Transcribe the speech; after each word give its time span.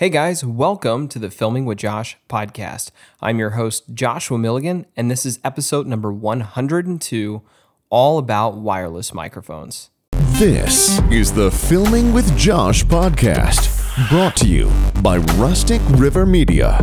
Hey 0.00 0.08
guys, 0.08 0.42
welcome 0.42 1.08
to 1.08 1.18
the 1.18 1.30
Filming 1.30 1.66
with 1.66 1.76
Josh 1.76 2.16
podcast. 2.26 2.90
I'm 3.20 3.38
your 3.38 3.50
host, 3.50 3.92
Joshua 3.92 4.38
Milligan, 4.38 4.86
and 4.96 5.10
this 5.10 5.26
is 5.26 5.38
episode 5.44 5.86
number 5.86 6.10
102, 6.10 7.42
all 7.90 8.16
about 8.16 8.56
wireless 8.56 9.12
microphones. 9.12 9.90
This 10.38 10.98
is 11.10 11.34
the 11.34 11.50
Filming 11.50 12.14
with 12.14 12.34
Josh 12.34 12.82
podcast, 12.82 14.08
brought 14.08 14.36
to 14.36 14.48
you 14.48 14.72
by 15.02 15.18
Rustic 15.36 15.82
River 15.90 16.24
Media. 16.24 16.78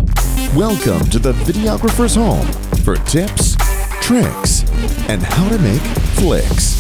Welcome 0.56 1.10
to 1.10 1.18
the 1.18 1.34
videographer's 1.34 2.14
home 2.14 2.46
for 2.84 2.98
tips, 2.98 3.56
tricks, 4.00 4.64
and 5.10 5.24
how 5.24 5.50
to 5.50 5.58
make 5.58 5.82
flicks. 6.20 6.77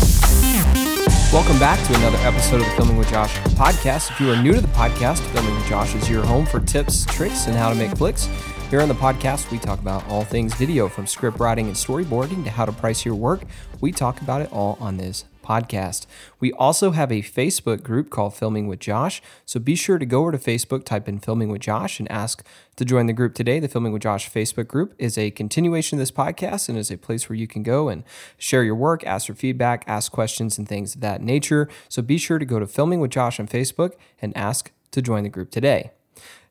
Welcome 1.33 1.59
back 1.59 1.85
to 1.87 1.95
another 1.95 2.17
episode 2.19 2.61
of 2.61 2.67
the 2.67 2.71
Filming 2.77 2.95
with 2.95 3.09
Josh 3.09 3.35
podcast. 3.55 4.11
If 4.11 4.21
you 4.21 4.31
are 4.31 4.41
new 4.41 4.53
to 4.53 4.61
the 4.61 4.67
podcast, 4.69 5.19
Filming 5.33 5.53
with 5.53 5.67
Josh 5.67 5.93
is 5.93 6.09
your 6.09 6.25
home 6.25 6.45
for 6.45 6.61
tips, 6.61 7.05
tricks, 7.05 7.47
and 7.47 7.55
how 7.55 7.69
to 7.69 7.75
make 7.75 7.91
flicks. 7.97 8.29
Here 8.69 8.79
on 8.79 8.87
the 8.87 8.95
podcast, 8.95 9.51
we 9.51 9.59
talk 9.59 9.79
about 9.79 10.07
all 10.07 10.23
things 10.23 10.53
video 10.53 10.87
from 10.87 11.05
script 11.05 11.37
writing 11.37 11.67
and 11.67 11.75
storyboarding 11.75 12.45
to 12.45 12.49
how 12.49 12.63
to 12.63 12.71
price 12.71 13.05
your 13.05 13.15
work. 13.15 13.41
We 13.81 13.91
talk 13.91 14.21
about 14.21 14.41
it 14.41 14.51
all 14.53 14.77
on 14.79 14.95
this 14.95 15.25
podcast. 15.47 16.05
We 16.39 16.51
also 16.53 16.91
have 16.91 17.11
a 17.11 17.21
Facebook 17.21 17.83
group 17.83 18.09
called 18.09 18.35
Filming 18.35 18.67
with 18.67 18.79
Josh. 18.79 19.21
So 19.45 19.59
be 19.59 19.75
sure 19.75 19.97
to 19.97 20.05
go 20.05 20.21
over 20.21 20.31
to 20.31 20.37
Facebook, 20.37 20.83
type 20.83 21.07
in 21.07 21.19
Filming 21.19 21.49
with 21.49 21.61
Josh, 21.61 21.99
and 21.99 22.11
ask 22.11 22.45
to 22.75 22.85
join 22.85 23.05
the 23.05 23.13
group 23.13 23.33
today. 23.33 23.59
The 23.59 23.67
Filming 23.67 23.93
with 23.93 24.01
Josh 24.01 24.29
Facebook 24.29 24.67
group 24.67 24.93
is 24.97 25.17
a 25.17 25.31
continuation 25.31 25.97
of 25.97 26.01
this 26.01 26.11
podcast 26.11 26.69
and 26.69 26.77
is 26.77 26.91
a 26.91 26.97
place 26.97 27.29
where 27.29 27.37
you 27.37 27.47
can 27.47 27.63
go 27.63 27.89
and 27.89 28.03
share 28.37 28.63
your 28.63 28.75
work, 28.75 29.05
ask 29.05 29.27
for 29.27 29.33
feedback, 29.33 29.83
ask 29.87 30.11
questions, 30.11 30.57
and 30.57 30.67
things 30.67 30.95
of 30.95 31.01
that 31.01 31.21
nature. 31.21 31.69
So 31.89 32.01
be 32.01 32.17
sure 32.17 32.39
to 32.39 32.45
go 32.45 32.59
to 32.59 32.67
Filming 32.67 32.99
with 32.99 33.11
Josh 33.11 33.39
on 33.39 33.47
Facebook 33.47 33.93
and 34.21 34.35
ask 34.35 34.71
to 34.91 35.01
join 35.01 35.23
the 35.23 35.29
group 35.29 35.51
today. 35.51 35.91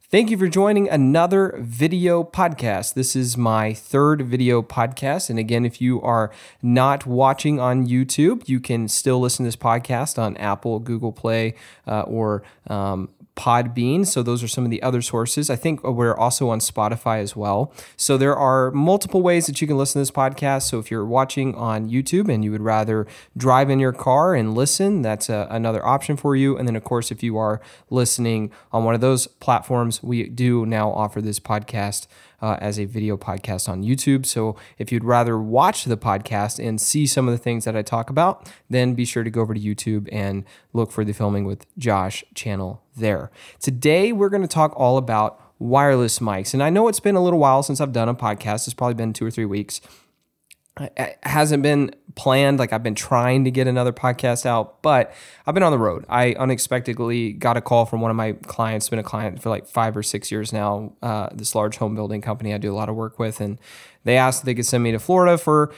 Thank 0.08 0.30
you 0.30 0.38
for 0.38 0.46
joining 0.46 0.88
another 0.88 1.58
video 1.58 2.22
podcast. 2.22 2.94
This 2.94 3.16
is 3.16 3.36
my 3.36 3.72
third 3.74 4.22
video 4.22 4.62
podcast. 4.62 5.30
And 5.30 5.36
again, 5.36 5.64
if 5.66 5.80
you 5.80 6.00
are 6.00 6.30
not 6.62 7.06
watching 7.06 7.58
on 7.58 7.88
YouTube, 7.88 8.48
you 8.48 8.60
can 8.60 8.86
still 8.86 9.18
listen 9.18 9.42
to 9.42 9.48
this 9.48 9.56
podcast 9.56 10.16
on 10.16 10.36
Apple, 10.36 10.78
Google 10.78 11.10
Play, 11.10 11.54
uh, 11.88 12.02
or 12.02 12.44
um, 12.68 13.08
Podbean. 13.36 14.06
So 14.06 14.22
those 14.22 14.42
are 14.42 14.48
some 14.48 14.64
of 14.64 14.70
the 14.70 14.82
other 14.82 15.02
sources. 15.02 15.50
I 15.50 15.56
think 15.56 15.84
we're 15.84 16.16
also 16.16 16.48
on 16.48 16.58
Spotify 16.58 17.20
as 17.20 17.36
well. 17.36 17.72
So 17.96 18.16
there 18.16 18.34
are 18.34 18.70
multiple 18.70 19.22
ways 19.22 19.46
that 19.46 19.60
you 19.60 19.66
can 19.66 19.76
listen 19.76 19.94
to 19.94 19.98
this 20.00 20.10
podcast. 20.10 20.62
So 20.62 20.78
if 20.78 20.90
you're 20.90 21.04
watching 21.04 21.54
on 21.54 21.88
YouTube 21.88 22.32
and 22.32 22.42
you 22.42 22.50
would 22.50 22.62
rather 22.62 23.06
drive 23.36 23.68
in 23.68 23.78
your 23.78 23.92
car 23.92 24.34
and 24.34 24.54
listen, 24.54 25.02
that's 25.02 25.28
a, 25.28 25.46
another 25.50 25.84
option 25.84 26.16
for 26.16 26.34
you. 26.34 26.56
And 26.56 26.66
then, 26.66 26.76
of 26.76 26.84
course, 26.84 27.10
if 27.10 27.22
you 27.22 27.36
are 27.36 27.60
listening 27.90 28.50
on 28.72 28.84
one 28.84 28.94
of 28.94 29.02
those 29.02 29.26
platforms, 29.26 30.02
we 30.02 30.24
do 30.28 30.64
now 30.64 30.90
offer 30.90 31.20
this 31.20 31.38
podcast 31.38 32.06
uh, 32.40 32.56
as 32.60 32.78
a 32.78 32.84
video 32.84 33.16
podcast 33.16 33.68
on 33.68 33.82
YouTube. 33.82 34.26
So 34.26 34.56
if 34.78 34.92
you'd 34.92 35.04
rather 35.04 35.38
watch 35.38 35.84
the 35.84 35.96
podcast 35.96 36.64
and 36.64 36.80
see 36.80 37.06
some 37.06 37.28
of 37.28 37.32
the 37.32 37.38
things 37.38 37.64
that 37.64 37.76
I 37.76 37.82
talk 37.82 38.10
about, 38.10 38.50
then 38.68 38.94
be 38.94 39.04
sure 39.04 39.24
to 39.24 39.30
go 39.30 39.40
over 39.40 39.54
to 39.54 39.60
YouTube 39.60 40.08
and 40.12 40.44
look 40.72 40.90
for 40.90 41.04
the 41.04 41.12
Filming 41.12 41.44
with 41.44 41.66
Josh 41.78 42.24
channel 42.34 42.82
there. 42.96 43.30
Today, 43.60 44.12
we're 44.12 44.28
going 44.28 44.42
to 44.42 44.48
talk 44.48 44.72
all 44.76 44.96
about 44.96 45.40
wireless 45.58 46.18
mics. 46.18 46.52
And 46.52 46.62
I 46.62 46.70
know 46.70 46.88
it's 46.88 47.00
been 47.00 47.16
a 47.16 47.22
little 47.22 47.38
while 47.38 47.62
since 47.62 47.80
I've 47.80 47.92
done 47.92 48.08
a 48.08 48.14
podcast, 48.14 48.66
it's 48.66 48.74
probably 48.74 48.94
been 48.94 49.12
two 49.12 49.24
or 49.24 49.30
three 49.30 49.46
weeks 49.46 49.80
it 50.78 51.18
hasn't 51.22 51.62
been 51.62 51.94
planned. 52.14 52.58
Like 52.58 52.72
I've 52.72 52.82
been 52.82 52.94
trying 52.94 53.44
to 53.44 53.50
get 53.50 53.66
another 53.66 53.92
podcast 53.92 54.44
out, 54.44 54.82
but 54.82 55.12
I've 55.46 55.54
been 55.54 55.62
on 55.62 55.72
the 55.72 55.78
road. 55.78 56.04
I 56.08 56.34
unexpectedly 56.34 57.32
got 57.32 57.56
a 57.56 57.60
call 57.60 57.86
from 57.86 58.00
one 58.00 58.10
of 58.10 58.16
my 58.16 58.32
clients, 58.32 58.88
been 58.88 58.98
a 58.98 59.04
client 59.04 59.40
for 59.40 59.48
like 59.48 59.66
five 59.66 59.96
or 59.96 60.02
six 60.02 60.30
years 60.30 60.52
now, 60.52 60.92
uh, 61.02 61.28
this 61.32 61.54
large 61.54 61.76
home 61.76 61.94
building 61.94 62.20
company 62.20 62.52
I 62.52 62.58
do 62.58 62.72
a 62.72 62.76
lot 62.76 62.88
of 62.88 62.96
work 62.96 63.18
with. 63.18 63.40
And 63.40 63.58
they 64.04 64.16
asked 64.16 64.42
if 64.42 64.46
they 64.46 64.54
could 64.54 64.66
send 64.66 64.84
me 64.84 64.92
to 64.92 64.98
Florida 64.98 65.38
for 65.38 65.72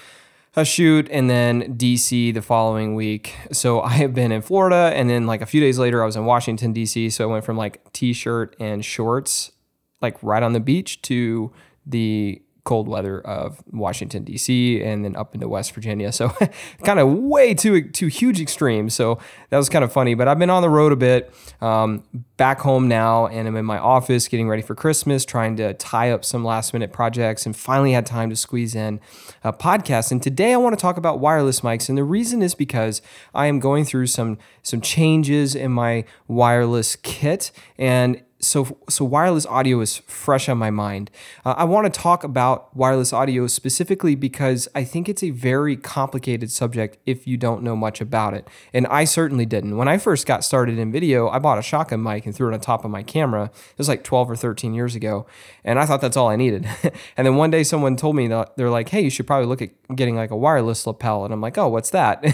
a 0.56 0.64
shoot 0.64 1.08
and 1.10 1.30
then 1.30 1.76
DC 1.76 2.34
the 2.34 2.42
following 2.42 2.94
week. 2.94 3.34
So 3.52 3.80
I 3.82 3.90
have 3.90 4.14
been 4.14 4.32
in 4.32 4.42
Florida 4.42 4.92
and 4.94 5.08
then 5.08 5.26
like 5.26 5.42
a 5.42 5.46
few 5.46 5.60
days 5.60 5.78
later 5.78 6.02
I 6.02 6.06
was 6.06 6.16
in 6.16 6.24
Washington 6.24 6.74
DC. 6.74 7.12
So 7.12 7.24
I 7.24 7.26
went 7.32 7.44
from 7.44 7.56
like 7.56 7.92
t-shirt 7.92 8.56
and 8.58 8.84
shorts 8.84 9.52
like 10.00 10.20
right 10.22 10.42
on 10.42 10.52
the 10.52 10.60
beach 10.60 11.02
to 11.02 11.52
the 11.86 12.42
cold 12.68 12.86
weather 12.86 13.18
of 13.22 13.62
Washington 13.72 14.24
D.C. 14.24 14.82
and 14.82 15.02
then 15.02 15.16
up 15.16 15.34
into 15.34 15.48
West 15.48 15.72
Virginia. 15.72 16.12
So 16.12 16.28
kind 16.84 17.00
of 17.00 17.08
way 17.08 17.54
too 17.54 17.88
too 17.88 18.08
huge 18.08 18.42
extremes. 18.42 18.92
So 18.92 19.18
that 19.48 19.56
was 19.56 19.70
kind 19.70 19.84
of 19.84 19.90
funny. 19.90 20.12
But 20.12 20.28
I've 20.28 20.38
been 20.38 20.50
on 20.50 20.60
the 20.60 20.68
road 20.68 20.92
a 20.92 20.96
bit. 20.96 21.32
Um, 21.62 22.04
back 22.36 22.60
home 22.60 22.86
now, 22.86 23.26
and 23.26 23.48
I'm 23.48 23.56
in 23.56 23.64
my 23.64 23.78
office 23.78 24.28
getting 24.28 24.48
ready 24.48 24.62
for 24.62 24.74
Christmas, 24.74 25.24
trying 25.24 25.56
to 25.56 25.72
tie 25.74 26.10
up 26.10 26.24
some 26.24 26.44
last 26.44 26.74
minute 26.74 26.92
projects, 26.92 27.46
and 27.46 27.56
finally 27.56 27.92
had 27.92 28.04
time 28.04 28.28
to 28.30 28.36
squeeze 28.36 28.74
in 28.74 29.00
a 29.42 29.52
podcast. 29.52 30.12
And 30.12 30.22
today 30.22 30.52
I 30.52 30.58
want 30.58 30.78
to 30.78 30.80
talk 30.80 30.98
about 30.98 31.20
wireless 31.20 31.62
mics, 31.62 31.88
and 31.88 31.96
the 31.96 32.04
reason 32.04 32.42
is 32.42 32.54
because 32.54 33.00
I 33.34 33.46
am 33.46 33.60
going 33.60 33.86
through 33.86 34.08
some 34.08 34.36
some 34.62 34.82
changes 34.82 35.54
in 35.54 35.72
my 35.72 36.04
wireless 36.28 36.96
kit 36.96 37.50
and 37.78 38.22
so 38.40 38.78
so 38.88 39.04
wireless 39.04 39.46
audio 39.46 39.80
is 39.80 39.96
fresh 40.06 40.48
on 40.48 40.58
my 40.58 40.70
mind. 40.70 41.10
Uh, 41.44 41.54
I 41.56 41.64
want 41.64 41.92
to 41.92 42.00
talk 42.00 42.22
about 42.22 42.74
wireless 42.76 43.12
audio 43.12 43.46
specifically 43.46 44.14
because 44.14 44.68
I 44.74 44.84
think 44.84 45.08
it's 45.08 45.22
a 45.22 45.30
very 45.30 45.76
complicated 45.76 46.50
subject 46.50 46.98
if 47.04 47.26
you 47.26 47.36
don't 47.36 47.62
know 47.62 47.74
much 47.74 48.00
about 48.00 48.34
it. 48.34 48.46
And 48.72 48.86
I 48.86 49.04
certainly 49.04 49.44
didn't. 49.44 49.76
When 49.76 49.88
I 49.88 49.98
first 49.98 50.26
got 50.26 50.44
started 50.44 50.78
in 50.78 50.92
video, 50.92 51.28
I 51.28 51.38
bought 51.38 51.58
a 51.58 51.62
shotgun 51.62 52.02
mic 52.02 52.26
and 52.26 52.34
threw 52.34 52.48
it 52.50 52.54
on 52.54 52.60
top 52.60 52.84
of 52.84 52.90
my 52.90 53.02
camera. 53.02 53.44
It 53.44 53.78
was 53.78 53.88
like 53.88 54.04
12 54.04 54.30
or 54.30 54.36
13 54.36 54.72
years 54.72 54.94
ago, 54.94 55.26
and 55.64 55.78
I 55.78 55.86
thought 55.86 56.00
that's 56.00 56.16
all 56.16 56.28
I 56.28 56.36
needed. 56.36 56.68
and 57.16 57.26
then 57.26 57.36
one 57.36 57.50
day 57.50 57.64
someone 57.64 57.96
told 57.96 58.14
me 58.14 58.28
that 58.28 58.56
they're 58.56 58.70
like, 58.70 58.88
"Hey, 58.90 59.00
you 59.00 59.10
should 59.10 59.26
probably 59.26 59.46
look 59.46 59.62
at 59.62 59.70
getting 59.96 60.16
like 60.16 60.30
a 60.30 60.36
wireless 60.36 60.86
lapel." 60.86 61.24
And 61.24 61.34
I'm 61.34 61.40
like, 61.40 61.58
"Oh, 61.58 61.68
what's 61.68 61.90
that?" 61.90 62.24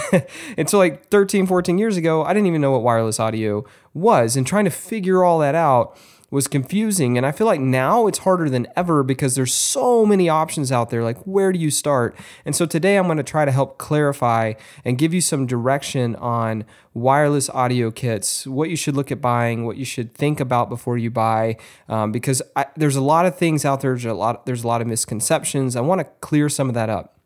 and 0.58 0.68
so 0.68 0.78
like 0.78 1.08
13, 1.08 1.46
14 1.46 1.78
years 1.78 1.96
ago, 1.96 2.24
I 2.24 2.34
didn't 2.34 2.46
even 2.46 2.60
know 2.60 2.72
what 2.72 2.82
wireless 2.82 3.18
audio 3.18 3.64
was 3.94 4.36
and 4.36 4.46
trying 4.46 4.64
to 4.64 4.70
figure 4.70 5.24
all 5.24 5.38
that 5.38 5.54
out 5.54 5.96
was 6.34 6.48
confusing. 6.48 7.16
And 7.16 7.24
i 7.24 7.30
feel 7.30 7.46
like 7.46 7.60
now 7.60 8.08
it's 8.08 8.18
harder 8.18 8.50
than 8.50 8.66
ever 8.76 9.04
because 9.04 9.36
there's 9.36 9.54
so 9.54 10.04
many 10.04 10.28
options 10.28 10.72
out 10.72 10.90
there. 10.90 11.04
Like 11.04 11.18
where 11.18 11.52
do 11.52 11.60
you 11.60 11.70
start? 11.70 12.16
And 12.44 12.56
so 12.56 12.66
today 12.66 12.98
i'm 12.98 13.04
going 13.04 13.18
to 13.18 13.22
try 13.22 13.44
to 13.44 13.52
help 13.52 13.78
clarify 13.78 14.54
and 14.84 14.98
give 14.98 15.14
you 15.14 15.20
some 15.20 15.46
direction 15.46 16.16
on 16.16 16.64
wireless 16.92 17.48
audio 17.50 17.90
kits 17.90 18.46
what 18.46 18.70
you 18.70 18.76
should 18.76 18.94
look 18.94 19.10
at 19.10 19.20
buying 19.20 19.64
what 19.64 19.76
you 19.76 19.84
should 19.84 20.14
think 20.14 20.38
about 20.40 20.68
before 20.68 20.96
you 20.96 21.10
buy 21.10 21.56
um, 21.88 22.12
because 22.12 22.40
I, 22.54 22.66
there's 22.76 22.96
a 22.96 23.00
lot 23.00 23.26
of 23.26 23.36
things 23.36 23.64
out 23.64 23.80
there 23.80 23.92
there's 23.92 24.04
a 24.04 24.14
lot 24.14 24.44
there's 24.44 24.64
a 24.64 24.68
lot 24.68 24.80
of 24.80 24.88
misconceptions. 24.88 25.76
I 25.76 25.80
want 25.80 26.00
to 26.00 26.04
clear 26.20 26.48
some 26.48 26.68
of 26.68 26.74
that 26.74 26.90
up. 26.90 27.18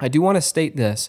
I 0.00 0.08
do 0.08 0.20
want 0.20 0.36
to 0.36 0.42
state 0.42 0.76
this. 0.76 1.08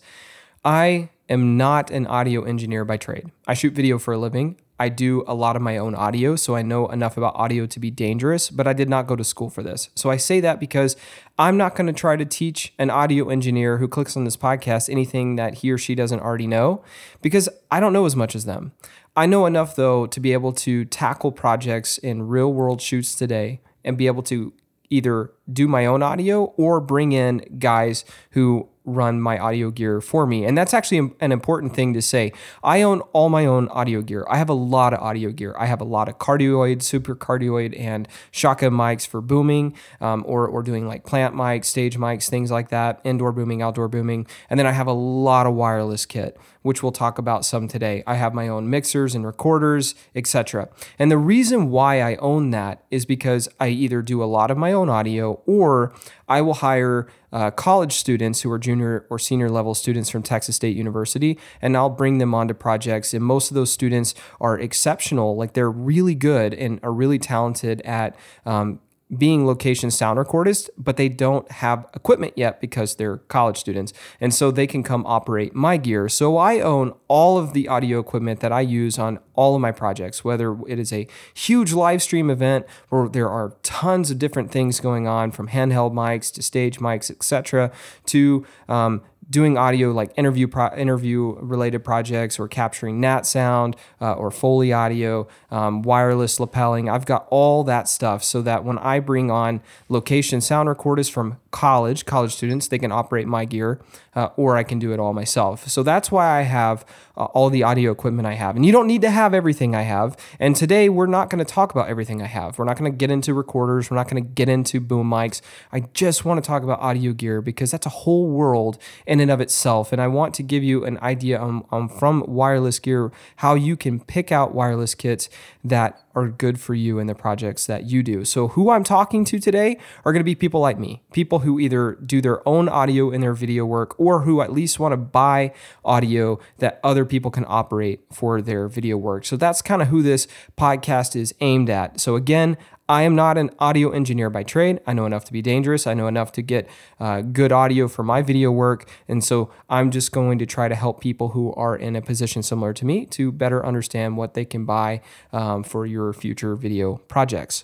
I 0.63 1.09
am 1.28 1.57
not 1.57 1.90
an 1.90 2.06
audio 2.06 2.44
engineer 2.44 2.85
by 2.85 2.97
trade. 2.97 3.31
I 3.47 3.56
shoot 3.56 3.73
video 3.73 3.97
for 3.97 4.13
a 4.13 4.17
living 4.19 4.57
I 4.81 4.90
do 4.90 5.24
a 5.28 5.36
lot 5.36 5.56
of 5.56 5.62
my 5.62 5.78
own 5.78 5.94
audio, 5.94 6.36
so 6.36 6.56
I 6.56 6.64
know 6.64 6.88
enough 6.88 7.16
about 7.16 7.36
audio 7.36 7.68
to 7.68 7.80
be 7.80 7.92
dangerous, 7.92 8.50
but 8.50 8.66
I 8.66 8.74
did 8.74 8.90
not 8.90 9.06
go 9.06 9.16
to 9.16 9.24
school 9.24 9.52
for 9.52 9.62
this. 9.62 9.92
So 9.94 10.09
I 10.09 10.18
say 10.18 10.40
that 10.40 10.59
because 10.59 10.96
I'm 11.38 11.56
not 11.56 11.75
going 11.75 11.86
to 11.86 11.94
try 11.94 12.16
to 12.16 12.25
teach 12.25 12.74
an 12.80 12.90
audio 12.90 13.30
engineer 13.30 13.78
who 13.78 13.88
clicks 13.88 14.18
on 14.18 14.24
this 14.24 14.36
podcast 14.36 14.90
anything 14.90 15.36
that 15.36 15.59
he 15.59 15.70
or 15.70 15.78
she 15.78 15.94
doesn't 15.94 16.22
already 16.22 16.47
know 16.47 16.84
because 17.22 17.47
I 17.70 17.80
don't 17.80 17.94
know 17.94 18.08
as 18.08 18.16
much 18.16 18.36
as 18.36 18.46
them. 18.46 18.72
I 19.16 19.28
know 19.28 19.46
enough, 19.46 19.75
though, 19.75 20.08
to 20.08 20.20
be 20.20 20.34
able 20.34 20.53
to 20.53 20.84
tackle 20.86 21.31
projects 21.31 22.00
in 22.00 22.28
real 22.28 22.52
world 22.52 22.81
shoots 22.81 23.14
today 23.14 23.62
and 23.86 24.00
be 24.00 24.08
able 24.08 24.24
to 24.24 24.52
either 24.90 25.31
do 25.53 25.68
my 25.68 25.86
own 25.86 26.02
audio 26.02 26.46
or 26.58 26.81
bring 26.81 27.12
in 27.12 27.46
guys 27.59 28.03
who 28.31 28.68
run 28.84 29.22
my 29.22 29.38
audio 29.38 29.69
gear 29.69 30.02
for 30.02 30.25
me. 30.25 30.44
And 30.44 30.58
that's 30.58 30.74
actually 30.74 31.14
an 31.19 31.31
important 31.31 31.75
thing 31.75 31.94
to 31.94 32.02
say. 32.02 32.34
I 32.64 32.81
own 32.81 33.02
all 33.14 33.30
my 33.30 33.46
own 33.46 33.68
audio 33.69 34.02
gear. 34.02 34.25
I 34.30 34.38
have 34.38 34.50
a 34.50 34.53
lot 34.53 34.94
of 34.94 35.00
audio 35.00 35.31
gear. 35.31 35.56
I 35.58 35.68
have 35.68 35.81
a 35.81 35.86
lot 35.86 36.09
of 36.09 36.18
cardioid, 36.18 36.81
super 36.81 37.16
cardioid, 37.16 37.80
and 37.80 38.08
shotgun 38.31 38.73
mics 38.73 39.05
for 39.05 39.22
booming 39.22 39.76
um, 40.00 40.23
or, 40.26 40.47
or 40.47 40.64
doing 40.64 40.88
like 40.88 41.05
plant 41.05 41.35
mics, 41.35 41.66
stage 41.66 41.97
mics, 41.97 42.29
things 42.29 42.50
like 42.50 42.70
that, 42.70 43.00
indoor 43.03 43.32
booming, 43.32 43.61
outdoor 43.61 43.88
booming. 43.88 44.26
And 44.50 44.59
then 44.59 44.66
I 44.66 44.72
have 44.72 44.88
a 44.88 44.94
lot 44.94 45.46
of 45.46 45.53
wireless 45.53 46.05
kit, 46.05 46.38
which 46.61 46.84
we'll 46.84 46.91
talk 46.91 47.17
about 47.17 47.46
some 47.46 47.67
today. 47.67 48.03
I 48.05 48.16
have 48.16 48.34
my 48.34 48.47
own 48.47 48.69
mixers 48.69 49.16
and 49.16 49.25
recorders, 49.25 49.96
etc. 50.16 50.69
And 50.99 51.11
the 51.11 51.17
reason 51.17 51.69
why 51.69 52.02
I 52.02 52.16
own 52.17 52.52
that 52.52 52.84
is 52.91 53.05
because 53.05 53.49
I 53.59 53.69
either 53.69 54.02
do 54.02 54.23
a 54.23 54.25
lot 54.25 54.52
of 54.52 54.58
my 54.58 54.72
own 54.72 54.90
audio 54.90 55.41
or 55.46 55.93
I 56.28 56.41
will 56.41 56.55
hire 56.55 57.08
uh, 57.34 57.52
college 57.52 57.93
students 57.93 58.41
who 58.41 58.52
are 58.52 58.59
junior 58.59 59.05
or 59.09 59.17
senior 59.17 59.49
level 59.49 59.73
students 59.73 60.09
from 60.09 60.22
Texas 60.22 60.55
State 60.55 60.75
University, 60.75 61.37
and 61.61 61.75
I'll 61.75 61.90
bring 61.90 62.17
them 62.17 62.34
onto 62.34 62.53
projects. 62.53 63.14
And 63.14 63.23
most 63.23 63.52
of 63.52 63.55
those 63.55 63.72
students 63.72 64.14
are 64.40 64.59
exceptional, 64.59 65.35
like 65.35 65.53
they're 65.53 65.72
really 65.72 66.16
good 66.16 66.53
and 66.53 66.79
are 66.84 66.93
really 66.93 67.19
talented 67.19 67.81
at 67.81 68.16
um, 68.46 68.79
being 69.17 69.46
location 69.46 69.91
sound 69.91 70.17
recordists, 70.17 70.69
but 70.78 70.97
they 70.97 71.09
don't 71.09 71.49
have 71.52 71.85
equipment 71.93 72.34
yet 72.35 72.61
because 72.61 72.96
they're 72.96 73.17
college 73.17 73.58
students. 73.58 73.91
And 74.19 74.34
so 74.34 74.52
they 74.52 74.67
can 74.67 74.84
come 74.84 75.05
operate 75.05 75.53
my 75.53 75.78
gear. 75.78 76.08
So 76.08 76.37
I 76.37 76.59
own 76.61 76.93
all 77.08 77.37
of 77.37 77.53
the 77.53 77.67
audio 77.67 77.99
equipment 77.99 78.40
that 78.40 78.52
I 78.52 78.61
use 78.61 78.97
on 78.97 79.19
all 79.35 79.55
of 79.55 79.61
my 79.61 79.72
projects, 79.72 80.23
whether 80.23 80.58
it 80.67 80.79
is 80.79 80.93
a 80.93 81.08
huge 81.34 81.73
live 81.73 82.02
stream 82.02 82.29
event 82.29 82.66
where 82.90 83.09
there 83.09 83.29
are 83.29 83.58
tons 83.63 84.11
of 84.11 84.19
different 84.19 84.52
things 84.52 84.79
going 84.79 85.08
on 85.08 85.31
from 85.31 85.49
handheld 85.49 85.93
mics 85.93 86.31
to 86.34 86.41
stage 86.41 86.79
mics, 86.79 87.11
etc., 87.11 87.72
to 88.05 88.46
um, 88.69 89.02
doing 89.31 89.57
audio 89.57 89.91
like 89.91 90.11
interview 90.17 90.47
pro- 90.47 90.75
interview 90.75 91.35
related 91.39 91.83
projects 91.83 92.37
or 92.37 92.47
capturing 92.47 92.99
nat 92.99 93.25
sound 93.25 93.75
uh, 93.99 94.13
or 94.13 94.29
foley 94.29 94.72
audio 94.72 95.28
um, 95.49 95.81
wireless 95.81 96.39
lapelling. 96.39 96.87
I've 96.89 97.05
got 97.05 97.25
all 97.31 97.63
that 97.63 97.87
stuff 97.87 98.23
so 98.23 98.41
that 98.43 98.63
when 98.63 98.78
i 98.78 98.99
bring 98.99 99.31
on 99.31 99.61
location 99.89 100.41
sound 100.41 100.69
recorders 100.69 101.09
from 101.09 101.37
college 101.51 102.05
college 102.05 102.33
students 102.33 102.67
they 102.67 102.78
can 102.78 102.91
operate 102.91 103.28
my 103.28 103.45
gear 103.45 103.79
uh, 104.16 104.29
or 104.35 104.58
i 104.58 104.63
can 104.63 104.79
do 104.79 104.93
it 104.93 104.99
all 104.99 105.13
myself. 105.13 105.67
So 105.67 105.84
that's 105.84 106.11
why 106.11 106.40
i 106.40 106.41
have 106.41 106.85
uh, 107.17 107.25
all 107.25 107.49
the 107.49 107.63
audio 107.63 107.91
equipment 107.91 108.28
i 108.28 108.34
have. 108.34 108.55
And 108.55 108.66
you 108.66 108.72
don't 108.72 108.87
need 108.87 109.02
to 109.02 109.11
have 109.11 109.34
everything 109.34 109.75
i 109.75 109.81
have. 109.84 110.17
And 110.40 110.55
today 110.55 110.90
we're 110.90 111.05
not 111.08 111.29
going 111.29 111.43
to 111.43 111.53
talk 111.53 111.72
about 111.72 111.90
everything 111.90 112.22
i 112.22 112.28
have. 112.28 112.58
We're 112.58 112.66
not 112.66 112.78
going 112.78 112.91
to 112.91 112.97
get 112.97 113.11
into 113.11 113.34
recorders. 113.34 113.90
We're 113.90 113.97
not 113.97 114.09
going 114.09 114.23
to 114.23 114.29
get 114.29 114.49
into 114.49 114.79
boom 114.79 115.09
mics. 115.09 115.41
I 115.72 115.81
just 115.93 116.25
want 116.25 116.43
to 116.43 116.47
talk 116.47 116.63
about 116.63 116.79
audio 116.79 117.13
gear 117.13 117.41
because 117.41 117.72
that's 117.72 117.85
a 117.85 117.90
whole 117.90 118.28
world 118.28 118.78
in 119.05 119.19
and 119.19 119.31
of 119.31 119.41
itself. 119.41 119.91
And 119.91 120.02
i 120.02 120.08
want 120.08 120.34
to 120.35 120.43
give 120.43 120.64
you 120.64 120.85
an 120.85 120.97
idea 120.99 121.40
on, 121.40 121.66
on 121.72 121.87
from 121.87 122.23
wireless 122.28 122.79
gear 122.79 123.11
how 123.37 123.55
you 123.55 123.75
can 123.75 123.99
pick 123.99 124.31
out 124.31 124.53
wireless 124.53 124.96
kits 124.96 125.29
that 125.64 126.03
are 126.16 126.28
good 126.28 126.59
for 126.59 126.73
you 126.73 126.99
in 126.99 127.07
the 127.07 127.16
projects 127.16 127.66
that 127.66 127.85
you 127.85 128.03
do. 128.03 128.25
So, 128.25 128.49
who 128.49 128.69
I'm 128.69 128.84
talking 128.84 129.23
to 129.25 129.40
today 129.40 129.78
are 130.03 130.11
going 130.11 130.19
to 130.19 130.25
be 130.25 130.35
people 130.35 130.59
like 130.59 130.79
me, 130.79 131.02
people 131.14 131.40
who 131.40 131.59
either 131.59 131.97
do 132.05 132.22
their 132.22 132.47
own 132.47 132.67
audio 132.67 133.11
in 133.11 133.22
their 133.22 133.34
video 133.34 133.66
work 133.66 133.99
or 134.02 134.22
who 134.22 134.42
at 134.42 134.52
least 134.52 134.80
want 134.80 134.94
to 134.94 134.98
buy 134.98 135.53
audio 135.86 136.40
that 136.58 136.80
other 136.84 137.06
people 137.06 137.30
can 137.30 137.46
operate 137.48 138.02
for 138.12 138.42
their 138.42 138.68
video 138.68 138.98
work. 138.98 139.26
So, 139.26 139.38
that's 139.38 139.62
kind 139.62 139.82
of 139.82 139.90
who 139.90 140.02
this 140.02 140.28
podcast 140.58 141.16
is 141.16 141.36
aimed 141.40 141.70
at. 141.70 142.00
So, 142.00 142.16
again, 142.16 142.58
I 142.92 143.03
am 143.03 143.16
not 143.16 143.38
an 143.38 143.52
audio 143.58 143.92
engineer 143.92 144.30
by 144.30 144.44
trade. 144.44 144.82
I 144.86 144.92
know 144.92 145.06
enough 145.06 145.24
to 145.24 145.32
be 145.32 145.42
dangerous. 145.42 145.88
I 145.88 145.94
know 145.94 146.08
enough 146.08 146.34
to 146.34 146.42
get 146.42 146.68
uh, 147.00 147.22
good 147.22 147.53
audio 147.53 147.88
for 147.88 148.03
my 148.03 148.22
video 148.22 148.52
work. 148.52 148.90
And 149.08 149.24
so 149.24 149.50
I'm 149.70 149.92
just 149.92 150.12
going 150.12 150.40
to 150.40 150.46
try 150.46 150.68
to 150.68 150.76
help 150.76 151.00
people 151.00 151.30
who 151.30 151.53
are 151.53 151.74
in 151.74 151.96
a 151.96 152.02
position 152.02 152.44
similar 152.44 152.74
to 152.74 152.86
me 152.86 153.06
to 153.06 153.32
better 153.32 153.66
understand 153.66 154.18
what 154.18 154.34
they 154.34 154.44
can 154.44 154.66
buy 154.66 155.00
um, 155.32 155.64
for 155.64 155.86
your 155.86 156.12
future 156.12 156.53
video 156.58 156.98
projects. 157.08 157.64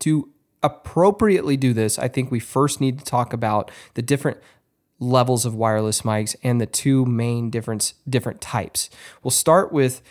To 0.00 0.28
appropriately 0.62 1.56
do 1.56 1.72
this, 1.72 1.98
I 1.98 2.08
think 2.08 2.30
we 2.30 2.38
first 2.38 2.82
need 2.82 2.98
to 2.98 3.04
talk 3.06 3.32
about 3.32 3.70
the 3.94 4.02
different 4.02 4.36
levels 4.98 5.44
of 5.44 5.54
wireless 5.54 6.02
mics 6.02 6.34
and 6.42 6.60
the 6.60 6.66
two 6.66 7.04
main 7.04 7.50
difference 7.50 7.94
different 8.08 8.40
types. 8.40 8.90
We'll 9.22 9.30
start 9.30 9.72
with 9.72 10.02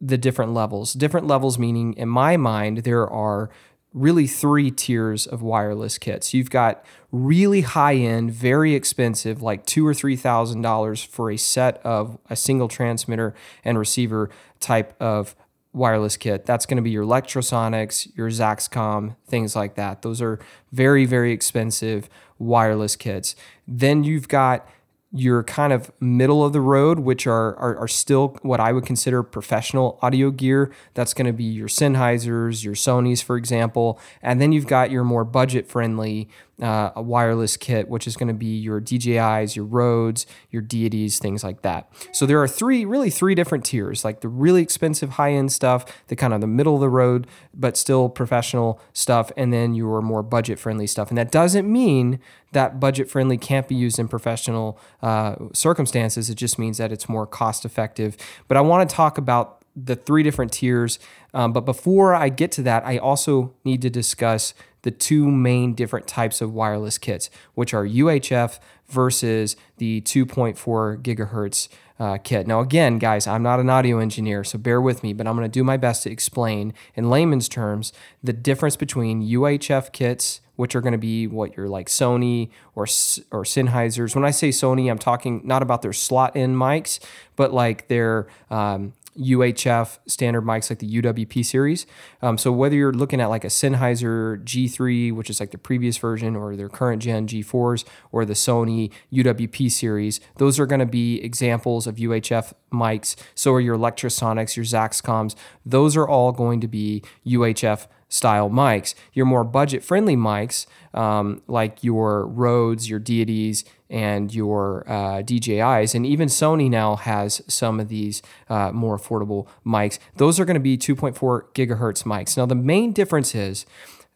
the 0.00 0.18
different 0.18 0.52
levels. 0.52 0.94
Different 0.94 1.26
levels 1.26 1.58
meaning, 1.58 1.94
in 1.94 2.08
my 2.08 2.36
mind, 2.36 2.78
there 2.78 3.08
are 3.08 3.50
really 3.94 4.26
three 4.26 4.70
tiers 4.70 5.26
of 5.26 5.42
wireless 5.42 5.98
kits. 5.98 6.32
You've 6.32 6.50
got 6.50 6.84
really 7.10 7.60
high 7.60 7.96
end, 7.96 8.32
very 8.32 8.74
expensive, 8.74 9.42
like 9.42 9.66
two 9.66 9.86
or 9.86 9.94
three 9.94 10.16
thousand 10.16 10.62
dollars 10.62 11.02
for 11.02 11.30
a 11.30 11.36
set 11.36 11.78
of 11.84 12.18
a 12.30 12.36
single 12.36 12.68
transmitter 12.68 13.34
and 13.64 13.78
receiver 13.78 14.30
type 14.60 14.94
of 15.00 15.36
wireless 15.72 16.16
kit. 16.16 16.44
That's 16.46 16.66
going 16.66 16.76
to 16.76 16.82
be 16.82 16.90
your 16.90 17.04
Electrosonics, 17.04 18.14
your 18.16 18.28
Zaxcom, 18.28 19.16
things 19.26 19.56
like 19.56 19.74
that. 19.76 20.02
Those 20.02 20.20
are 20.20 20.38
very, 20.70 21.06
very 21.06 21.32
expensive 21.32 22.08
wireless 22.38 22.96
kits. 22.96 23.34
Then 23.66 24.04
you've 24.04 24.28
got 24.28 24.68
your 25.14 25.44
kind 25.44 25.74
of 25.74 25.92
middle 26.00 26.42
of 26.42 26.54
the 26.54 26.60
road, 26.60 26.98
which 26.98 27.26
are, 27.26 27.54
are, 27.56 27.76
are 27.76 27.88
still 27.88 28.38
what 28.40 28.60
I 28.60 28.72
would 28.72 28.86
consider 28.86 29.22
professional 29.22 29.98
audio 30.00 30.30
gear. 30.30 30.72
That's 30.94 31.12
going 31.12 31.26
to 31.26 31.34
be 31.34 31.44
your 31.44 31.68
Sennheisers, 31.68 32.64
your 32.64 32.74
Sonys, 32.74 33.22
for 33.22 33.36
example. 33.36 34.00
And 34.22 34.40
then 34.40 34.52
you've 34.52 34.66
got 34.66 34.90
your 34.90 35.04
more 35.04 35.24
budget 35.24 35.68
friendly 35.68 36.30
uh, 36.62 36.92
a 36.94 37.02
wireless 37.02 37.56
kit, 37.56 37.88
which 37.88 38.06
is 38.06 38.16
going 38.16 38.28
to 38.28 38.34
be 38.34 38.56
your 38.58 38.80
DJIs, 38.80 39.56
your 39.56 39.64
Rodes, 39.64 40.26
your 40.50 40.62
Deities, 40.62 41.18
things 41.18 41.42
like 41.42 41.62
that. 41.62 41.90
So 42.12 42.24
there 42.24 42.40
are 42.40 42.48
three, 42.48 42.84
really 42.84 43.10
three 43.10 43.34
different 43.34 43.64
tiers, 43.64 44.04
like 44.04 44.20
the 44.20 44.28
really 44.28 44.62
expensive 44.62 45.10
high 45.10 45.32
end 45.32 45.52
stuff, 45.52 45.84
the 46.06 46.16
kind 46.16 46.32
of 46.32 46.40
the 46.40 46.46
middle 46.46 46.76
of 46.76 46.80
the 46.80 46.88
road, 46.88 47.26
but 47.52 47.76
still 47.76 48.08
professional 48.08 48.80
stuff, 48.92 49.32
and 49.36 49.52
then 49.52 49.74
your 49.74 50.00
more 50.00 50.22
budget 50.22 50.58
friendly 50.58 50.86
stuff. 50.86 51.08
And 51.08 51.18
that 51.18 51.32
doesn't 51.32 51.70
mean 51.70 52.20
that 52.52 52.78
budget 52.78 53.10
friendly 53.10 53.38
can't 53.38 53.66
be 53.66 53.74
used 53.74 53.98
in 53.98 54.06
professional 54.06 54.78
uh, 55.02 55.36
circumstances. 55.52 56.30
It 56.30 56.36
just 56.36 56.58
means 56.58 56.78
that 56.78 56.92
it's 56.92 57.08
more 57.08 57.26
cost 57.26 57.64
effective. 57.64 58.16
But 58.46 58.56
I 58.56 58.60
want 58.60 58.88
to 58.88 58.94
talk 58.94 59.18
about 59.18 59.62
the 59.74 59.96
three 59.96 60.22
different 60.22 60.52
tiers. 60.52 60.98
Um, 61.34 61.52
but 61.52 61.62
before 61.62 62.14
I 62.14 62.28
get 62.28 62.52
to 62.52 62.62
that, 62.62 62.84
I 62.86 62.98
also 62.98 63.54
need 63.64 63.82
to 63.82 63.90
discuss 63.90 64.54
the 64.82 64.90
two 64.90 65.30
main 65.30 65.74
different 65.74 66.06
types 66.06 66.40
of 66.40 66.52
wireless 66.52 66.98
kits, 66.98 67.30
which 67.54 67.72
are 67.72 67.86
UHF 67.86 68.58
versus 68.88 69.56
the 69.78 70.00
2.4 70.02 71.02
gigahertz 71.02 71.68
uh, 71.98 72.18
kit. 72.18 72.46
Now, 72.46 72.60
again, 72.60 72.98
guys, 72.98 73.26
I'm 73.26 73.42
not 73.42 73.60
an 73.60 73.70
audio 73.70 73.98
engineer, 73.98 74.42
so 74.42 74.58
bear 74.58 74.80
with 74.80 75.02
me, 75.02 75.12
but 75.12 75.26
I'm 75.26 75.36
going 75.36 75.48
to 75.48 75.52
do 75.52 75.62
my 75.62 75.76
best 75.76 76.02
to 76.02 76.10
explain 76.10 76.74
in 76.94 77.10
layman's 77.10 77.48
terms 77.48 77.92
the 78.22 78.32
difference 78.32 78.76
between 78.76 79.22
UHF 79.22 79.92
kits, 79.92 80.40
which 80.56 80.74
are 80.74 80.80
going 80.80 80.92
to 80.92 80.98
be 80.98 81.26
what 81.26 81.56
you're 81.56 81.68
like 81.68 81.88
Sony 81.88 82.50
or 82.74 82.84
or 83.30 83.44
Sennheisers. 83.44 84.16
When 84.16 84.24
I 84.24 84.32
say 84.32 84.48
Sony, 84.48 84.90
I'm 84.90 84.98
talking 84.98 85.42
not 85.44 85.62
about 85.62 85.82
their 85.82 85.92
slot 85.92 86.34
in 86.34 86.56
mics, 86.56 86.98
but 87.36 87.54
like 87.54 87.86
their 87.88 88.26
um, 88.50 88.94
UHF 89.18 89.98
standard 90.06 90.42
mics 90.42 90.70
like 90.70 90.78
the 90.78 91.02
UWP 91.02 91.44
series. 91.44 91.86
Um, 92.22 92.38
so 92.38 92.50
whether 92.50 92.74
you're 92.74 92.92
looking 92.92 93.20
at 93.20 93.26
like 93.26 93.44
a 93.44 93.48
Sennheiser 93.48 94.42
G3, 94.44 95.12
which 95.12 95.28
is 95.28 95.40
like 95.40 95.50
the 95.50 95.58
previous 95.58 95.98
version, 95.98 96.36
or 96.36 96.56
their 96.56 96.68
current 96.68 97.02
gen 97.02 97.26
G4s, 97.26 97.84
or 98.10 98.24
the 98.24 98.34
Sony 98.34 98.90
UWP 99.12 99.70
series, 99.70 100.20
those 100.36 100.58
are 100.58 100.66
going 100.66 100.80
to 100.80 100.86
be 100.86 101.22
examples 101.22 101.86
of 101.86 101.96
UHF 101.96 102.52
mics. 102.72 103.16
So 103.34 103.52
are 103.52 103.60
your 103.60 103.76
Electrosonics, 103.76 104.56
your 104.56 104.64
Zaxcoms. 104.64 105.34
Those 105.64 105.96
are 105.96 106.08
all 106.08 106.32
going 106.32 106.60
to 106.60 106.68
be 106.68 107.02
UHF 107.26 107.86
style 108.12 108.50
mics. 108.50 108.94
Your 109.14 109.24
more 109.24 109.42
budget 109.42 109.82
friendly 109.82 110.16
mics, 110.16 110.66
um, 110.92 111.40
like 111.48 111.82
your 111.82 112.26
Rodes, 112.26 112.88
your 112.88 112.98
Deities, 112.98 113.64
and 113.92 114.34
your 114.34 114.84
uh, 114.88 115.22
DJIs, 115.22 115.94
and 115.94 116.04
even 116.04 116.28
Sony 116.28 116.68
now 116.68 116.96
has 116.96 117.42
some 117.46 117.78
of 117.78 117.88
these 117.88 118.22
uh, 118.48 118.72
more 118.72 118.98
affordable 118.98 119.46
mics. 119.64 119.98
Those 120.16 120.40
are 120.40 120.44
going 120.44 120.54
to 120.54 120.60
be 120.60 120.78
2.4 120.78 121.14
gigahertz 121.52 122.02
mics. 122.04 122.36
Now, 122.36 122.46
the 122.46 122.54
main 122.54 122.92
difference 122.92 123.34
is 123.34 123.66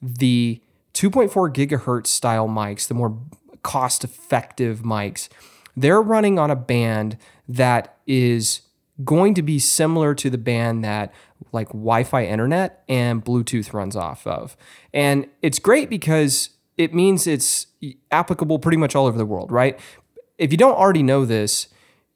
the 0.00 0.60
2.4 0.94 1.52
gigahertz 1.52 2.06
style 2.06 2.48
mics, 2.48 2.88
the 2.88 2.94
more 2.94 3.18
cost 3.62 4.02
effective 4.02 4.80
mics, 4.80 5.28
they're 5.76 6.00
running 6.00 6.38
on 6.38 6.50
a 6.50 6.56
band 6.56 7.18
that 7.46 7.98
is 8.06 8.62
going 9.04 9.34
to 9.34 9.42
be 9.42 9.58
similar 9.58 10.14
to 10.14 10.30
the 10.30 10.38
band 10.38 10.82
that 10.84 11.12
like 11.52 11.68
Wi-Fi 11.68 12.24
internet 12.24 12.82
and 12.88 13.22
Bluetooth 13.22 13.74
runs 13.74 13.94
off 13.94 14.26
of. 14.26 14.56
And 14.94 15.26
it's 15.42 15.58
great 15.58 15.90
because 15.90 16.50
it 16.76 16.94
means 16.94 17.26
it's 17.26 17.66
applicable 18.10 18.58
pretty 18.58 18.76
much 18.76 18.94
all 18.94 19.06
over 19.06 19.18
the 19.18 19.26
world, 19.26 19.50
right? 19.50 19.78
If 20.38 20.52
you 20.52 20.58
don't 20.58 20.76
already 20.76 21.02
know 21.02 21.24
this, 21.24 21.68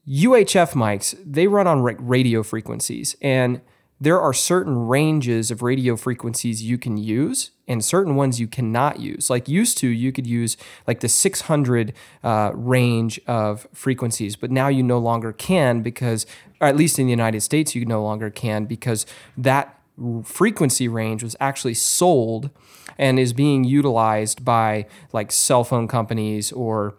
UHF 0.09 0.73
mics, 0.73 1.17
they 1.25 1.47
run 1.47 1.67
on 1.67 1.83
radio 1.83 2.43
frequencies 2.43 3.17
and 3.23 3.61
there 4.03 4.21
are 4.21 4.33
certain 4.33 4.89
ranges 4.89 5.51
of 5.51 5.61
radio 5.61 5.95
frequencies 5.95 6.63
you 6.63 6.79
can 6.79 6.97
use 6.97 7.51
and 7.69 7.85
certain 7.85 8.17
ones 8.17 8.41
you 8.41 8.49
cannot 8.49 8.99
use. 8.99 9.29
Like 9.29 9.47
used 9.47 9.77
to, 9.79 9.89
you 9.89 10.11
could 10.11 10.27
use 10.27 10.57
like 10.87 11.01
the 11.01 11.09
600 11.09 11.93
uh, 12.25 12.51
range 12.55 13.21
of 13.27 13.69
frequencies, 13.75 14.37
but 14.37 14.51
now 14.51 14.69
you 14.69 14.83
no 14.83 14.99
longer 14.99 15.33
can 15.33 15.83
because, 15.83 16.25
or 16.61 16.67
at 16.67 16.77
least 16.77 16.99
in 16.99 17.07
the 17.07 17.11
United 17.11 17.43
States, 17.43 17.75
you 17.75 17.85
no 17.85 18.03
longer 18.03 18.31
can 18.31 18.65
because 18.65 19.05
that 19.37 19.79
frequency 20.25 20.89
range 20.89 21.23
was 21.23 21.37
actually 21.39 21.75
sold 21.75 22.51
and 22.99 23.19
is 23.19 23.33
being 23.33 23.65
utilized 23.65 24.45
by 24.45 24.87
like 25.13 25.33
cell 25.33 25.65
phone 25.65 25.89
companies 25.89 26.53
or 26.53 26.95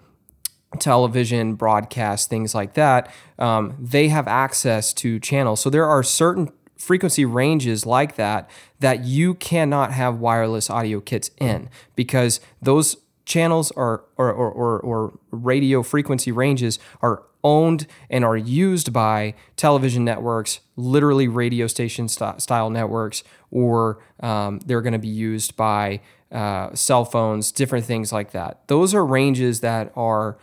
television 0.79 1.55
broadcast 1.55 2.29
things 2.29 2.55
like 2.55 2.75
that 2.75 3.12
um, 3.39 3.75
they 3.79 4.07
have 4.07 4.27
access 4.27 4.93
to 4.93 5.19
channels. 5.19 5.60
So 5.60 5.69
there 5.69 5.86
are 5.86 6.03
certain 6.03 6.50
frequency 6.77 7.25
ranges 7.25 7.86
like 7.86 8.15
that 8.15 8.50
that 8.79 9.03
you 9.03 9.36
cannot 9.36 9.91
have 9.91 10.19
wireless 10.19 10.69
audio 10.69 11.00
kits 11.00 11.29
in 11.39 11.69
because 11.95 12.39
those 12.62 12.98
channels 13.25 13.71
are 13.71 14.03
or, 14.17 14.31
or, 14.31 14.51
or, 14.51 14.79
or 14.79 15.19
radio 15.29 15.83
frequency 15.83 16.31
ranges 16.31 16.79
are 17.01 17.24
owned 17.43 17.88
and 18.10 18.24
are 18.24 18.38
used 18.38 18.93
by 18.93 19.33
television 19.55 20.05
networks, 20.05 20.60
literally 20.81 21.27
radio 21.27 21.67
station 21.67 22.07
st- 22.07 22.41
style 22.41 22.69
networks, 22.69 23.23
or 23.51 24.03
um, 24.19 24.59
they're 24.65 24.81
going 24.81 24.93
to 24.93 25.00
be 25.00 25.07
used 25.07 25.55
by 25.55 26.01
uh, 26.31 26.73
cell 26.73 27.05
phones, 27.05 27.51
different 27.51 27.85
things 27.85 28.11
like 28.11 28.31
that. 28.31 28.67
Those 28.67 28.93
are 28.93 29.05
ranges 29.05 29.61
that 29.61 29.91
are 29.95 30.38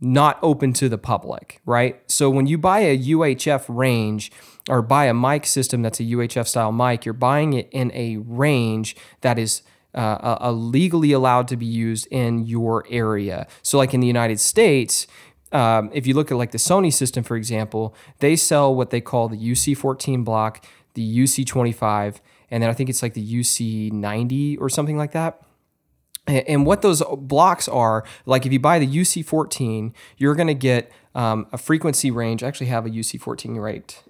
not 0.00 0.38
open 0.42 0.72
to 0.72 0.88
the 0.88 0.98
public, 0.98 1.60
right? 1.64 2.00
So 2.10 2.28
when 2.28 2.46
you 2.46 2.58
buy 2.58 2.80
a 2.80 2.98
UHF 2.98 3.66
range 3.68 4.32
or 4.68 4.82
buy 4.82 5.06
a 5.06 5.14
mic 5.14 5.46
system 5.46 5.82
that's 5.82 6.00
a 6.00 6.02
UHF 6.02 6.48
style 6.48 6.72
mic, 6.72 7.04
you're 7.04 7.12
buying 7.12 7.52
it 7.52 7.68
in 7.70 7.92
a 7.94 8.16
range 8.16 8.96
that 9.20 9.38
is 9.38 9.62
uh, 9.94 10.50
legally 10.50 11.12
allowed 11.12 11.46
to 11.48 11.56
be 11.56 11.66
used 11.66 12.08
in 12.10 12.46
your 12.46 12.84
area. 12.90 13.46
So, 13.62 13.78
like 13.78 13.94
in 13.94 14.00
the 14.00 14.06
United 14.06 14.40
States, 14.40 15.06
um, 15.52 15.90
if 15.92 16.06
you 16.06 16.14
look 16.14 16.30
at 16.30 16.36
like 16.36 16.50
the 16.50 16.58
Sony 16.58 16.92
system, 16.92 17.22
for 17.22 17.36
example, 17.36 17.94
they 18.18 18.36
sell 18.36 18.74
what 18.74 18.90
they 18.90 19.00
call 19.00 19.28
the 19.28 19.36
UC14 19.36 20.24
block, 20.24 20.64
the 20.94 21.18
UC25, 21.18 22.16
and 22.50 22.62
then 22.62 22.70
I 22.70 22.72
think 22.72 22.90
it's 22.90 23.02
like 23.02 23.14
the 23.14 23.40
UC90 23.40 24.60
or 24.60 24.68
something 24.68 24.96
like 24.96 25.12
that. 25.12 25.42
And 26.26 26.64
what 26.64 26.82
those 26.82 27.02
blocks 27.18 27.68
are, 27.68 28.04
like 28.26 28.46
if 28.46 28.52
you 28.52 28.60
buy 28.60 28.78
the 28.78 28.86
UC14, 28.86 29.92
you're 30.18 30.36
going 30.36 30.46
to 30.46 30.54
get 30.54 30.92
um, 31.14 31.46
a 31.52 31.58
frequency 31.58 32.10
range. 32.10 32.42
I 32.42 32.48
actually 32.48 32.68
have 32.68 32.86
a 32.86 32.90
UC14 32.90 33.60
right 33.60 34.02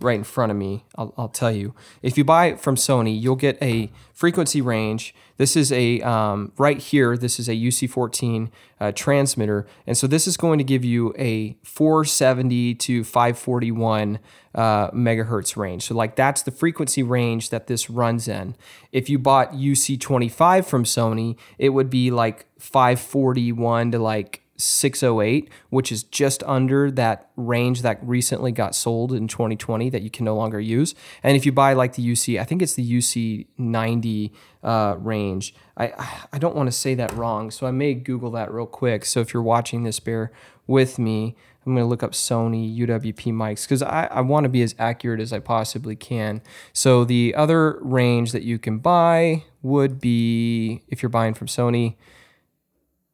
right 0.00 0.16
in 0.16 0.24
front 0.24 0.52
of 0.52 0.58
me. 0.58 0.84
I'll, 0.96 1.14
I'll, 1.16 1.28
tell 1.28 1.50
you. 1.50 1.74
If 2.02 2.18
you 2.18 2.24
buy 2.24 2.46
it 2.46 2.60
from 2.60 2.76
Sony, 2.76 3.18
you'll 3.18 3.36
get 3.36 3.60
a 3.62 3.90
frequency 4.12 4.60
range. 4.60 5.14
This 5.38 5.56
is 5.56 5.72
a, 5.72 6.00
um, 6.02 6.52
right 6.58 6.78
here, 6.78 7.16
this 7.16 7.38
is 7.40 7.48
a 7.48 7.54
UC14 7.54 8.50
uh, 8.78 8.92
transmitter. 8.92 9.66
And 9.86 9.96
so 9.96 10.06
this 10.06 10.26
is 10.26 10.36
going 10.36 10.58
to 10.58 10.64
give 10.64 10.84
you 10.84 11.14
a 11.18 11.56
470 11.62 12.74
to 12.74 13.04
541 13.04 14.18
uh, 14.54 14.90
megahertz 14.90 15.56
range. 15.56 15.84
So, 15.84 15.94
like, 15.94 16.16
that's 16.16 16.42
the 16.42 16.50
frequency 16.50 17.02
range 17.02 17.50
that 17.50 17.66
this 17.66 17.90
runs 17.90 18.28
in. 18.28 18.54
If 18.92 19.08
you 19.08 19.18
bought 19.18 19.52
UC25 19.52 20.64
from 20.64 20.84
Sony, 20.84 21.36
it 21.58 21.70
would 21.70 21.90
be 21.90 22.10
like 22.10 22.46
541 22.58 23.92
to 23.92 23.98
like 23.98 24.45
608, 24.56 25.50
which 25.70 25.92
is 25.92 26.02
just 26.02 26.42
under 26.44 26.90
that 26.90 27.30
range 27.36 27.82
that 27.82 27.98
recently 28.02 28.52
got 28.52 28.74
sold 28.74 29.12
in 29.12 29.28
2020 29.28 29.90
that 29.90 30.02
you 30.02 30.10
can 30.10 30.24
no 30.24 30.34
longer 30.34 30.60
use. 30.60 30.94
And 31.22 31.36
if 31.36 31.44
you 31.44 31.52
buy 31.52 31.72
like 31.72 31.94
the 31.94 32.06
UC, 32.06 32.40
I 32.40 32.44
think 32.44 32.62
it's 32.62 32.74
the 32.74 32.98
UC 32.98 33.46
90 33.58 34.32
uh, 34.62 34.96
range. 34.98 35.54
I 35.76 35.92
I 36.32 36.38
don't 36.38 36.56
want 36.56 36.66
to 36.68 36.72
say 36.72 36.94
that 36.94 37.12
wrong, 37.12 37.50
so 37.50 37.66
I 37.66 37.70
may 37.70 37.94
Google 37.94 38.30
that 38.32 38.52
real 38.52 38.66
quick. 38.66 39.04
So 39.04 39.20
if 39.20 39.32
you're 39.32 39.42
watching 39.42 39.84
this, 39.84 40.00
bear 40.00 40.32
with 40.66 40.98
me. 40.98 41.36
I'm 41.64 41.74
going 41.74 41.84
to 41.84 41.88
look 41.88 42.04
up 42.04 42.12
Sony 42.12 42.76
UWP 42.78 43.32
mics 43.32 43.64
because 43.64 43.82
I, 43.82 44.06
I 44.10 44.20
want 44.20 44.44
to 44.44 44.48
be 44.48 44.62
as 44.62 44.76
accurate 44.78 45.20
as 45.20 45.32
I 45.32 45.40
possibly 45.40 45.96
can. 45.96 46.40
So 46.72 47.04
the 47.04 47.34
other 47.34 47.80
range 47.82 48.30
that 48.30 48.44
you 48.44 48.58
can 48.58 48.78
buy 48.78 49.44
would 49.62 50.00
be 50.00 50.82
if 50.86 51.02
you're 51.02 51.10
buying 51.10 51.34
from 51.34 51.48
Sony. 51.48 51.96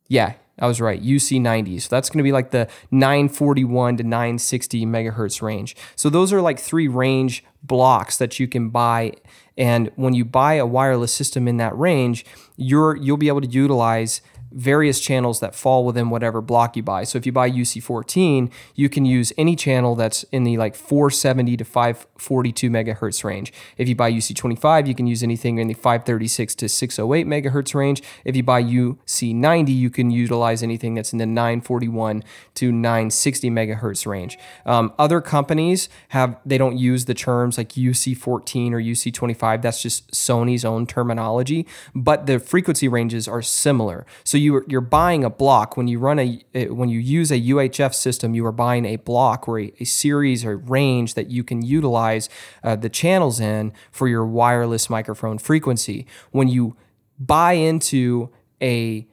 Yeah, 0.06 0.34
I 0.58 0.66
was 0.66 0.80
right. 0.80 1.02
UC90. 1.02 1.82
So 1.82 1.88
that's 1.90 2.10
going 2.10 2.18
to 2.18 2.22
be 2.22 2.32
like 2.32 2.50
the 2.50 2.68
941 2.90 3.96
to 3.98 4.02
960 4.02 4.86
megahertz 4.86 5.40
range. 5.42 5.76
So 5.96 6.10
those 6.10 6.32
are 6.32 6.40
like 6.40 6.58
three 6.58 6.88
range 6.88 7.44
blocks 7.62 8.18
that 8.18 8.38
you 8.38 8.46
can 8.46 8.70
buy. 8.70 9.12
And 9.56 9.90
when 9.96 10.14
you 10.14 10.24
buy 10.24 10.54
a 10.54 10.66
wireless 10.66 11.12
system 11.12 11.48
in 11.48 11.56
that 11.56 11.76
range, 11.76 12.24
you're 12.56 12.96
you'll 12.96 13.16
be 13.16 13.28
able 13.28 13.40
to 13.40 13.48
utilize 13.48 14.20
various 14.54 15.00
channels 15.00 15.40
that 15.40 15.54
fall 15.54 15.84
within 15.84 16.10
whatever 16.10 16.40
block 16.40 16.76
you 16.76 16.82
buy. 16.82 17.04
So 17.04 17.18
if 17.18 17.26
you 17.26 17.32
buy 17.32 17.50
UC14, 17.50 18.50
you 18.74 18.88
can 18.88 19.04
use 19.04 19.32
any 19.36 19.56
channel 19.56 19.94
that's 19.94 20.22
in 20.24 20.44
the 20.44 20.56
like 20.56 20.74
470 20.74 21.56
to 21.56 21.64
542 21.64 22.70
megahertz 22.70 23.24
range. 23.24 23.52
If 23.76 23.88
you 23.88 23.94
buy 23.94 24.12
UC25, 24.12 24.86
you 24.86 24.94
can 24.94 25.06
use 25.06 25.22
anything 25.22 25.58
in 25.58 25.68
the 25.68 25.74
536 25.74 26.54
to 26.56 26.68
608 26.68 27.26
megahertz 27.26 27.74
range. 27.74 28.02
If 28.24 28.36
you 28.36 28.42
buy 28.42 28.62
UC90, 28.62 29.74
you 29.74 29.90
can 29.90 30.10
utilize 30.10 30.62
anything 30.62 30.94
that's 30.94 31.12
in 31.12 31.18
the 31.18 31.26
941 31.26 32.22
to 32.54 32.72
960 32.72 33.50
megahertz 33.50 34.06
range. 34.06 34.38
Um, 34.66 34.92
other 34.98 35.20
companies 35.20 35.88
have 36.08 36.38
they 36.44 36.58
don't 36.58 36.76
use 36.76 37.06
the 37.06 37.14
terms 37.14 37.58
like 37.58 37.70
UC14 37.70 38.72
or 38.72 38.80
UC25. 38.80 39.62
That's 39.62 39.82
just 39.82 40.10
Sony's 40.12 40.64
own 40.64 40.86
terminology, 40.86 41.66
but 41.94 42.26
the 42.26 42.38
frequency 42.38 42.88
ranges 42.88 43.28
are 43.28 43.42
similar. 43.42 44.06
So 44.24 44.38
you 44.42 44.64
you're 44.68 44.80
buying 44.80 45.24
a 45.24 45.30
block 45.30 45.76
when 45.76 45.88
you 45.88 45.98
run 45.98 46.18
a 46.18 46.68
when 46.68 46.88
you 46.88 46.98
use 46.98 47.30
a 47.30 47.40
UHF 47.40 47.94
system. 47.94 48.34
You 48.34 48.44
are 48.46 48.52
buying 48.52 48.84
a 48.84 48.96
block 48.96 49.48
or 49.48 49.58
a, 49.58 49.72
a 49.80 49.84
series 49.84 50.44
or 50.44 50.56
range 50.56 51.14
that 51.14 51.30
you 51.30 51.44
can 51.44 51.62
utilize 51.62 52.28
uh, 52.62 52.76
the 52.76 52.88
channels 52.88 53.40
in 53.40 53.72
for 53.90 54.08
your 54.08 54.26
wireless 54.26 54.90
microphone 54.90 55.38
frequency. 55.38 56.06
When 56.30 56.48
you 56.48 56.76
buy 57.18 57.54
into 57.54 58.30
a 58.60 59.06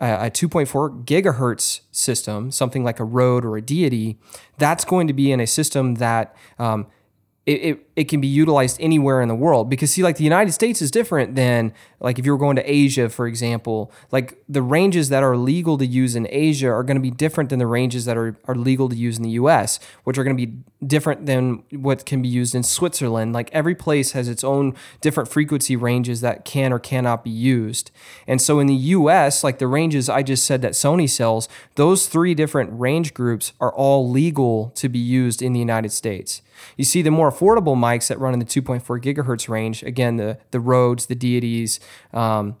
a 0.00 0.30
2.4 0.30 1.04
gigahertz 1.04 1.80
system, 1.90 2.50
something 2.50 2.82
like 2.82 3.00
a 3.00 3.04
Rode 3.04 3.44
or 3.44 3.58
a 3.58 3.62
Deity, 3.62 4.18
that's 4.56 4.82
going 4.84 5.06
to 5.08 5.12
be 5.12 5.30
in 5.30 5.40
a 5.40 5.46
system 5.46 5.96
that 5.96 6.34
um, 6.58 6.86
it, 7.50 7.60
it, 7.62 7.86
it, 7.96 8.04
can 8.04 8.20
be 8.20 8.28
utilized 8.28 8.80
anywhere 8.80 9.20
in 9.20 9.28
the 9.28 9.34
world. 9.34 9.68
Because 9.68 9.90
see 9.90 10.02
like 10.02 10.16
the 10.16 10.24
united 10.24 10.52
states 10.52 10.80
is 10.80 10.90
different 10.90 11.34
than 11.34 11.72
like 11.98 12.18
if 12.18 12.24
you 12.24 12.32
were 12.32 12.38
going 12.38 12.56
to 12.56 12.70
asia 12.70 13.08
for 13.08 13.26
example 13.26 13.92
like 14.10 14.42
the 14.48 14.62
ranges 14.62 15.08
that 15.08 15.22
are 15.22 15.36
legal 15.36 15.76
to 15.78 15.86
use 15.86 16.14
in 16.14 16.26
asia 16.30 16.68
are 16.68 16.82
going 16.82 16.96
to 16.96 17.02
be 17.02 17.10
different 17.10 17.50
than 17.50 17.58
the 17.58 17.66
ranges 17.66 18.04
that 18.04 18.16
are, 18.16 18.36
are 18.46 18.54
legal 18.54 18.88
to 18.88 18.96
use 18.96 19.18
in 19.18 19.24
the 19.24 19.30
us 19.30 19.80
which 20.04 20.16
are 20.16 20.24
going 20.24 20.36
to 20.36 20.46
be 20.46 20.52
different 20.86 21.26
than 21.26 21.62
what 21.72 22.06
can 22.06 22.22
be 22.22 22.28
used 22.28 22.54
in 22.54 22.62
switzerland. 22.62 23.32
Like 23.32 23.50
every 23.52 23.74
place 23.74 24.12
has 24.12 24.28
its 24.28 24.44
own 24.44 24.74
different 25.00 25.28
frequency 25.28 25.76
ranges 25.76 26.20
that 26.20 26.44
can 26.44 26.72
or 26.72 26.78
cannot 26.78 27.24
be 27.24 27.30
used. 27.30 27.90
And 28.26 28.40
so 28.40 28.60
in 28.60 28.66
the 28.66 28.74
us 28.74 29.42
like 29.42 29.58
the 29.58 29.66
ranges 29.66 30.08
i 30.08 30.22
just 30.22 30.44
said 30.44 30.62
that 30.62 30.72
sony 30.72 31.08
sells 31.08 31.48
those 31.74 32.06
three 32.06 32.34
different 32.34 32.70
range 32.72 33.12
groups 33.12 33.52
are 33.60 33.72
all 33.72 34.08
legal 34.08 34.70
to 34.76 34.88
be 34.88 34.98
used 34.98 35.42
in 35.42 35.52
the 35.52 35.58
united 35.58 35.92
states 35.92 36.42
you 36.76 36.84
see 36.84 37.02
the 37.02 37.10
more 37.10 37.30
affordable 37.30 37.76
mics 37.76 38.08
that 38.08 38.18
run 38.18 38.32
in 38.32 38.38
the 38.38 38.44
2.4 38.44 38.82
gigahertz 39.02 39.48
range, 39.48 39.82
again, 39.82 40.16
the, 40.16 40.38
the 40.50 40.60
Rodes, 40.60 41.06
the 41.06 41.14
Deities, 41.14 41.80
um, 42.12 42.56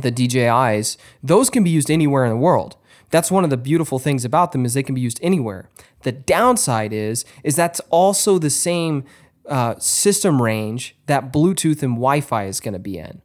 the 0.00 0.12
DJIs, 0.12 0.96
those 1.22 1.50
can 1.50 1.64
be 1.64 1.70
used 1.70 1.90
anywhere 1.90 2.24
in 2.24 2.30
the 2.30 2.36
world. 2.36 2.76
That's 3.10 3.30
one 3.30 3.44
of 3.44 3.50
the 3.50 3.56
beautiful 3.56 3.98
things 3.98 4.24
about 4.24 4.52
them 4.52 4.64
is 4.64 4.74
they 4.74 4.82
can 4.82 4.94
be 4.94 5.00
used 5.00 5.18
anywhere. 5.22 5.68
The 6.02 6.12
downside 6.12 6.92
is 6.92 7.24
is 7.42 7.56
that's 7.56 7.80
also 7.90 8.38
the 8.38 8.50
same 8.50 9.04
uh, 9.48 9.76
system 9.78 10.42
range 10.42 10.96
that 11.06 11.32
Bluetooth 11.32 11.82
and 11.82 11.94
Wi-Fi 11.94 12.44
is 12.44 12.60
going 12.60 12.74
to 12.74 12.80
be 12.80 12.98
in, 12.98 13.22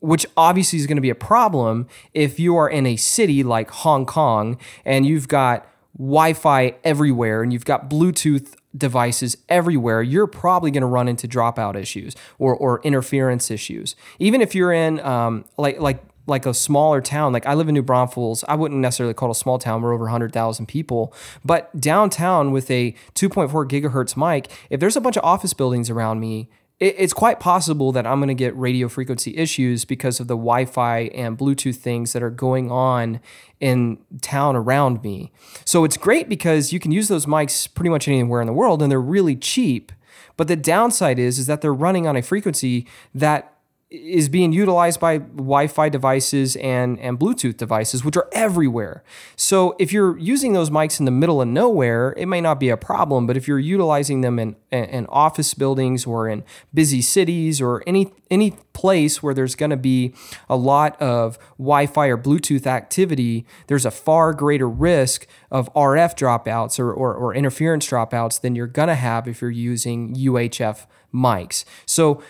which 0.00 0.26
obviously 0.36 0.78
is 0.78 0.86
going 0.86 0.96
to 0.96 1.02
be 1.02 1.10
a 1.10 1.14
problem 1.14 1.88
if 2.14 2.38
you 2.38 2.56
are 2.56 2.68
in 2.68 2.86
a 2.86 2.96
city 2.96 3.42
like 3.42 3.70
Hong 3.70 4.06
Kong 4.06 4.58
and 4.84 5.04
you've 5.04 5.28
got 5.28 5.66
Wi-Fi 5.98 6.76
everywhere 6.84 7.42
and 7.42 7.52
you've 7.52 7.64
got 7.64 7.90
Bluetooth 7.90 8.54
devices 8.76 9.36
everywhere, 9.48 10.02
you're 10.02 10.26
probably 10.26 10.70
going 10.70 10.82
to 10.82 10.86
run 10.86 11.08
into 11.08 11.26
dropout 11.28 11.76
issues 11.76 12.14
or, 12.38 12.54
or 12.54 12.80
interference 12.82 13.50
issues. 13.50 13.96
Even 14.18 14.40
if 14.40 14.54
you're 14.54 14.72
in 14.72 15.00
um, 15.00 15.44
like 15.56 15.80
like 15.80 16.02
like 16.26 16.44
a 16.44 16.52
smaller 16.52 17.00
town, 17.00 17.32
like 17.32 17.46
I 17.46 17.54
live 17.54 17.68
in 17.68 17.74
New 17.74 17.82
Braunfels, 17.82 18.44
I 18.48 18.56
wouldn't 18.56 18.80
necessarily 18.80 19.14
call 19.14 19.28
it 19.28 19.32
a 19.32 19.34
small 19.36 19.58
town. 19.58 19.80
We're 19.80 19.94
over 19.94 20.04
100,000 20.04 20.66
people, 20.66 21.14
but 21.44 21.80
downtown 21.80 22.50
with 22.50 22.68
a 22.68 22.96
2.4 23.14 23.48
gigahertz 23.68 24.16
mic, 24.16 24.50
if 24.68 24.80
there's 24.80 24.96
a 24.96 25.00
bunch 25.00 25.16
of 25.16 25.24
office 25.24 25.54
buildings 25.54 25.88
around 25.88 26.18
me 26.18 26.50
it's 26.78 27.14
quite 27.14 27.40
possible 27.40 27.90
that 27.92 28.06
I'm 28.06 28.18
going 28.18 28.28
to 28.28 28.34
get 28.34 28.54
radio 28.54 28.88
frequency 28.88 29.34
issues 29.36 29.86
because 29.86 30.20
of 30.20 30.28
the 30.28 30.34
Wi 30.34 30.66
Fi 30.66 31.04
and 31.14 31.38
Bluetooth 31.38 31.76
things 31.76 32.12
that 32.12 32.22
are 32.22 32.30
going 32.30 32.70
on 32.70 33.20
in 33.60 33.98
town 34.20 34.56
around 34.56 35.02
me. 35.02 35.32
So 35.64 35.84
it's 35.84 35.96
great 35.96 36.28
because 36.28 36.74
you 36.74 36.80
can 36.80 36.92
use 36.92 37.08
those 37.08 37.24
mics 37.24 37.72
pretty 37.72 37.88
much 37.88 38.08
anywhere 38.08 38.42
in 38.42 38.46
the 38.46 38.52
world 38.52 38.82
and 38.82 38.90
they're 38.90 39.00
really 39.00 39.36
cheap. 39.36 39.90
But 40.36 40.48
the 40.48 40.56
downside 40.56 41.18
is, 41.18 41.38
is 41.38 41.46
that 41.46 41.62
they're 41.62 41.72
running 41.72 42.06
on 42.06 42.14
a 42.14 42.22
frequency 42.22 42.86
that 43.14 43.55
is 43.88 44.28
being 44.28 44.52
utilized 44.52 44.98
by 44.98 45.18
Wi-Fi 45.18 45.88
devices 45.88 46.56
and 46.56 46.98
and 46.98 47.20
Bluetooth 47.20 47.56
devices, 47.56 48.04
which 48.04 48.16
are 48.16 48.28
everywhere. 48.32 49.04
So 49.36 49.76
if 49.78 49.92
you're 49.92 50.18
using 50.18 50.54
those 50.54 50.70
mics 50.70 50.98
in 50.98 51.04
the 51.04 51.12
middle 51.12 51.40
of 51.40 51.46
nowhere, 51.46 52.12
it 52.16 52.26
may 52.26 52.40
not 52.40 52.58
be 52.58 52.68
a 52.68 52.76
problem. 52.76 53.28
But 53.28 53.36
if 53.36 53.46
you're 53.46 53.60
utilizing 53.60 54.22
them 54.22 54.40
in, 54.40 54.56
in 54.72 55.06
office 55.06 55.54
buildings 55.54 56.04
or 56.04 56.28
in 56.28 56.42
busy 56.74 57.00
cities 57.00 57.60
or 57.60 57.84
any 57.86 58.12
any 58.28 58.52
place 58.72 59.22
where 59.22 59.32
there's 59.32 59.54
going 59.54 59.70
to 59.70 59.76
be 59.76 60.12
a 60.48 60.56
lot 60.56 61.00
of 61.00 61.38
Wi-Fi 61.56 62.06
or 62.08 62.18
Bluetooth 62.18 62.66
activity, 62.66 63.46
there's 63.68 63.86
a 63.86 63.90
far 63.92 64.32
greater 64.32 64.68
risk 64.68 65.28
of 65.50 65.72
RF 65.74 66.16
dropouts 66.16 66.80
or, 66.80 66.92
or, 66.92 67.14
or 67.14 67.34
interference 67.34 67.86
dropouts 67.88 68.40
than 68.40 68.56
you're 68.56 68.66
going 68.66 68.88
to 68.88 68.96
have 68.96 69.28
if 69.28 69.40
you're 69.40 69.50
using 69.50 70.14
UHF 70.14 70.86
mics. 71.14 71.64
So 71.86 72.22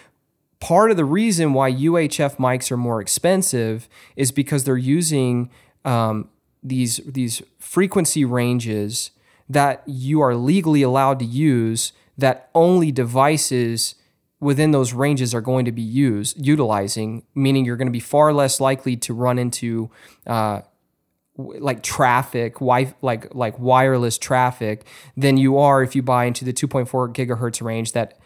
part 0.66 0.90
of 0.90 0.96
the 0.96 1.04
reason 1.04 1.52
why 1.52 1.72
UHF 1.72 2.38
mics 2.38 2.72
are 2.72 2.76
more 2.76 3.00
expensive 3.00 3.88
is 4.16 4.32
because 4.32 4.64
they're 4.64 4.76
using 4.76 5.48
um, 5.84 6.28
these 6.60 6.96
these 7.06 7.40
frequency 7.60 8.24
ranges 8.24 9.12
that 9.48 9.84
you 9.86 10.20
are 10.20 10.34
legally 10.34 10.82
allowed 10.82 11.20
to 11.20 11.24
use 11.24 11.92
that 12.18 12.50
only 12.52 12.90
devices 12.90 13.94
within 14.40 14.72
those 14.72 14.92
ranges 14.92 15.32
are 15.36 15.40
going 15.40 15.64
to 15.66 15.70
be 15.70 15.82
used 15.82 16.44
utilizing, 16.44 17.22
meaning 17.32 17.64
you're 17.64 17.76
going 17.76 17.86
to 17.86 17.92
be 17.92 18.00
far 18.00 18.32
less 18.32 18.58
likely 18.58 18.96
to 18.96 19.14
run 19.14 19.38
into 19.38 19.88
uh, 20.26 20.62
like 21.36 21.84
traffic, 21.84 22.54
wi- 22.54 22.92
like 23.02 23.32
like 23.32 23.56
wireless 23.60 24.18
traffic, 24.18 24.84
than 25.16 25.36
you 25.36 25.58
are 25.58 25.84
if 25.84 25.94
you 25.94 26.02
buy 26.02 26.24
into 26.24 26.44
the 26.44 26.52
2.4 26.52 27.14
gigahertz 27.14 27.62
range 27.62 27.92
that 27.92 28.18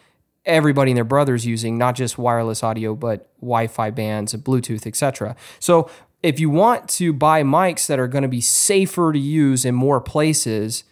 everybody 0.47 0.93
and 0.93 0.97
their 0.97 1.05
brothers 1.05 1.47
using, 1.47 1.77
not 1.79 1.95
just 1.95 2.19
wireless 2.19 2.63
audio, 2.63 2.95
but 2.95 3.31
Wi-Fi 3.41 3.91
bands 3.91 4.35
and 4.35 4.43
Bluetooth, 4.43 4.87
etc. 4.87 5.37
So 5.59 5.91
if 6.23 6.41
you 6.41 6.51
want 6.51 6.89
to 6.91 7.13
buy 7.13 7.43
mics 7.43 7.87
that 7.87 7.99
are 7.99 8.09
going 8.09 8.23
to 8.23 8.29
be 8.29 8.41
safer 8.41 9.13
to 9.13 9.19
use 9.19 9.65
in 9.65 9.75
more 9.75 10.01
places, 10.01 10.85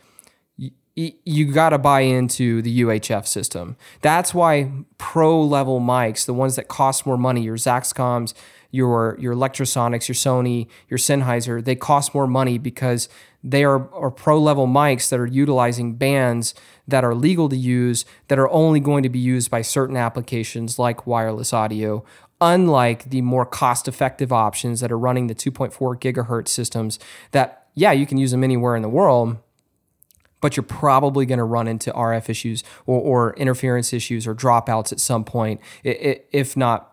you 0.95 1.52
got 1.52 1.71
to 1.71 1.78
buy 1.78 2.00
into 2.00 2.61
the 2.61 2.81
UHF 2.81 3.26
system. 3.26 3.76
That's 4.00 4.35
why 4.35 4.73
pro 4.99 5.40
level 5.40 5.81
mics, 5.81 6.26
the 6.26 6.35
ones 6.35 6.57
that 6.57 6.67
cost 6.67 7.07
more 7.07 7.17
money, 7.17 7.43
your 7.43 7.57
Zaxcoms, 7.57 8.35
your 8.70 9.16
your 9.18 9.34
Lectrosonics, 9.34 10.08
your 10.08 10.14
Sony, 10.14 10.68
your 10.88 10.98
Sennheiser, 10.98 11.64
they 11.64 11.75
cost 11.75 12.14
more 12.14 12.26
money 12.26 12.58
because 12.58 13.08
they 13.42 13.64
are, 13.64 13.92
are 13.94 14.10
pro 14.10 14.38
level 14.38 14.66
mics 14.66 15.08
that 15.10 15.20
are 15.20 15.26
utilizing 15.26 15.94
bands 15.94 16.54
that 16.87 17.04
are 17.04 17.14
legal 17.14 17.48
to 17.48 17.56
use 17.56 18.04
that 18.28 18.38
are 18.38 18.48
only 18.50 18.80
going 18.80 19.02
to 19.02 19.08
be 19.08 19.18
used 19.18 19.50
by 19.50 19.62
certain 19.62 19.96
applications 19.96 20.78
like 20.78 21.06
wireless 21.06 21.52
audio 21.52 22.04
unlike 22.40 23.10
the 23.10 23.20
more 23.20 23.46
cost 23.46 23.88
effective 23.88 24.32
options 24.32 24.80
that 24.80 24.92
are 24.92 24.98
running 24.98 25.28
the 25.28 25.34
2.4 25.34 25.72
gigahertz 26.00 26.48
systems 26.48 26.98
that 27.30 27.66
yeah 27.75 27.92
you 27.92 28.06
can 28.06 28.18
use 28.18 28.32
them 28.32 28.44
anywhere 28.44 28.76
in 28.76 28.82
the 28.82 28.88
world 28.88 29.38
but 30.40 30.56
you're 30.56 30.64
probably 30.64 31.26
going 31.26 31.38
to 31.38 31.44
run 31.44 31.66
into 31.66 31.90
RF 31.92 32.28
issues 32.28 32.62
or, 32.87 33.00
or, 33.00 33.34
interference 33.34 33.92
issues 33.92 34.26
or 34.26 34.37
dropouts 34.37 34.92
at 34.92 35.00
some 35.00 35.25
point, 35.25 35.60
if 35.82 36.56
not 36.56 36.88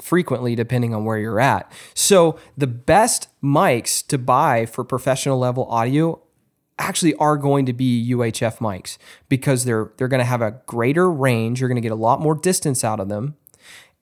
frequently, 0.00 0.54
depending 0.54 0.94
on 0.94 1.04
where 1.04 1.18
you're 1.18 1.40
at. 1.40 1.70
So, 1.94 2.38
the 2.56 2.66
best 2.66 3.28
mics 3.42 4.06
to 4.08 4.18
buy 4.18 4.66
for 4.66 4.84
professional 4.84 5.38
level 5.38 5.66
audio 5.66 6.20
actually 6.78 7.14
are 7.16 7.36
going 7.36 7.66
to 7.66 7.72
be 7.72 8.12
UHF 8.12 8.58
mics 8.58 8.98
because 9.28 9.64
they're 9.64 9.92
they're 9.96 10.08
going 10.08 10.20
to 10.20 10.24
have 10.24 10.42
a 10.42 10.60
greater 10.66 11.10
range. 11.10 11.60
You're 11.60 11.68
going 11.68 11.76
to 11.76 11.82
get 11.82 11.92
a 11.92 11.96
lot 11.96 12.20
more 12.20 12.34
distance 12.34 12.84
out 12.84 13.00
of 13.00 13.08
them, 13.08 13.36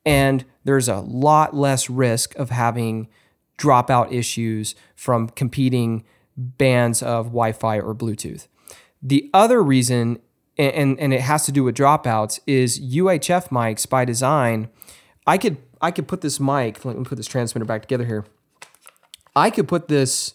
and 0.04 0.44
there's 0.64 0.88
a 0.88 1.00
lot 1.00 1.54
less 1.54 1.88
risk 1.88 2.34
of 2.36 2.50
having 2.50 3.08
dropout 3.58 4.12
issues 4.12 4.74
from 4.94 5.28
competing 5.30 6.04
bands 6.36 7.02
of 7.02 7.26
Wi-Fi 7.26 7.80
or 7.80 7.94
Bluetooth. 7.94 8.46
The 9.02 9.30
other 9.32 9.62
reason, 9.62 10.18
and, 10.58 10.98
and 10.98 11.14
it 11.14 11.20
has 11.20 11.46
to 11.46 11.52
do 11.52 11.64
with 11.64 11.76
dropouts, 11.76 12.40
is 12.46 12.80
UHF 12.80 13.48
mics 13.48 13.88
by 13.88 14.04
design. 14.04 14.68
I 15.26 15.38
could 15.38 15.58
I 15.80 15.90
could 15.90 16.08
put 16.08 16.20
this 16.20 16.40
mic. 16.40 16.84
Let 16.84 16.96
me 16.96 17.04
put 17.04 17.16
this 17.16 17.26
transmitter 17.26 17.64
back 17.64 17.82
together 17.82 18.04
here. 18.04 18.24
I 19.34 19.50
could 19.50 19.68
put 19.68 19.88
this 19.88 20.34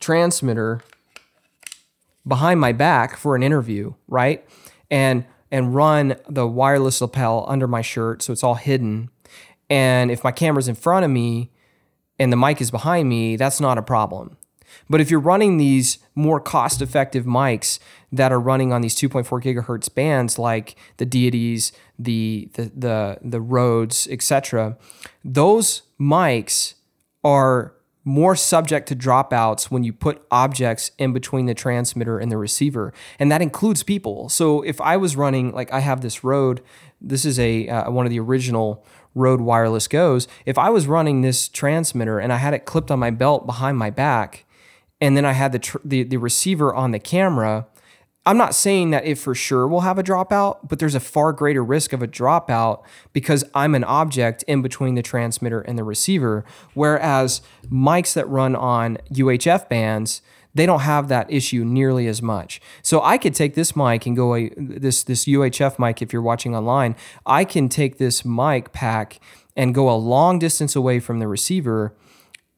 transmitter 0.00 0.82
behind 2.26 2.60
my 2.60 2.72
back 2.72 3.16
for 3.16 3.36
an 3.36 3.42
interview, 3.42 3.94
right? 4.08 4.44
And 4.90 5.24
and 5.52 5.74
run 5.74 6.14
the 6.28 6.46
wireless 6.46 7.00
lapel 7.00 7.44
under 7.48 7.66
my 7.66 7.82
shirt 7.82 8.22
so 8.22 8.32
it's 8.32 8.44
all 8.44 8.54
hidden. 8.54 9.10
And 9.68 10.10
if 10.10 10.22
my 10.22 10.30
camera's 10.30 10.68
in 10.68 10.74
front 10.74 11.04
of 11.04 11.10
me 11.10 11.50
and 12.18 12.32
the 12.32 12.36
mic 12.36 12.60
is 12.60 12.70
behind 12.70 13.08
me, 13.08 13.36
that's 13.36 13.60
not 13.60 13.78
a 13.78 13.82
problem. 13.82 14.36
But 14.88 15.00
if 15.00 15.10
you're 15.10 15.20
running 15.20 15.56
these 15.56 15.98
more 16.14 16.40
cost 16.40 16.80
effective 16.82 17.24
mics 17.24 17.78
that 18.12 18.32
are 18.32 18.40
running 18.40 18.72
on 18.72 18.82
these 18.82 18.94
2.4 18.94 19.42
gigahertz 19.42 19.92
bands 19.92 20.38
like 20.38 20.76
the 20.98 21.06
Deities, 21.06 21.72
the 22.04 22.48
the 22.54 22.72
the, 22.74 23.18
the 23.22 24.08
etc., 24.10 24.76
those 25.24 25.82
mics 26.00 26.74
are 27.22 27.74
more 28.02 28.34
subject 28.34 28.88
to 28.88 28.96
dropouts 28.96 29.64
when 29.64 29.84
you 29.84 29.92
put 29.92 30.22
objects 30.30 30.90
in 30.96 31.12
between 31.12 31.44
the 31.44 31.54
transmitter 31.54 32.18
and 32.18 32.32
the 32.32 32.38
receiver 32.38 32.94
and 33.18 33.30
that 33.30 33.42
includes 33.42 33.82
people 33.82 34.30
so 34.30 34.62
if 34.62 34.80
i 34.80 34.96
was 34.96 35.16
running 35.16 35.52
like 35.52 35.70
i 35.70 35.80
have 35.80 36.00
this 36.00 36.24
Rode 36.24 36.62
this 36.98 37.26
is 37.26 37.38
a 37.38 37.68
uh, 37.68 37.90
one 37.90 38.06
of 38.06 38.10
the 38.10 38.18
original 38.18 38.82
Rode 39.14 39.42
wireless 39.42 39.86
goes 39.86 40.26
if 40.46 40.56
i 40.56 40.70
was 40.70 40.86
running 40.86 41.20
this 41.20 41.46
transmitter 41.46 42.18
and 42.18 42.32
i 42.32 42.38
had 42.38 42.54
it 42.54 42.64
clipped 42.64 42.90
on 42.90 42.98
my 42.98 43.10
belt 43.10 43.44
behind 43.44 43.76
my 43.76 43.90
back 43.90 44.46
and 45.00 45.16
then 45.16 45.24
I 45.24 45.32
had 45.32 45.52
the, 45.52 45.58
tr- 45.58 45.78
the 45.84 46.02
the 46.02 46.18
receiver 46.18 46.74
on 46.74 46.90
the 46.90 46.98
camera. 46.98 47.66
I'm 48.30 48.36
not 48.36 48.54
saying 48.54 48.90
that 48.90 49.04
it 49.04 49.18
for 49.18 49.34
sure 49.34 49.66
will 49.66 49.80
have 49.80 49.98
a 49.98 50.04
dropout, 50.04 50.68
but 50.68 50.78
there's 50.78 50.94
a 50.94 51.00
far 51.00 51.32
greater 51.32 51.64
risk 51.64 51.92
of 51.92 52.00
a 52.00 52.06
dropout 52.06 52.84
because 53.12 53.42
I'm 53.56 53.74
an 53.74 53.82
object 53.82 54.44
in 54.44 54.62
between 54.62 54.94
the 54.94 55.02
transmitter 55.02 55.62
and 55.62 55.76
the 55.76 55.82
receiver. 55.82 56.44
Whereas 56.74 57.42
mics 57.64 58.14
that 58.14 58.28
run 58.28 58.54
on 58.54 58.98
UHF 59.12 59.68
bands, 59.68 60.22
they 60.54 60.64
don't 60.64 60.82
have 60.82 61.08
that 61.08 61.28
issue 61.28 61.64
nearly 61.64 62.06
as 62.06 62.22
much. 62.22 62.60
So 62.82 63.02
I 63.02 63.18
could 63.18 63.34
take 63.34 63.56
this 63.56 63.74
mic 63.74 64.06
and 64.06 64.14
go 64.14 64.48
this 64.56 65.02
this 65.02 65.24
UHF 65.24 65.80
mic 65.80 66.00
if 66.00 66.12
you're 66.12 66.22
watching 66.22 66.54
online. 66.54 66.94
I 67.26 67.44
can 67.44 67.68
take 67.68 67.98
this 67.98 68.24
mic 68.24 68.70
pack 68.70 69.18
and 69.56 69.74
go 69.74 69.90
a 69.90 69.98
long 69.98 70.38
distance 70.38 70.76
away 70.76 71.00
from 71.00 71.18
the 71.18 71.26
receiver 71.26 71.96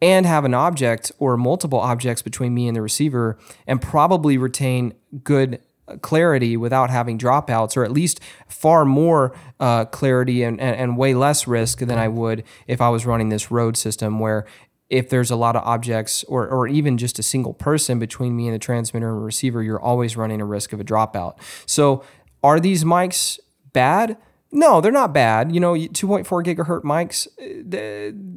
and 0.03 0.27
have 0.27 0.45
an 0.45 0.53
object 0.53 1.13
or 1.19 1.37
multiple 1.37 1.79
objects 1.79 2.21
between 2.21 2.53
me 2.53 2.67
and 2.67 2.77
the 2.77 2.83
receiver 2.83 3.39
and 3.67 3.81
probably 3.81 4.37
retain 4.37 4.93
good 5.23 5.63
clarity 6.01 6.57
without 6.57 6.91
having 6.91 7.19
dropouts 7.19 7.77
or 7.77 7.85
at 7.85 7.93
least 7.93 8.21
far 8.49 8.85
more 8.85 9.35
uh, 9.61 9.85
clarity 9.87 10.43
and, 10.43 10.61
and, 10.61 10.77
and 10.77 10.97
way 10.97 11.15
less 11.15 11.47
risk 11.47 11.79
than 11.79 11.99
I 11.99 12.09
would 12.09 12.45
if 12.67 12.81
I 12.81 12.89
was 12.89 13.07
running 13.07 13.29
this 13.29 13.51
Rode 13.51 13.77
system 13.77 14.19
where 14.19 14.45
if 14.91 15.09
there's 15.09 15.31
a 15.31 15.37
lot 15.37 15.57
of 15.57 15.63
objects 15.65 16.23
or, 16.25 16.47
or 16.49 16.69
even 16.69 16.99
just 16.99 17.19
a 17.19 17.23
single 17.23 17.55
person 17.55 17.99
between 17.99 18.37
me 18.37 18.47
and 18.47 18.55
the 18.55 18.59
transmitter 18.59 19.09
and 19.09 19.25
receiver, 19.25 19.63
you're 19.63 19.81
always 19.81 20.17
running 20.17 20.41
a 20.41 20.45
risk 20.45 20.73
of 20.73 20.81
a 20.81 20.85
dropout. 20.85 21.37
So 21.65 22.05
are 22.43 22.61
these 22.61 22.85
mics 22.85 23.39
bad? 23.73 24.19
No, 24.53 24.83
they're 24.83 24.93
not 24.93 25.15
bad. 25.15 25.53
You 25.53 25.61
know, 25.61 25.73
2.4 25.73 26.27
gigahertz 26.45 26.83
mics, 26.83 27.27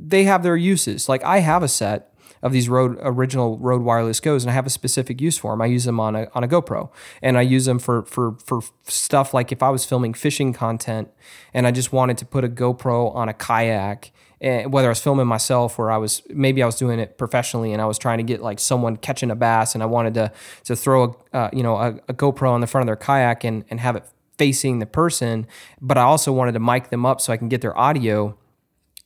they 0.08 0.24
have 0.24 0.44
their 0.44 0.56
uses. 0.56 1.10
Like 1.10 1.24
I 1.24 1.40
have 1.40 1.62
a 1.62 1.68
set 1.68 2.16
of 2.42 2.52
these 2.52 2.70
Rode 2.70 2.98
original 3.02 3.58
Rode 3.58 3.82
wireless 3.82 4.20
goes, 4.20 4.44
and 4.44 4.52
I 4.52 4.54
have 4.54 4.68
a 4.68 4.70
specific 4.70 5.20
use 5.20 5.38
for 5.38 5.52
them. 5.52 5.62
I 5.62 5.66
use 5.66 5.84
them 5.84 6.00
on 6.00 6.16
a 6.16 6.28
on 6.34 6.44
a 6.44 6.48
GoPro, 6.48 6.90
and 7.22 7.38
I 7.38 7.42
use 7.42 7.66
them 7.66 7.80
for 7.80 8.04
for 8.04 8.38
for 8.46 8.62
stuff 8.84 9.34
like 9.34 9.52
if 9.52 9.64
I 9.64 9.70
was 9.70 9.84
filming 9.84 10.14
fishing 10.14 10.54
content, 10.54 11.10
and 11.54 11.66
I 11.68 11.72
just 11.72 11.92
wanted 11.92 12.18
to 12.20 12.26
put 12.26 12.44
a 12.44 12.48
GoPro 12.50 13.14
on 13.16 13.28
a 13.28 13.34
kayak. 13.34 14.12
And 14.42 14.66
eh, 14.66 14.68
whether 14.68 14.90
I 14.90 14.92
was 14.92 15.00
filming 15.00 15.28
myself 15.28 15.80
or 15.80 15.90
I 15.90 15.98
was 15.98 16.22
maybe 16.30 16.62
I 16.62 16.66
was 16.66 16.76
doing 16.76 17.00
it 17.00 17.18
professionally 17.18 17.72
and 17.72 17.82
I 17.82 17.86
was 17.86 17.98
trying 17.98 18.18
to 18.18 18.24
get 18.24 18.42
like 18.42 18.60
someone 18.60 18.98
catching 18.98 19.32
a 19.32 19.36
bass 19.36 19.76
and 19.76 19.82
I 19.82 19.86
wanted 19.86 20.14
to 20.16 20.32
to 20.66 20.76
throw 20.76 21.18
a 21.34 21.38
uh, 21.38 21.50
you 21.54 21.64
know 21.64 21.78
a, 21.78 21.96
a 22.10 22.14
GoPro 22.14 22.50
on 22.50 22.60
the 22.60 22.68
front 22.68 22.84
of 22.84 22.88
their 22.88 22.98
kayak 22.98 23.46
and 23.46 23.64
and 23.70 23.80
have 23.80 23.96
it 23.96 24.04
facing 24.38 24.80
the 24.80 24.86
person, 24.86 25.48
but 25.82 25.98
I 25.98 26.02
also 26.02 26.32
wanted 26.32 26.54
to 26.54 26.60
mic 26.60 26.90
them 26.90 27.06
up 27.06 27.22
so 27.22 27.34
I 27.34 27.38
can 27.38 27.50
get 27.50 27.62
their 27.62 27.78
audio 27.78 28.38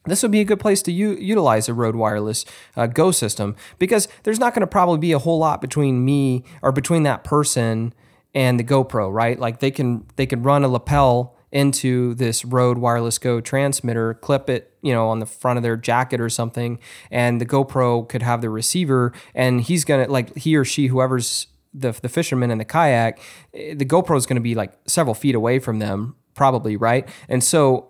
this 0.05 0.23
would 0.23 0.31
be 0.31 0.41
a 0.41 0.45
good 0.45 0.59
place 0.59 0.81
to 0.83 0.91
u- 0.91 1.17
utilize 1.19 1.67
a 1.67 1.73
Rode 1.73 1.95
Wireless 1.95 2.45
uh, 2.75 2.87
Go 2.87 3.11
system 3.11 3.55
because 3.77 4.07
there's 4.23 4.39
not 4.39 4.53
going 4.53 4.61
to 4.61 4.67
probably 4.67 4.97
be 4.97 5.11
a 5.11 5.19
whole 5.19 5.39
lot 5.39 5.61
between 5.61 6.03
me 6.05 6.43
or 6.61 6.71
between 6.71 7.03
that 7.03 7.23
person 7.23 7.93
and 8.33 8.59
the 8.59 8.63
GoPro, 8.63 9.11
right? 9.11 9.39
Like 9.39 9.59
they 9.59 9.71
can 9.71 10.05
they 10.15 10.25
can 10.25 10.43
run 10.43 10.63
a 10.63 10.67
lapel 10.67 11.35
into 11.51 12.13
this 12.13 12.45
Rode 12.45 12.77
Wireless 12.77 13.17
Go 13.17 13.41
transmitter, 13.41 14.13
clip 14.13 14.49
it, 14.49 14.71
you 14.81 14.93
know, 14.93 15.09
on 15.09 15.19
the 15.19 15.25
front 15.25 15.57
of 15.57 15.63
their 15.63 15.75
jacket 15.75 16.21
or 16.21 16.29
something, 16.29 16.79
and 17.09 17.41
the 17.41 17.45
GoPro 17.45 18.07
could 18.07 18.21
have 18.21 18.41
the 18.41 18.49
receiver, 18.49 19.11
and 19.33 19.61
he's 19.61 19.83
gonna 19.83 20.07
like 20.07 20.35
he 20.37 20.55
or 20.55 20.63
she, 20.63 20.87
whoever's 20.87 21.47
the 21.73 21.91
the 21.91 22.09
fisherman 22.09 22.51
in 22.51 22.57
the 22.57 22.65
kayak, 22.65 23.19
eh, 23.53 23.73
the 23.73 23.85
GoPro 23.85 24.17
is 24.17 24.25
going 24.25 24.35
to 24.35 24.41
be 24.41 24.55
like 24.55 24.73
several 24.87 25.13
feet 25.13 25.35
away 25.35 25.59
from 25.59 25.79
them, 25.79 26.15
probably, 26.35 26.75
right? 26.75 27.07
And 27.27 27.43
so 27.43 27.89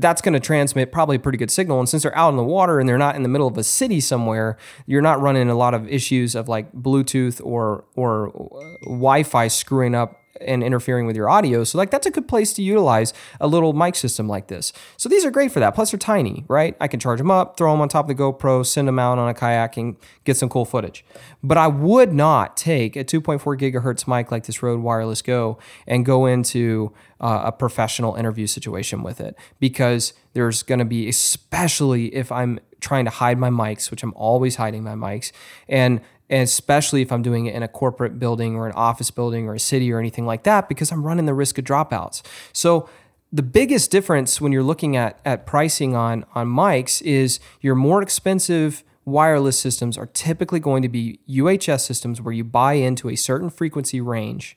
that's 0.00 0.22
going 0.22 0.32
to 0.32 0.40
transmit 0.40 0.92
probably 0.92 1.16
a 1.16 1.18
pretty 1.18 1.38
good 1.38 1.50
signal. 1.50 1.78
And 1.78 1.88
since 1.88 2.02
they're 2.02 2.16
out 2.16 2.30
in 2.30 2.36
the 2.36 2.44
water 2.44 2.80
and 2.80 2.88
they're 2.88 2.98
not 2.98 3.16
in 3.16 3.22
the 3.22 3.28
middle 3.28 3.46
of 3.46 3.58
a 3.58 3.64
city 3.64 4.00
somewhere, 4.00 4.56
you're 4.86 5.02
not 5.02 5.20
running 5.20 5.48
a 5.50 5.54
lot 5.54 5.74
of 5.74 5.86
issues 5.88 6.34
of 6.34 6.48
like 6.48 6.72
Bluetooth 6.72 7.40
or 7.44 7.84
or 7.94 8.28
uh, 8.28 8.86
Wi-Fi 8.86 9.48
screwing 9.48 9.94
up 9.94 10.19
and 10.40 10.62
interfering 10.62 11.06
with 11.06 11.16
your 11.16 11.28
audio. 11.28 11.64
So 11.64 11.78
like 11.78 11.90
that's 11.90 12.06
a 12.06 12.10
good 12.10 12.28
place 12.28 12.52
to 12.54 12.62
utilize 12.62 13.12
a 13.40 13.46
little 13.46 13.72
mic 13.72 13.94
system 13.94 14.28
like 14.28 14.48
this. 14.48 14.72
So 14.96 15.08
these 15.08 15.24
are 15.24 15.30
great 15.30 15.52
for 15.52 15.60
that. 15.60 15.74
Plus 15.74 15.90
they're 15.90 15.98
tiny, 15.98 16.44
right? 16.48 16.76
I 16.80 16.88
can 16.88 17.00
charge 17.00 17.18
them 17.18 17.30
up, 17.30 17.56
throw 17.56 17.72
them 17.72 17.80
on 17.80 17.88
top 17.88 18.08
of 18.08 18.16
the 18.16 18.22
GoPro, 18.22 18.64
send 18.64 18.88
them 18.88 18.98
out 18.98 19.18
on 19.18 19.28
a 19.28 19.34
kayak 19.34 19.76
and 19.76 19.96
get 20.24 20.36
some 20.36 20.48
cool 20.48 20.64
footage. 20.64 21.04
But 21.42 21.58
I 21.58 21.66
would 21.66 22.12
not 22.12 22.56
take 22.56 22.96
a 22.96 23.04
2.4 23.04 23.40
gigahertz 23.58 24.06
mic 24.06 24.30
like 24.30 24.44
this 24.44 24.62
Rode 24.62 24.80
Wireless 24.80 25.22
Go 25.22 25.58
and 25.86 26.04
go 26.04 26.26
into 26.26 26.92
uh, 27.20 27.42
a 27.46 27.52
professional 27.52 28.14
interview 28.14 28.46
situation 28.46 29.02
with 29.02 29.20
it 29.20 29.36
because 29.58 30.14
there's 30.32 30.62
going 30.62 30.78
to 30.78 30.84
be 30.84 31.08
especially 31.08 32.14
if 32.14 32.30
I'm 32.32 32.60
trying 32.80 33.04
to 33.04 33.10
hide 33.10 33.38
my 33.38 33.50
mics, 33.50 33.90
which 33.90 34.02
I'm 34.02 34.14
always 34.14 34.56
hiding 34.56 34.82
my 34.82 34.94
mics, 34.94 35.32
and 35.68 36.00
and 36.30 36.42
especially 36.42 37.02
if 37.02 37.12
I'm 37.12 37.22
doing 37.22 37.46
it 37.46 37.54
in 37.54 37.62
a 37.62 37.68
corporate 37.68 38.18
building 38.18 38.54
or 38.56 38.66
an 38.66 38.72
office 38.72 39.10
building 39.10 39.48
or 39.48 39.54
a 39.54 39.60
city 39.60 39.92
or 39.92 39.98
anything 39.98 40.24
like 40.24 40.44
that, 40.44 40.68
because 40.68 40.92
I'm 40.92 41.04
running 41.04 41.26
the 41.26 41.34
risk 41.34 41.58
of 41.58 41.64
dropouts. 41.64 42.22
So 42.52 42.88
the 43.32 43.42
biggest 43.42 43.90
difference 43.90 44.40
when 44.40 44.52
you're 44.52 44.62
looking 44.62 44.96
at 44.96 45.20
at 45.24 45.44
pricing 45.44 45.94
on 45.94 46.24
on 46.34 46.48
mics 46.48 47.02
is 47.02 47.40
your 47.60 47.74
more 47.74 48.00
expensive 48.00 48.84
wireless 49.04 49.58
systems 49.58 49.98
are 49.98 50.06
typically 50.06 50.60
going 50.60 50.82
to 50.82 50.88
be 50.88 51.18
UHF 51.28 51.80
systems 51.80 52.20
where 52.20 52.32
you 52.32 52.44
buy 52.44 52.74
into 52.74 53.08
a 53.08 53.16
certain 53.16 53.50
frequency 53.50 54.00
range. 54.00 54.56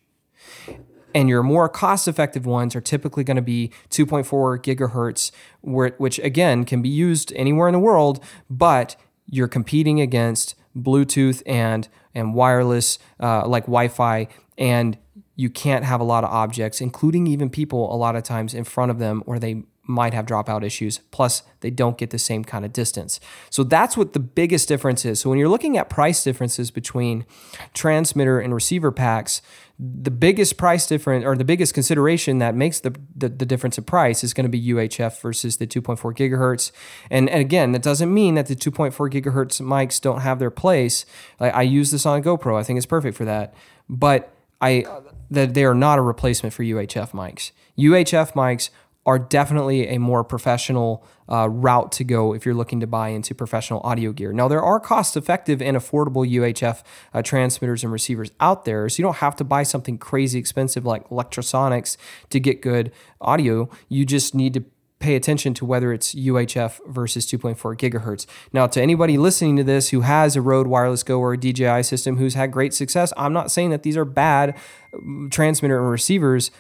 And 1.16 1.30
your 1.30 1.44
more 1.44 1.70
cost 1.70 2.08
effective 2.08 2.46
ones 2.46 2.76
are 2.76 2.82
typically 2.82 3.24
going 3.24 3.36
to 3.36 3.42
be 3.44 3.72
2.4 3.92 4.60
gigahertz, 4.60 5.32
which 5.62 6.20
again 6.20 6.66
can 6.66 6.82
be 6.82 6.90
used 6.90 7.32
anywhere 7.36 7.68
in 7.68 7.74
the 7.74 7.80
world, 7.80 8.24
but 8.50 8.96
you're 9.28 9.48
competing 9.48 10.02
against 10.02 10.56
Bluetooth 10.76 11.42
and, 11.46 11.88
and 12.16 12.34
wireless 12.34 13.00
uh, 13.20 13.48
like 13.48 13.64
Wi 13.64 13.88
Fi, 13.88 14.28
and 14.58 14.98
you 15.36 15.50
can't 15.50 15.84
have 15.86 16.00
a 16.00 16.04
lot 16.04 16.24
of 16.24 16.30
objects, 16.30 16.82
including 16.82 17.28
even 17.28 17.50
people, 17.50 17.94
a 17.94 17.98
lot 17.98 18.16
of 18.16 18.24
times 18.24 18.54
in 18.54 18.64
front 18.64 18.92
of 18.92 19.00
them, 19.00 19.24
or 19.26 19.40
they 19.40 19.64
might 19.86 20.14
have 20.14 20.26
dropout 20.26 20.64
issues. 20.64 21.00
Plus, 21.12 21.44
they 21.60 21.70
don't 21.70 21.98
get 21.98 22.10
the 22.10 22.20
same 22.20 22.44
kind 22.44 22.64
of 22.64 22.72
distance. 22.72 23.20
So 23.50 23.64
that's 23.64 23.98
what 23.98 24.14
the 24.14 24.20
biggest 24.20 24.68
difference 24.68 25.04
is. 25.04 25.20
So 25.20 25.30
when 25.30 25.40
you're 25.40 25.50
looking 25.50 25.78
at 25.78 25.90
price 25.90 26.24
differences 26.24 26.72
between 26.72 27.26
transmitter 27.74 28.40
and 28.40 28.54
receiver 28.54 28.92
packs, 28.92 29.42
the 29.78 30.12
biggest 30.12 30.56
price 30.56 30.86
difference 30.88 31.26
or 31.26 31.36
the 31.36 31.44
biggest 31.44 31.74
consideration 31.74 32.38
that 32.38 32.56
makes 32.56 32.80
the, 32.80 32.96
the, 33.16 33.28
the 33.28 33.46
difference 33.46 33.78
in 33.78 33.84
price 33.84 34.24
is 34.24 34.34
going 34.34 34.46
to 34.46 34.50
be 34.50 34.62
UHF 34.68 35.20
versus 35.20 35.58
the 35.58 35.68
2.4 35.68 35.98
gigahertz. 36.16 36.72
And, 37.10 37.30
and 37.30 37.42
again, 37.42 37.74
that 37.74 37.82
doesn't 37.82 38.14
mean 38.14 38.36
that 38.36 38.46
the 38.46 38.56
2.4 38.56 38.94
gigahertz 38.94 39.60
mics 39.62 40.00
don't 40.00 40.22
have 40.22 40.40
their 40.40 40.52
place. 40.52 41.06
Like 41.40 41.54
I 41.54 41.64
use 41.64 41.92
this 41.92 42.06
on 42.06 42.24
GoPro. 42.24 42.58
I 42.58 42.64
think 42.64 42.78
it's 42.78 42.86
perfect 42.86 43.18
for 43.18 43.26
that. 43.26 43.54
But 43.90 44.34
I 44.62 44.86
that 45.30 45.56
they 45.56 45.66
are 45.66 45.74
not 45.74 46.00
a 46.00 46.02
replacement 46.02 46.54
for 46.54 46.64
UHF 46.64 47.12
mics. 47.12 47.52
UHF 47.78 48.34
mics 48.34 48.70
are 49.06 49.20
definitely 49.20 49.88
a 49.90 50.00
more 50.00 50.24
professional 50.24 51.06
uh, 51.30 51.50
route 51.50 51.92
to 51.92 52.04
go 52.04 52.34
if 52.34 52.46
you're 52.46 52.56
looking 52.56 52.80
to 52.80 52.88
buy 52.88 53.10
into 53.10 53.36
professional 53.36 53.82
audio 53.82 54.12
gear. 54.12 54.32
Now, 54.32 54.48
there 54.48 54.62
are 54.62 54.80
cost 54.80 55.18
effective 55.18 55.62
and 55.62 55.76
affordable 55.76 56.30
UHF 56.30 56.84
uh, 57.14 57.22
transmitters 57.22 57.84
and 57.84 57.92
receivers 57.92 58.32
out 58.40 58.66
there, 58.66 58.88
so 58.88 59.00
you 59.00 59.04
don't 59.04 59.18
have 59.18 59.36
to 59.38 59.44
buy 59.44 59.64
something 59.64 59.98
crazy 59.98 60.40
expensive 60.40 60.86
like 60.86 61.08
Electrosonics 61.10 61.98
to 62.30 62.40
get 62.40 62.62
good 62.62 62.92
audio. 63.20 63.70
You 63.90 64.06
just 64.06 64.34
need 64.34 64.54
to 64.54 64.64
pay 65.00 65.16
attention 65.18 65.54
to 65.54 65.66
whether 65.66 65.92
it's 65.92 66.16
UHF 66.16 66.80
versus 66.88 67.26
2.4 67.26 67.78
gigahertz. 67.78 68.26
Now, 68.54 68.68
to 68.68 68.82
anybody 68.82 69.18
listening 69.18 69.58
to 69.58 69.64
this 69.64 69.90
who 69.90 70.00
has 70.02 70.38
a 70.38 70.42
Rode 70.42 70.68
Wireless 70.68 71.04
Go 71.04 71.20
or 71.20 71.34
a 71.34 71.38
DJI 71.38 71.84
system 71.84 72.16
who's 72.16 72.36
had 72.36 72.54
great 72.54 72.74
success, 72.74 73.12
I'm 73.18 73.34
not 73.34 73.52
saying 73.52 73.72
that 73.72 73.84
these 73.84 73.98
are 73.98 74.06
bad 74.06 74.58
um, 74.94 75.28
transmitter 75.30 75.78
and 75.78 75.90
receivers. 75.90 76.52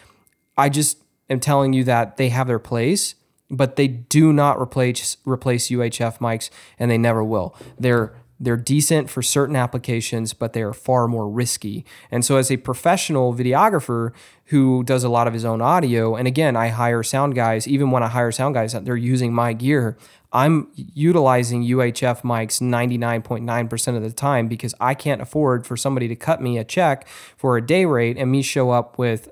I 0.57 0.67
just 0.67 0.97
am 1.29 1.39
telling 1.39 1.73
you 1.73 1.83
that 1.85 2.17
they 2.17 2.29
have 2.29 2.47
their 2.47 2.59
place, 2.59 3.15
but 3.49 3.75
they 3.75 3.87
do 3.87 4.33
not 4.33 4.59
replace 4.59 5.17
replace 5.25 5.69
UHF 5.69 6.19
mics, 6.19 6.49
and 6.79 6.89
they 6.89 6.97
never 6.97 7.23
will. 7.23 7.55
They're 7.79 8.13
they're 8.43 8.57
decent 8.57 9.09
for 9.09 9.21
certain 9.21 9.55
applications, 9.55 10.33
but 10.33 10.51
they 10.51 10.61
are 10.61 10.73
far 10.73 11.07
more 11.07 11.29
risky. 11.29 11.85
And 12.11 12.25
so, 12.25 12.35
as 12.35 12.51
a 12.51 12.57
professional 12.57 13.33
videographer 13.33 14.11
who 14.47 14.83
does 14.83 15.03
a 15.03 15.09
lot 15.09 15.27
of 15.27 15.33
his 15.33 15.45
own 15.45 15.61
audio, 15.61 16.15
and 16.15 16.27
again, 16.27 16.55
I 16.55 16.67
hire 16.67 17.03
sound 17.03 17.35
guys, 17.35 17.67
even 17.67 17.91
when 17.91 18.03
I 18.03 18.09
hire 18.09 18.31
sound 18.31 18.55
guys, 18.55 18.73
that 18.73 18.85
they're 18.85 18.97
using 18.97 19.33
my 19.33 19.53
gear. 19.53 19.97
I'm 20.33 20.67
utilizing 20.75 21.63
UHF 21.63 22.23
mics 22.23 22.59
99.9% 22.59 23.95
of 23.95 24.01
the 24.01 24.11
time 24.11 24.47
because 24.47 24.73
I 24.79 24.95
can't 24.95 25.21
afford 25.21 25.67
for 25.67 25.77
somebody 25.77 26.07
to 26.07 26.15
cut 26.15 26.41
me 26.41 26.57
a 26.57 26.63
check 26.63 27.07
for 27.37 27.55
a 27.55 27.65
day 27.65 27.85
rate 27.85 28.17
and 28.17 28.31
me 28.31 28.41
show 28.41 28.71
up 28.71 28.97
with 28.97 29.29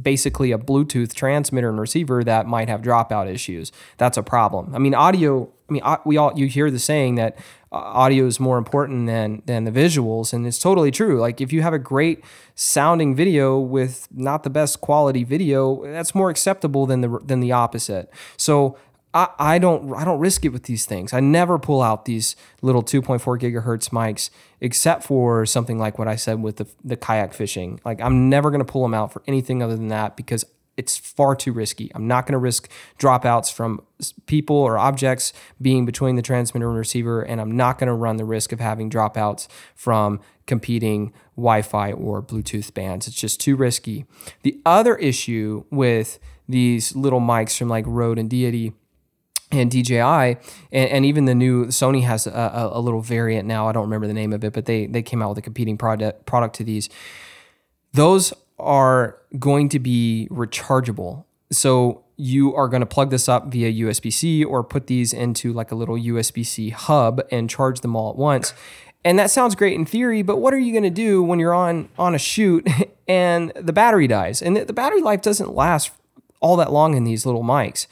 basically 0.00 0.52
a 0.52 0.58
Bluetooth 0.58 1.14
transmitter 1.14 1.68
and 1.68 1.80
receiver 1.80 2.24
that 2.24 2.46
might 2.46 2.68
have 2.68 2.82
dropout 2.82 3.32
issues. 3.32 3.72
That's 3.96 4.16
a 4.16 4.22
problem. 4.22 4.74
I 4.74 4.78
mean, 4.78 4.94
audio. 4.94 5.50
I 5.68 5.72
mean, 5.72 5.82
we 6.04 6.16
all 6.16 6.32
you 6.36 6.46
hear 6.46 6.70
the 6.70 6.78
saying 6.78 7.14
that 7.14 7.38
uh, 7.72 7.76
audio 7.76 8.26
is 8.26 8.38
more 8.38 8.58
important 8.58 9.06
than 9.06 9.42
than 9.46 9.64
the 9.64 9.70
visuals, 9.70 10.32
and 10.32 10.46
it's 10.46 10.58
totally 10.58 10.90
true. 10.90 11.20
Like 11.20 11.40
if 11.40 11.52
you 11.52 11.62
have 11.62 11.72
a 11.72 11.78
great 11.78 12.22
sounding 12.54 13.14
video 13.14 13.58
with 13.58 14.06
not 14.12 14.42
the 14.42 14.50
best 14.50 14.80
quality 14.80 15.24
video, 15.24 15.84
that's 15.84 16.14
more 16.14 16.30
acceptable 16.30 16.86
than 16.86 17.00
the 17.00 17.18
than 17.24 17.40
the 17.40 17.52
opposite. 17.52 18.10
So 18.36 18.76
I, 19.14 19.28
I 19.38 19.58
don't 19.58 19.94
I 19.94 20.04
don't 20.04 20.18
risk 20.18 20.44
it 20.44 20.50
with 20.50 20.64
these 20.64 20.84
things. 20.84 21.12
I 21.12 21.20
never 21.20 21.58
pull 21.58 21.80
out 21.80 22.04
these 22.04 22.34
little 22.60 22.82
2.4 22.82 23.20
gigahertz 23.40 23.90
mics 23.90 24.28
except 24.60 25.04
for 25.04 25.46
something 25.46 25.78
like 25.78 25.98
what 25.98 26.08
I 26.08 26.16
said 26.16 26.42
with 26.42 26.56
the, 26.56 26.66
the 26.82 26.96
kayak 26.96 27.32
fishing. 27.32 27.80
Like 27.84 28.00
I'm 28.00 28.28
never 28.28 28.50
going 28.50 28.64
to 28.64 28.70
pull 28.70 28.82
them 28.82 28.94
out 28.94 29.12
for 29.12 29.22
anything 29.26 29.62
other 29.62 29.76
than 29.76 29.88
that 29.88 30.16
because 30.16 30.44
it's 30.76 30.96
far 30.96 31.36
too 31.36 31.52
risky. 31.52 31.92
I'm 31.94 32.08
not 32.08 32.26
going 32.26 32.32
to 32.32 32.38
risk 32.38 32.68
dropouts 32.98 33.52
from 33.52 33.80
people 34.26 34.56
or 34.56 34.76
objects 34.76 35.32
being 35.62 35.86
between 35.86 36.16
the 36.16 36.22
transmitter 36.22 36.68
and 36.68 36.76
receiver, 36.76 37.22
and 37.22 37.40
I'm 37.40 37.52
not 37.52 37.78
going 37.78 37.86
to 37.86 37.94
run 37.94 38.16
the 38.16 38.24
risk 38.24 38.50
of 38.50 38.58
having 38.58 38.90
dropouts 38.90 39.46
from 39.76 40.20
competing 40.48 41.12
Wi 41.36 41.62
Fi 41.62 41.92
or 41.92 42.20
Bluetooth 42.20 42.74
bands. 42.74 43.06
It's 43.06 43.16
just 43.16 43.38
too 43.38 43.54
risky. 43.54 44.04
The 44.42 44.60
other 44.66 44.96
issue 44.96 45.64
with 45.70 46.18
these 46.48 46.96
little 46.96 47.20
mics 47.20 47.56
from 47.56 47.68
like 47.68 47.84
Rode 47.86 48.18
and 48.18 48.28
Deity 48.28 48.72
and 49.50 49.70
DJI, 49.70 50.00
and, 50.00 50.38
and, 50.72 51.06
even 51.06 51.26
the 51.26 51.34
new 51.34 51.66
Sony 51.66 52.02
has 52.02 52.26
a, 52.26 52.70
a, 52.72 52.80
little 52.80 53.00
variant 53.00 53.46
now. 53.46 53.68
I 53.68 53.72
don't 53.72 53.84
remember 53.84 54.06
the 54.06 54.14
name 54.14 54.32
of 54.32 54.42
it, 54.42 54.52
but 54.52 54.64
they 54.64 54.86
they 54.86 55.02
came 55.02 55.22
out 55.22 55.28
with 55.28 55.38
a 55.38 55.42
competing 55.42 55.78
product 55.78 56.26
product 56.26 56.56
to 56.56 56.64
these. 56.64 56.88
Those 57.92 58.32
are 58.58 59.18
going 59.38 59.68
to 59.70 59.78
be 59.78 60.28
rechargeable. 60.30 61.24
So 61.52 62.04
you 62.16 62.54
are 62.54 62.68
going 62.68 62.80
to 62.80 62.86
plug 62.86 63.10
this 63.10 63.28
up 63.28 63.46
via 63.48 63.72
USB 63.86 64.12
C 64.12 64.44
or 64.44 64.62
put 64.62 64.86
these 64.86 65.12
into 65.12 65.52
like 65.52 65.72
a 65.72 65.74
little 65.74 65.96
USB 65.96 66.44
C 66.44 66.70
hub 66.70 67.20
and 67.30 67.50
charge 67.50 67.80
them 67.80 67.96
all 67.96 68.10
at 68.10 68.16
once. 68.16 68.54
And 69.04 69.18
that 69.18 69.30
sounds 69.30 69.54
great 69.54 69.74
in 69.74 69.84
theory, 69.84 70.22
but 70.22 70.38
what 70.38 70.54
are 70.54 70.58
you 70.58 70.72
going 70.72 70.84
to 70.84 70.90
do 70.90 71.22
when 71.22 71.38
you're 71.38 71.54
on 71.54 71.88
on 71.98 72.14
a 72.14 72.18
shoot 72.18 72.66
and 73.08 73.52
the 73.54 73.72
battery 73.72 74.06
dies? 74.06 74.40
And 74.40 74.56
the, 74.56 74.64
the 74.64 74.72
battery 74.72 75.02
life 75.02 75.20
doesn't 75.20 75.54
last 75.54 75.90
all 76.40 76.56
that 76.56 76.72
long 76.72 76.94
in 76.94 77.04
these 77.04 77.26
little 77.26 77.42
mics. 77.42 77.86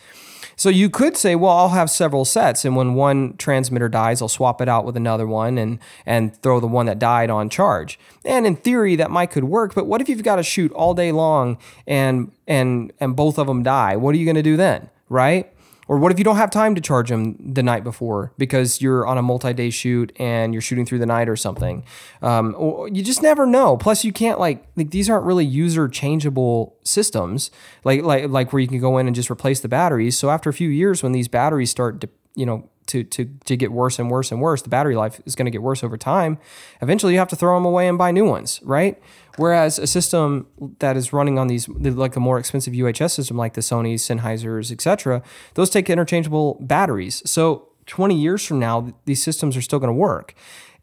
So 0.56 0.68
you 0.68 0.90
could 0.90 1.16
say, 1.16 1.34
well, 1.34 1.52
I'll 1.52 1.68
have 1.70 1.90
several 1.90 2.24
sets, 2.24 2.64
and 2.64 2.76
when 2.76 2.94
one 2.94 3.36
transmitter 3.36 3.88
dies, 3.88 4.22
I'll 4.22 4.28
swap 4.28 4.60
it 4.60 4.68
out 4.68 4.84
with 4.84 4.96
another 4.96 5.26
one 5.26 5.58
and 5.58 5.78
and 6.06 6.36
throw 6.42 6.60
the 6.60 6.66
one 6.66 6.86
that 6.86 6.98
died 6.98 7.30
on 7.30 7.48
charge. 7.48 7.98
And 8.24 8.46
in 8.46 8.56
theory, 8.56 8.96
that 8.96 9.10
might 9.10 9.30
could 9.30 9.44
work. 9.44 9.74
But 9.74 9.86
what 9.86 10.00
if 10.00 10.08
you've 10.08 10.22
got 10.22 10.36
to 10.36 10.42
shoot 10.42 10.72
all 10.72 10.94
day 10.94 11.12
long 11.12 11.58
and 11.86 12.32
and 12.46 12.92
and 13.00 13.16
both 13.16 13.38
of 13.38 13.46
them 13.46 13.62
die? 13.62 13.96
What 13.96 14.14
are 14.14 14.18
you 14.18 14.24
going 14.24 14.36
to 14.36 14.42
do 14.42 14.56
then, 14.56 14.90
right? 15.08 15.51
Or 15.88 15.98
what 15.98 16.12
if 16.12 16.18
you 16.18 16.24
don't 16.24 16.36
have 16.36 16.50
time 16.50 16.74
to 16.74 16.80
charge 16.80 17.08
them 17.08 17.36
the 17.38 17.62
night 17.62 17.82
before 17.84 18.32
because 18.38 18.80
you're 18.80 19.06
on 19.06 19.18
a 19.18 19.22
multi-day 19.22 19.70
shoot 19.70 20.12
and 20.16 20.54
you're 20.54 20.62
shooting 20.62 20.86
through 20.86 21.00
the 21.00 21.06
night 21.06 21.28
or 21.28 21.36
something? 21.36 21.84
Um, 22.22 22.54
or 22.56 22.88
you 22.88 23.02
just 23.02 23.22
never 23.22 23.46
know. 23.46 23.76
Plus, 23.76 24.04
you 24.04 24.12
can't 24.12 24.38
like, 24.38 24.64
like 24.76 24.90
these 24.90 25.10
aren't 25.10 25.26
really 25.26 25.44
user 25.44 25.88
changeable 25.88 26.76
systems, 26.84 27.50
like 27.84 28.02
like 28.02 28.28
like 28.28 28.52
where 28.52 28.60
you 28.60 28.68
can 28.68 28.80
go 28.80 28.98
in 28.98 29.06
and 29.06 29.16
just 29.16 29.30
replace 29.30 29.60
the 29.60 29.68
batteries. 29.68 30.16
So 30.16 30.30
after 30.30 30.48
a 30.48 30.54
few 30.54 30.68
years, 30.68 31.02
when 31.02 31.12
these 31.12 31.28
batteries 31.28 31.70
start, 31.70 32.00
to, 32.00 32.08
you 32.34 32.46
know, 32.46 32.68
to 32.86 33.04
to 33.04 33.24
to 33.44 33.56
get 33.56 33.72
worse 33.72 33.98
and 33.98 34.10
worse 34.10 34.32
and 34.32 34.40
worse, 34.40 34.62
the 34.62 34.68
battery 34.68 34.96
life 34.96 35.20
is 35.24 35.34
going 35.34 35.46
to 35.46 35.50
get 35.50 35.62
worse 35.62 35.84
over 35.84 35.96
time. 35.96 36.38
Eventually, 36.80 37.12
you 37.12 37.18
have 37.18 37.28
to 37.28 37.36
throw 37.36 37.56
them 37.56 37.64
away 37.64 37.88
and 37.88 37.98
buy 37.98 38.10
new 38.10 38.24
ones, 38.24 38.60
right? 38.62 39.00
Whereas 39.36 39.78
a 39.78 39.86
system 39.86 40.46
that 40.78 40.96
is 40.96 41.12
running 41.12 41.38
on 41.38 41.46
these, 41.46 41.68
like 41.68 42.16
a 42.16 42.20
more 42.20 42.38
expensive 42.38 42.74
UHF 42.74 43.10
system, 43.10 43.36
like 43.36 43.54
the 43.54 43.60
Sony's, 43.60 44.06
Sennheisers, 44.06 44.70
etc., 44.70 45.22
those 45.54 45.70
take 45.70 45.88
interchangeable 45.88 46.58
batteries. 46.60 47.22
So 47.28 47.68
20 47.86 48.14
years 48.14 48.44
from 48.44 48.58
now, 48.58 48.94
these 49.04 49.22
systems 49.22 49.56
are 49.56 49.62
still 49.62 49.78
going 49.78 49.88
to 49.88 49.94
work. 49.94 50.34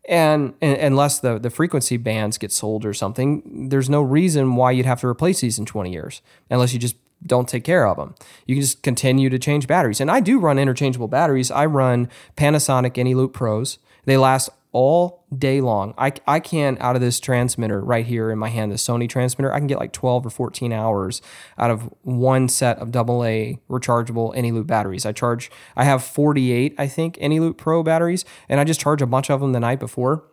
And, 0.07 0.55
and, 0.61 0.77
unless 0.77 1.19
the, 1.19 1.37
the 1.37 1.51
frequency 1.51 1.97
bands 1.97 2.37
get 2.39 2.51
sold 2.51 2.83
or 2.83 2.93
something, 2.93 3.69
there's 3.69 3.89
no 3.89 4.01
reason 4.01 4.55
why 4.55 4.71
you'd 4.71 4.87
have 4.87 5.01
to 5.01 5.07
replace 5.07 5.41
these 5.41 5.59
in 5.59 5.65
20 5.65 5.91
years, 5.91 6.21
unless 6.49 6.73
you 6.73 6.79
just 6.79 6.95
don't 7.25 7.47
take 7.47 7.63
care 7.63 7.85
of 7.85 7.97
them. 7.97 8.15
You 8.47 8.55
can 8.55 8.61
just 8.61 8.81
continue 8.81 9.29
to 9.29 9.37
change 9.37 9.67
batteries. 9.67 10.01
And 10.01 10.09
I 10.09 10.19
do 10.19 10.39
run 10.39 10.57
interchangeable 10.57 11.09
batteries. 11.09 11.51
I 11.51 11.65
run 11.65 12.09
Panasonic 12.37 12.93
Eneloop 12.93 13.33
Pros. 13.33 13.77
They 14.05 14.17
last 14.17 14.49
all 14.71 15.25
day 15.35 15.61
long. 15.61 15.93
I, 15.97 16.13
I 16.27 16.39
can, 16.39 16.77
out 16.79 16.95
of 16.95 17.01
this 17.01 17.19
transmitter 17.19 17.81
right 17.81 18.05
here 18.05 18.29
in 18.29 18.37
my 18.37 18.49
hand, 18.49 18.71
the 18.71 18.75
Sony 18.75 19.09
transmitter, 19.09 19.51
I 19.51 19.57
can 19.57 19.67
get 19.67 19.79
like 19.79 19.93
12 19.93 20.27
or 20.27 20.29
14 20.29 20.71
hours 20.71 21.21
out 21.57 21.71
of 21.71 21.91
one 22.03 22.47
set 22.47 22.77
of 22.77 22.95
AA 22.95 23.57
rechargeable 23.69 24.35
Eneloop 24.35 24.67
batteries. 24.67 25.05
I 25.05 25.11
charge, 25.11 25.49
I 25.75 25.85
have 25.85 26.03
48, 26.03 26.75
I 26.77 26.87
think, 26.87 27.17
Eneloop 27.17 27.57
Pro 27.57 27.81
batteries, 27.81 28.25
and 28.47 28.59
I 28.59 28.63
just 28.63 28.79
charge 28.79 29.01
a 29.01 29.07
bunch 29.07 29.29
of 29.29 29.41
them 29.41 29.53
the 29.53 29.59
night 29.59 29.79
before. 29.79 30.23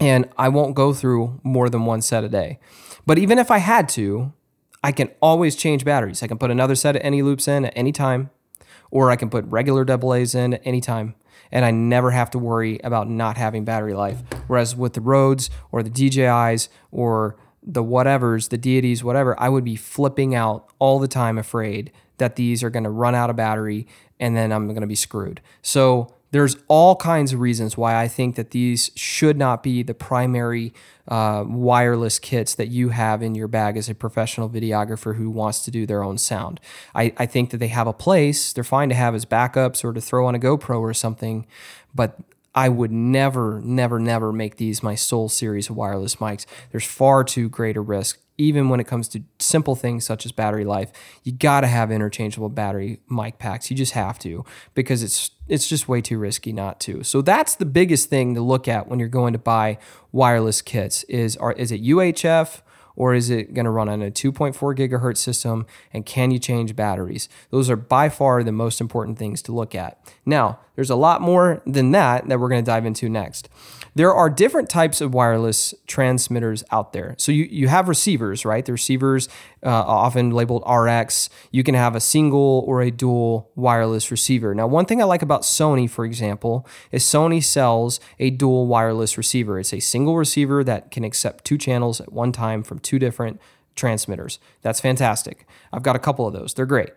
And 0.00 0.28
I 0.38 0.48
won't 0.48 0.74
go 0.74 0.94
through 0.94 1.40
more 1.42 1.68
than 1.68 1.84
one 1.84 2.02
set 2.02 2.24
a 2.24 2.28
day. 2.28 2.60
But 3.04 3.18
even 3.18 3.38
if 3.38 3.50
I 3.50 3.58
had 3.58 3.88
to, 3.90 4.32
I 4.82 4.92
can 4.92 5.10
always 5.20 5.56
change 5.56 5.84
batteries. 5.84 6.22
I 6.22 6.28
can 6.28 6.38
put 6.38 6.52
another 6.52 6.76
set 6.76 6.94
of 6.94 7.02
Eneloops 7.02 7.48
in 7.48 7.64
at 7.64 7.72
any 7.74 7.90
time, 7.90 8.30
or 8.90 9.10
I 9.10 9.16
can 9.16 9.28
put 9.28 9.44
regular 9.46 9.84
AA's 9.84 10.34
in 10.34 10.54
at 10.54 10.62
any 10.64 10.80
time 10.80 11.16
and 11.50 11.64
I 11.64 11.70
never 11.70 12.10
have 12.10 12.30
to 12.30 12.38
worry 12.38 12.80
about 12.84 13.08
not 13.08 13.36
having 13.36 13.64
battery 13.64 13.94
life. 13.94 14.22
Whereas 14.46 14.76
with 14.76 14.94
the 14.94 15.00
Rodes 15.00 15.50
or 15.72 15.82
the 15.82 15.90
DJIs 15.90 16.68
or 16.90 17.36
the 17.62 17.82
whatevers, 17.82 18.48
the 18.48 18.58
Deities, 18.58 19.02
whatever, 19.02 19.38
I 19.40 19.48
would 19.48 19.64
be 19.64 19.76
flipping 19.76 20.34
out 20.34 20.68
all 20.78 20.98
the 20.98 21.08
time, 21.08 21.38
afraid 21.38 21.92
that 22.18 22.36
these 22.36 22.62
are 22.62 22.70
going 22.70 22.84
to 22.84 22.90
run 22.90 23.14
out 23.14 23.30
of 23.30 23.36
battery 23.36 23.86
and 24.20 24.36
then 24.36 24.52
I'm 24.52 24.66
going 24.68 24.80
to 24.80 24.86
be 24.86 24.94
screwed. 24.94 25.40
So 25.62 26.12
there's 26.30 26.56
all 26.68 26.96
kinds 26.96 27.32
of 27.32 27.40
reasons 27.40 27.76
why 27.76 28.00
I 28.00 28.08
think 28.08 28.36
that 28.36 28.50
these 28.50 28.90
should 28.94 29.36
not 29.36 29.62
be 29.62 29.82
the 29.82 29.94
primary 29.94 30.74
uh, 31.06 31.44
wireless 31.46 32.18
kits 32.18 32.54
that 32.56 32.68
you 32.68 32.90
have 32.90 33.22
in 33.22 33.34
your 33.34 33.48
bag 33.48 33.76
as 33.76 33.88
a 33.88 33.94
professional 33.94 34.50
videographer 34.50 35.16
who 35.16 35.30
wants 35.30 35.64
to 35.64 35.70
do 35.70 35.86
their 35.86 36.02
own 36.02 36.18
sound. 36.18 36.60
I, 36.94 37.14
I 37.16 37.26
think 37.26 37.50
that 37.50 37.58
they 37.58 37.68
have 37.68 37.86
a 37.86 37.94
place. 37.94 38.52
They're 38.52 38.64
fine 38.64 38.90
to 38.90 38.94
have 38.94 39.14
as 39.14 39.24
backups 39.24 39.84
or 39.84 39.92
to 39.92 40.00
throw 40.00 40.26
on 40.26 40.34
a 40.34 40.38
GoPro 40.38 40.80
or 40.80 40.92
something, 40.92 41.46
but 41.94 42.18
I 42.54 42.68
would 42.68 42.92
never, 42.92 43.60
never, 43.62 43.98
never 43.98 44.32
make 44.32 44.56
these 44.56 44.82
my 44.82 44.96
sole 44.96 45.28
series 45.28 45.70
of 45.70 45.76
wireless 45.76 46.16
mics. 46.16 46.44
There's 46.72 46.86
far 46.86 47.24
too 47.24 47.48
great 47.48 47.76
a 47.76 47.80
risk 47.80 48.20
even 48.38 48.68
when 48.68 48.78
it 48.78 48.86
comes 48.86 49.08
to 49.08 49.22
simple 49.40 49.74
things 49.74 50.06
such 50.06 50.24
as 50.24 50.32
battery 50.32 50.64
life, 50.64 50.92
you 51.24 51.32
got 51.32 51.60
to 51.62 51.66
have 51.66 51.90
interchangeable 51.90 52.48
battery 52.48 53.00
mic 53.10 53.38
packs. 53.38 53.70
You 53.70 53.76
just 53.76 53.92
have 53.92 54.18
to 54.20 54.44
because 54.74 55.02
it's 55.02 55.32
it's 55.48 55.68
just 55.68 55.88
way 55.88 56.00
too 56.00 56.18
risky 56.18 56.52
not 56.52 56.78
to. 56.80 57.02
So 57.02 57.20
that's 57.20 57.56
the 57.56 57.66
biggest 57.66 58.08
thing 58.08 58.34
to 58.34 58.40
look 58.40 58.68
at 58.68 58.86
when 58.86 58.98
you're 58.98 59.08
going 59.08 59.32
to 59.32 59.38
buy 59.38 59.78
wireless 60.12 60.62
kits 60.62 61.02
is 61.04 61.36
are 61.36 61.52
is 61.52 61.72
it 61.72 61.82
UHF 61.82 62.62
or 62.94 63.14
is 63.14 63.30
it 63.30 63.54
going 63.54 63.64
to 63.64 63.70
run 63.70 63.88
on 63.88 64.02
a 64.02 64.10
2.4 64.10 64.54
gigahertz 64.76 65.18
system 65.18 65.66
and 65.92 66.04
can 66.04 66.32
you 66.32 66.38
change 66.38 66.74
batteries? 66.74 67.28
Those 67.50 67.70
are 67.70 67.76
by 67.76 68.08
far 68.08 68.42
the 68.42 68.50
most 68.50 68.80
important 68.80 69.18
things 69.18 69.40
to 69.42 69.52
look 69.52 69.72
at. 69.72 70.00
Now, 70.26 70.58
there's 70.74 70.90
a 70.90 70.96
lot 70.96 71.22
more 71.22 71.62
than 71.64 71.92
that 71.92 72.28
that 72.28 72.40
we're 72.40 72.48
going 72.48 72.64
to 72.64 72.68
dive 72.68 72.84
into 72.86 73.08
next 73.08 73.48
there 73.98 74.14
are 74.14 74.30
different 74.30 74.70
types 74.70 75.00
of 75.00 75.12
wireless 75.12 75.74
transmitters 75.88 76.62
out 76.70 76.92
there. 76.92 77.16
So 77.18 77.32
you, 77.32 77.48
you 77.50 77.66
have 77.66 77.88
receivers, 77.88 78.44
right? 78.44 78.64
The 78.64 78.70
receivers 78.70 79.28
uh, 79.60 79.70
often 79.70 80.30
labeled 80.30 80.62
RX. 80.70 81.28
You 81.50 81.64
can 81.64 81.74
have 81.74 81.96
a 81.96 82.00
single 82.00 82.62
or 82.64 82.80
a 82.80 82.92
dual 82.92 83.50
wireless 83.56 84.12
receiver. 84.12 84.54
Now, 84.54 84.68
one 84.68 84.84
thing 84.84 85.02
I 85.02 85.04
like 85.04 85.22
about 85.22 85.42
Sony, 85.42 85.90
for 85.90 86.04
example, 86.04 86.64
is 86.92 87.02
Sony 87.02 87.42
sells 87.42 87.98
a 88.20 88.30
dual 88.30 88.68
wireless 88.68 89.18
receiver. 89.18 89.58
It's 89.58 89.74
a 89.74 89.80
single 89.80 90.16
receiver 90.16 90.62
that 90.62 90.92
can 90.92 91.02
accept 91.02 91.44
two 91.44 91.58
channels 91.58 92.00
at 92.00 92.12
one 92.12 92.30
time 92.30 92.62
from 92.62 92.78
two 92.78 93.00
different 93.00 93.40
transmitters. 93.74 94.38
That's 94.62 94.80
fantastic. 94.80 95.44
I've 95.72 95.82
got 95.82 95.96
a 95.96 95.98
couple 95.98 96.24
of 96.24 96.32
those. 96.32 96.54
They're 96.54 96.66
great 96.66 96.90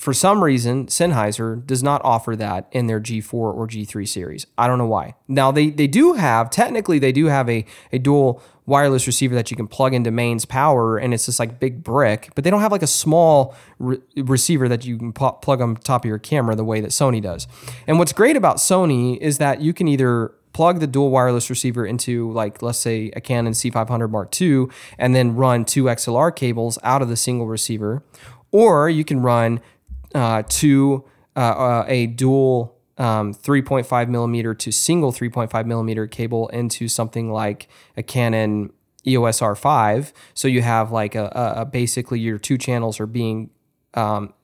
for 0.00 0.14
some 0.14 0.42
reason, 0.42 0.86
Sennheiser 0.86 1.66
does 1.66 1.82
not 1.82 2.00
offer 2.02 2.34
that 2.34 2.68
in 2.72 2.86
their 2.86 2.98
G4 2.98 3.34
or 3.34 3.68
G3 3.68 4.08
series. 4.08 4.46
I 4.56 4.66
don't 4.66 4.78
know 4.78 4.86
why. 4.86 5.14
Now 5.28 5.50
they 5.50 5.68
they 5.68 5.86
do 5.86 6.14
have 6.14 6.48
technically 6.48 6.98
they 6.98 7.12
do 7.12 7.26
have 7.26 7.50
a 7.50 7.66
a 7.92 7.98
dual 7.98 8.42
wireless 8.64 9.06
receiver 9.06 9.34
that 9.34 9.50
you 9.50 9.58
can 9.58 9.66
plug 9.66 9.92
into 9.92 10.10
mains 10.10 10.46
power 10.46 10.96
and 10.96 11.12
it's 11.12 11.26
this 11.26 11.38
like 11.38 11.60
big 11.60 11.84
brick, 11.84 12.30
but 12.34 12.44
they 12.44 12.50
don't 12.50 12.62
have 12.62 12.72
like 12.72 12.82
a 12.82 12.86
small 12.86 13.54
re- 13.78 13.98
receiver 14.16 14.70
that 14.70 14.86
you 14.86 14.96
can 14.96 15.12
pl- 15.12 15.32
plug 15.32 15.60
on 15.60 15.76
top 15.76 16.06
of 16.06 16.08
your 16.08 16.18
camera 16.18 16.56
the 16.56 16.64
way 16.64 16.80
that 16.80 16.92
Sony 16.92 17.20
does. 17.20 17.46
And 17.86 17.98
what's 17.98 18.14
great 18.14 18.36
about 18.36 18.56
Sony 18.56 19.18
is 19.18 19.36
that 19.36 19.60
you 19.60 19.74
can 19.74 19.86
either 19.86 20.32
plug 20.54 20.80
the 20.80 20.86
dual 20.86 21.10
wireless 21.10 21.50
receiver 21.50 21.84
into 21.84 22.32
like 22.32 22.62
let's 22.62 22.78
say 22.78 23.10
a 23.14 23.20
Canon 23.20 23.52
C500 23.52 24.08
Mark 24.08 24.40
II 24.40 24.68
and 24.96 25.14
then 25.14 25.36
run 25.36 25.66
two 25.66 25.84
XLR 25.84 26.34
cables 26.34 26.78
out 26.82 27.02
of 27.02 27.10
the 27.10 27.16
single 27.16 27.46
receiver 27.46 28.02
or 28.50 28.88
you 28.88 29.04
can 29.04 29.20
run 29.20 29.60
uh, 30.14 30.42
to 30.48 31.04
uh, 31.36 31.40
uh, 31.40 31.84
a 31.88 32.06
dual 32.06 32.76
um, 32.98 33.32
3.5 33.32 34.08
millimeter 34.08 34.54
to 34.54 34.70
single 34.70 35.12
3.5 35.12 35.66
millimeter 35.66 36.06
cable 36.06 36.48
into 36.48 36.88
something 36.88 37.32
like 37.32 37.68
a 37.96 38.02
Canon 38.02 38.72
EOS 39.06 39.40
R5. 39.40 40.12
So 40.34 40.48
you 40.48 40.60
have 40.62 40.92
like 40.92 41.14
a, 41.14 41.54
a, 41.56 41.64
basically 41.64 42.20
your 42.20 42.38
two 42.38 42.58
channels 42.58 43.00
are 43.00 43.06
being 43.06 43.50
um, 43.94 44.34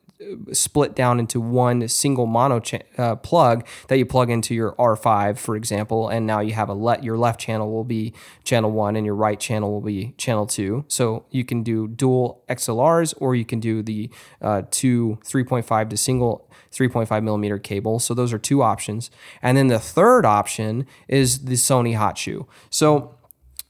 split 0.52 0.94
down 0.94 1.20
into 1.20 1.40
one 1.40 1.86
single 1.88 2.26
mono 2.26 2.60
uh, 2.96 3.16
plug 3.16 3.66
that 3.88 3.98
you 3.98 4.06
plug 4.06 4.30
into 4.30 4.54
your 4.54 4.72
R5, 4.72 5.38
for 5.38 5.56
example, 5.56 6.08
and 6.08 6.26
now 6.26 6.40
you 6.40 6.54
have 6.54 6.68
a 6.68 6.74
let 6.74 7.04
your 7.04 7.18
left 7.18 7.40
channel 7.40 7.70
will 7.70 7.84
be 7.84 8.14
channel 8.44 8.70
one 8.70 8.96
and 8.96 9.04
your 9.04 9.14
right 9.14 9.38
channel 9.38 9.72
will 9.72 9.80
be 9.80 10.14
channel 10.16 10.46
two. 10.46 10.84
So 10.88 11.26
you 11.30 11.44
can 11.44 11.62
do 11.62 11.88
dual 11.88 12.42
XLRs 12.48 13.14
or 13.18 13.34
you 13.34 13.44
can 13.44 13.60
do 13.60 13.82
the 13.82 14.10
uh, 14.40 14.62
two 14.70 15.18
3.5 15.24 15.90
to 15.90 15.96
single 15.96 16.48
3.5 16.72 17.22
millimeter 17.22 17.58
cable. 17.58 17.98
So 17.98 18.14
those 18.14 18.32
are 18.32 18.38
two 18.38 18.62
options. 18.62 19.10
And 19.42 19.56
then 19.56 19.68
the 19.68 19.78
third 19.78 20.24
option 20.24 20.86
is 21.08 21.44
the 21.44 21.54
Sony 21.54 21.96
Hot 21.96 22.18
Shoe. 22.18 22.46
So 22.70 23.15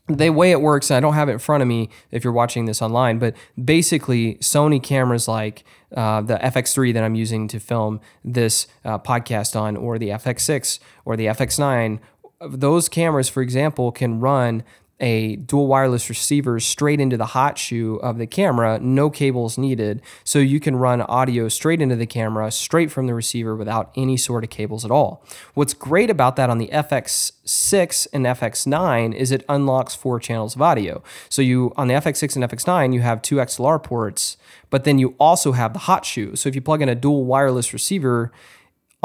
the 0.09 0.31
way 0.31 0.53
it 0.53 0.61
works, 0.61 0.91
I 0.91 1.01
don't 1.01 1.15
have 1.15 1.29
it 1.29 1.33
in 1.33 1.39
front 1.39 1.63
of 1.63 1.69
me 1.69 1.89
if 2.11 2.23
you're 2.23 2.33
watching 2.33 2.67
this 2.67 2.81
online, 2.81 3.19
but 3.19 3.35
basically, 3.63 4.37
Sony 4.37 4.83
cameras 4.83 5.27
like 5.27 5.65
uh, 5.97 6.21
the 6.21 6.37
FX3 6.37 6.95
that 6.95 7.03
I'm 7.03 7.15
using 7.15 7.49
to 7.49 7.59
film 7.59 8.01
this 8.25 8.67
uh, 8.85 8.99
podcast 8.99 9.59
on, 9.59 9.77
or 9.77 9.99
the 9.99 10.11
FX6 10.11 10.79
or 11.05 11.17
the 11.17 11.27
FX9, 11.27 11.99
those 12.41 12.89
cameras, 12.89 13.29
for 13.29 13.43
example, 13.43 13.91
can 13.91 14.21
run 14.21 14.63
a 14.99 15.37
dual 15.37 15.67
wireless 15.67 16.09
receiver 16.09 16.59
straight 16.59 17.01
into 17.01 17.17
the 17.17 17.27
hot 17.27 17.59
shoe 17.59 17.97
of 17.97 18.19
the 18.19 18.27
camera, 18.27 18.79
no 18.79 19.11
cables 19.11 19.59
needed. 19.59 20.01
So 20.25 20.39
you 20.39 20.59
can 20.59 20.77
run 20.77 21.03
audio 21.03 21.49
straight 21.49 21.83
into 21.83 21.97
the 21.97 22.07
camera, 22.07 22.51
straight 22.51 22.91
from 22.91 23.07
the 23.07 23.15
receiver 23.15 23.55
without 23.55 23.91
any 23.95 24.17
sort 24.17 24.45
of 24.45 24.51
cables 24.51 24.85
at 24.85 24.91
all. 24.91 25.23
What's 25.55 25.75
great 25.75 26.09
about 26.09 26.37
that 26.37 26.49
on 26.49 26.59
the 26.59 26.69
FX6 26.69 28.09
and 28.13 28.25
FX9 28.25 29.15
is 29.15 29.31
it 29.31 29.45
unlocks 29.49 29.95
four 29.95 30.19
channels 30.19 30.55
of 30.55 30.63
audio. 30.63 31.03
So 31.29 31.43
you 31.43 31.73
on 31.77 31.89
the 31.89 31.95
FX6 31.95 32.37
and 32.37 32.45
FX9, 32.45 32.95
you 32.95 33.01
have 33.01 33.21
two 33.21 33.37
XLR 33.37 33.83
ports, 33.83 34.37
but 34.71 34.85
then 34.85 34.99
you 34.99 35.15
also 35.19 35.53
have 35.53 35.73
the 35.75 35.81
hot 35.81 36.05
shoe. 36.05 36.37
So 36.37 36.49
if 36.49 36.55
you 36.55 36.63
plug 36.63 36.81
in 36.81 36.89
a 36.89 36.95
dual 36.95 37.25
wireless 37.25 37.73
receiver, 37.73 38.33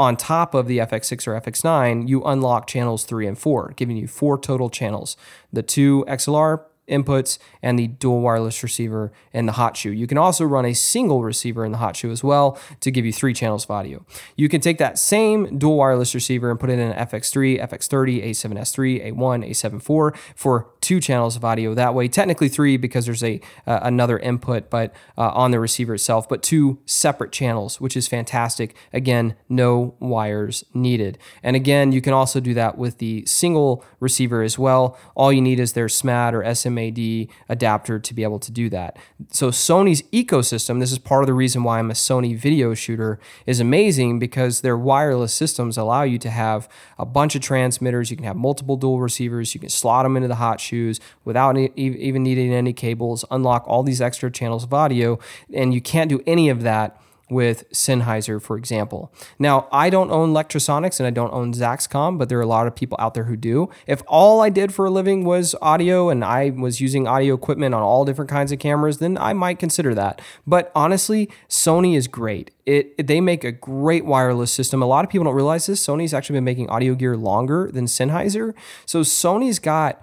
on 0.02 0.16
top 0.16 0.52
of 0.52 0.66
the 0.66 0.78
FX6 0.78 1.28
or 1.28 1.40
FX9, 1.40 2.08
you 2.08 2.24
unlock 2.24 2.66
channels 2.66 3.04
three 3.04 3.26
and 3.26 3.38
four, 3.38 3.72
giving 3.76 3.96
you 3.96 4.08
four 4.08 4.36
total 4.36 4.68
channels. 4.68 5.16
The 5.52 5.62
two 5.62 6.04
XLR 6.08 6.64
inputs 6.88 7.38
and 7.62 7.78
the 7.78 7.86
dual 7.86 8.20
wireless 8.20 8.62
receiver 8.62 9.12
in 9.32 9.46
the 9.46 9.52
hot 9.52 9.76
shoe. 9.76 9.90
You 9.90 10.06
can 10.06 10.18
also 10.18 10.44
run 10.44 10.64
a 10.64 10.74
single 10.74 11.22
receiver 11.22 11.64
in 11.64 11.72
the 11.72 11.78
hot 11.78 11.96
shoe 11.96 12.10
as 12.10 12.24
well 12.24 12.58
to 12.80 12.90
give 12.90 13.06
you 13.06 13.12
three 13.12 13.32
channels 13.32 13.64
of 13.64 13.70
audio. 13.70 14.04
You 14.36 14.48
can 14.48 14.60
take 14.60 14.78
that 14.78 14.98
same 14.98 15.58
dual 15.58 15.76
wireless 15.76 16.14
receiver 16.14 16.50
and 16.50 16.58
put 16.58 16.70
it 16.70 16.74
in 16.74 16.90
an 16.90 17.06
FX3, 17.06 17.60
FX30, 17.60 18.30
A7S3, 18.30 19.12
A1, 19.12 19.48
A7 19.48 19.76
IV 19.76 20.20
for 20.34 20.68
two 20.80 21.00
channels 21.00 21.36
of 21.36 21.44
audio 21.44 21.74
that 21.74 21.94
way. 21.94 22.08
Technically 22.08 22.48
three 22.48 22.76
because 22.76 23.06
there's 23.06 23.22
a 23.22 23.40
uh, 23.66 23.80
another 23.82 24.18
input, 24.18 24.68
but 24.68 24.92
uh, 25.16 25.30
on 25.30 25.52
the 25.52 25.60
receiver 25.60 25.94
itself, 25.94 26.28
but 26.28 26.42
two 26.42 26.80
separate 26.84 27.32
channels, 27.32 27.80
which 27.80 27.96
is 27.96 28.08
fantastic. 28.08 28.74
Again, 28.92 29.36
no 29.48 29.94
wires 30.00 30.64
needed. 30.74 31.18
And 31.42 31.54
again, 31.54 31.92
you 31.92 32.00
can 32.00 32.12
also 32.12 32.40
do 32.40 32.54
that 32.54 32.76
with 32.76 32.98
the 32.98 33.24
single 33.26 33.84
receiver 34.00 34.42
as 34.42 34.58
well. 34.58 34.98
All 35.14 35.32
you 35.32 35.40
need 35.40 35.60
is 35.60 35.74
their 35.74 35.86
SMAD 35.86 36.32
or 36.32 36.54
SMA 36.54 36.71
MAD 36.74 37.28
adapter 37.48 37.98
to 37.98 38.14
be 38.14 38.22
able 38.22 38.38
to 38.38 38.50
do 38.50 38.68
that. 38.70 38.96
So 39.30 39.50
Sony's 39.50 40.02
ecosystem, 40.10 40.80
this 40.80 40.92
is 40.92 40.98
part 40.98 41.22
of 41.22 41.26
the 41.26 41.34
reason 41.34 41.62
why 41.62 41.78
I'm 41.78 41.90
a 41.90 41.94
Sony 41.94 42.36
video 42.36 42.74
shooter, 42.74 43.18
is 43.46 43.60
amazing 43.60 44.18
because 44.18 44.60
their 44.60 44.76
wireless 44.76 45.32
systems 45.32 45.76
allow 45.76 46.02
you 46.02 46.18
to 46.18 46.30
have 46.30 46.68
a 46.98 47.04
bunch 47.04 47.34
of 47.34 47.42
transmitters. 47.42 48.10
You 48.10 48.16
can 48.16 48.26
have 48.26 48.36
multiple 48.36 48.76
dual 48.76 49.00
receivers. 49.00 49.54
You 49.54 49.60
can 49.60 49.68
slot 49.68 50.04
them 50.04 50.16
into 50.16 50.28
the 50.28 50.36
hot 50.36 50.60
shoes 50.60 51.00
without 51.24 51.56
even 51.56 52.22
needing 52.22 52.52
any 52.52 52.72
cables, 52.72 53.24
unlock 53.30 53.64
all 53.66 53.82
these 53.82 54.00
extra 54.00 54.30
channels 54.30 54.64
of 54.64 54.72
audio, 54.72 55.18
and 55.52 55.74
you 55.74 55.80
can't 55.80 56.08
do 56.08 56.22
any 56.26 56.48
of 56.48 56.62
that 56.62 57.00
with 57.32 57.68
Sennheiser, 57.70 58.40
for 58.40 58.56
example. 58.56 59.12
Now, 59.38 59.68
I 59.72 59.90
don't 59.90 60.10
own 60.10 60.32
Lectrosonics 60.32 61.00
and 61.00 61.06
I 61.06 61.10
don't 61.10 61.32
own 61.32 61.52
Zaxcom, 61.52 62.18
but 62.18 62.28
there 62.28 62.38
are 62.38 62.42
a 62.42 62.46
lot 62.46 62.66
of 62.66 62.74
people 62.74 62.96
out 63.00 63.14
there 63.14 63.24
who 63.24 63.36
do. 63.36 63.70
If 63.86 64.02
all 64.06 64.40
I 64.40 64.50
did 64.50 64.72
for 64.72 64.84
a 64.84 64.90
living 64.90 65.24
was 65.24 65.54
audio 65.60 66.08
and 66.08 66.24
I 66.24 66.50
was 66.50 66.80
using 66.80 67.06
audio 67.06 67.34
equipment 67.34 67.74
on 67.74 67.82
all 67.82 68.04
different 68.04 68.30
kinds 68.30 68.52
of 68.52 68.58
cameras, 68.58 68.98
then 68.98 69.18
I 69.18 69.32
might 69.32 69.58
consider 69.58 69.94
that. 69.94 70.20
But 70.46 70.70
honestly, 70.74 71.30
Sony 71.48 71.96
is 71.96 72.06
great. 72.06 72.50
It, 72.64 73.06
they 73.06 73.20
make 73.20 73.42
a 73.42 73.52
great 73.52 74.04
wireless 74.04 74.52
system. 74.52 74.82
A 74.82 74.86
lot 74.86 75.04
of 75.04 75.10
people 75.10 75.24
don't 75.24 75.34
realize 75.34 75.66
this. 75.66 75.84
Sony's 75.84 76.14
actually 76.14 76.34
been 76.34 76.44
making 76.44 76.68
audio 76.70 76.94
gear 76.94 77.16
longer 77.16 77.70
than 77.72 77.86
Sennheiser. 77.86 78.54
So 78.86 79.00
Sony's 79.00 79.58
got 79.58 80.00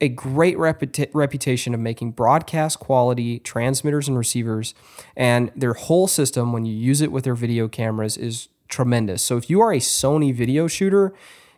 a 0.00 0.08
great 0.08 0.56
reputa- 0.56 1.10
reputation 1.12 1.74
of 1.74 1.80
making 1.80 2.12
broadcast 2.12 2.78
quality 2.78 3.38
transmitters 3.40 4.08
and 4.08 4.16
receivers, 4.16 4.74
and 5.16 5.50
their 5.56 5.74
whole 5.74 6.06
system, 6.06 6.52
when 6.52 6.64
you 6.64 6.74
use 6.74 7.00
it 7.00 7.10
with 7.10 7.24
their 7.24 7.34
video 7.34 7.68
cameras, 7.68 8.16
is 8.16 8.48
tremendous. 8.68 9.22
So 9.22 9.36
if 9.36 9.50
you 9.50 9.60
are 9.60 9.72
a 9.72 9.78
Sony 9.78 10.32
video 10.32 10.68
shooter, 10.68 11.14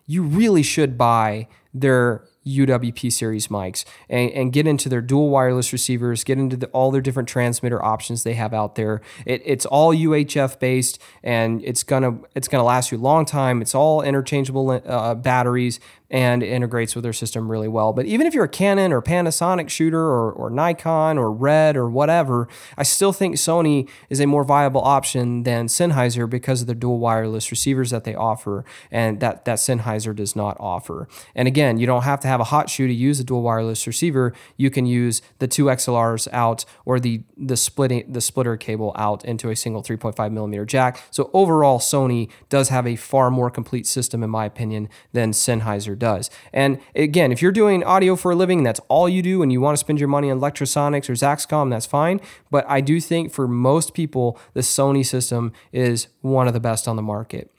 you 0.06 0.22
really 0.22 0.62
should 0.62 0.96
buy 0.96 1.48
their 1.74 2.24
UWP 2.46 3.12
series 3.12 3.48
mics 3.48 3.84
and, 4.08 4.30
and 4.30 4.52
get 4.52 4.66
into 4.66 4.88
their 4.88 5.02
dual 5.02 5.28
wireless 5.28 5.72
receivers, 5.72 6.24
get 6.24 6.38
into 6.38 6.56
the, 6.56 6.66
all 6.68 6.90
their 6.90 7.00
different 7.00 7.28
transmitter 7.28 7.84
options 7.84 8.22
they 8.22 8.34
have 8.34 8.54
out 8.54 8.76
there. 8.76 9.02
It, 9.26 9.42
it's 9.44 9.66
all 9.66 9.94
UHF 9.94 10.58
based 10.58 11.00
and 11.22 11.62
it's 11.62 11.82
gonna 11.82 12.18
it's 12.34 12.48
gonna 12.48 12.64
last 12.64 12.90
you 12.90 12.98
a 12.98 13.00
long 13.00 13.26
time. 13.26 13.60
It's 13.60 13.74
all 13.74 14.02
interchangeable 14.02 14.70
uh, 14.70 15.14
batteries 15.14 15.80
and 16.10 16.42
integrates 16.42 16.94
with 16.94 17.04
their 17.04 17.12
system 17.12 17.50
really 17.50 17.68
well. 17.68 17.92
But 17.92 18.06
even 18.06 18.26
if 18.26 18.34
you're 18.34 18.44
a 18.44 18.48
Canon 18.48 18.92
or 18.92 19.00
Panasonic 19.00 19.68
shooter 19.68 20.00
or, 20.00 20.32
or 20.32 20.50
Nikon 20.50 21.18
or 21.18 21.30
Red 21.30 21.76
or 21.76 21.88
whatever, 21.88 22.48
I 22.76 22.82
still 22.82 23.12
think 23.12 23.36
Sony 23.36 23.88
is 24.08 24.20
a 24.20 24.26
more 24.26 24.44
viable 24.44 24.82
option 24.82 25.44
than 25.44 25.66
Sennheiser 25.66 26.28
because 26.28 26.62
of 26.62 26.66
the 26.66 26.74
dual 26.74 26.98
wireless 26.98 27.50
receivers 27.50 27.90
that 27.90 28.04
they 28.04 28.14
offer 28.14 28.64
and 28.90 29.20
that, 29.20 29.44
that 29.44 29.58
Sennheiser 29.58 30.14
does 30.14 30.34
not 30.34 30.56
offer. 30.58 31.08
And 31.34 31.46
again, 31.46 31.78
you 31.78 31.86
don't 31.86 32.02
have 32.02 32.20
to 32.20 32.28
have 32.28 32.40
a 32.40 32.44
hot 32.44 32.68
shoe 32.68 32.86
to 32.86 32.94
use 32.94 33.20
a 33.20 33.24
dual 33.24 33.42
wireless 33.42 33.86
receiver. 33.86 34.32
You 34.56 34.70
can 34.70 34.86
use 34.86 35.22
the 35.38 35.46
two 35.46 35.66
XLRs 35.66 36.28
out 36.32 36.64
or 36.84 36.98
the 36.98 37.22
the 37.36 37.56
splitting 37.56 38.12
the 38.12 38.20
splitter 38.20 38.56
cable 38.56 38.92
out 38.96 39.24
into 39.24 39.50
a 39.50 39.56
single 39.56 39.82
3.5 39.82 40.32
millimeter 40.32 40.64
jack. 40.64 41.02
So 41.10 41.30
overall, 41.32 41.78
Sony 41.78 42.30
does 42.48 42.68
have 42.68 42.86
a 42.86 42.96
far 42.96 43.30
more 43.30 43.50
complete 43.50 43.86
system, 43.86 44.22
in 44.22 44.30
my 44.30 44.44
opinion, 44.44 44.88
than 45.12 45.32
Sennheiser 45.32 45.98
does. 46.00 46.28
And 46.52 46.80
again, 46.96 47.30
if 47.30 47.40
you're 47.40 47.52
doing 47.52 47.84
audio 47.84 48.16
for 48.16 48.32
a 48.32 48.34
living, 48.34 48.64
that's 48.64 48.80
all 48.88 49.08
you 49.08 49.22
do, 49.22 49.42
and 49.42 49.52
you 49.52 49.60
want 49.60 49.74
to 49.74 49.80
spend 49.80 50.00
your 50.00 50.08
money 50.08 50.28
on 50.32 50.40
Lectrosonics 50.40 51.08
or 51.08 51.12
Zaxcom, 51.12 51.70
that's 51.70 51.86
fine. 51.86 52.20
But 52.50 52.64
I 52.68 52.80
do 52.80 53.00
think 53.00 53.32
for 53.32 53.46
most 53.46 53.94
people, 53.94 54.36
the 54.54 54.62
Sony 54.62 55.06
system 55.06 55.52
is 55.72 56.08
one 56.22 56.48
of 56.48 56.54
the 56.54 56.60
best 56.60 56.88
on 56.88 56.96
the 56.96 57.02
market. 57.02 57.52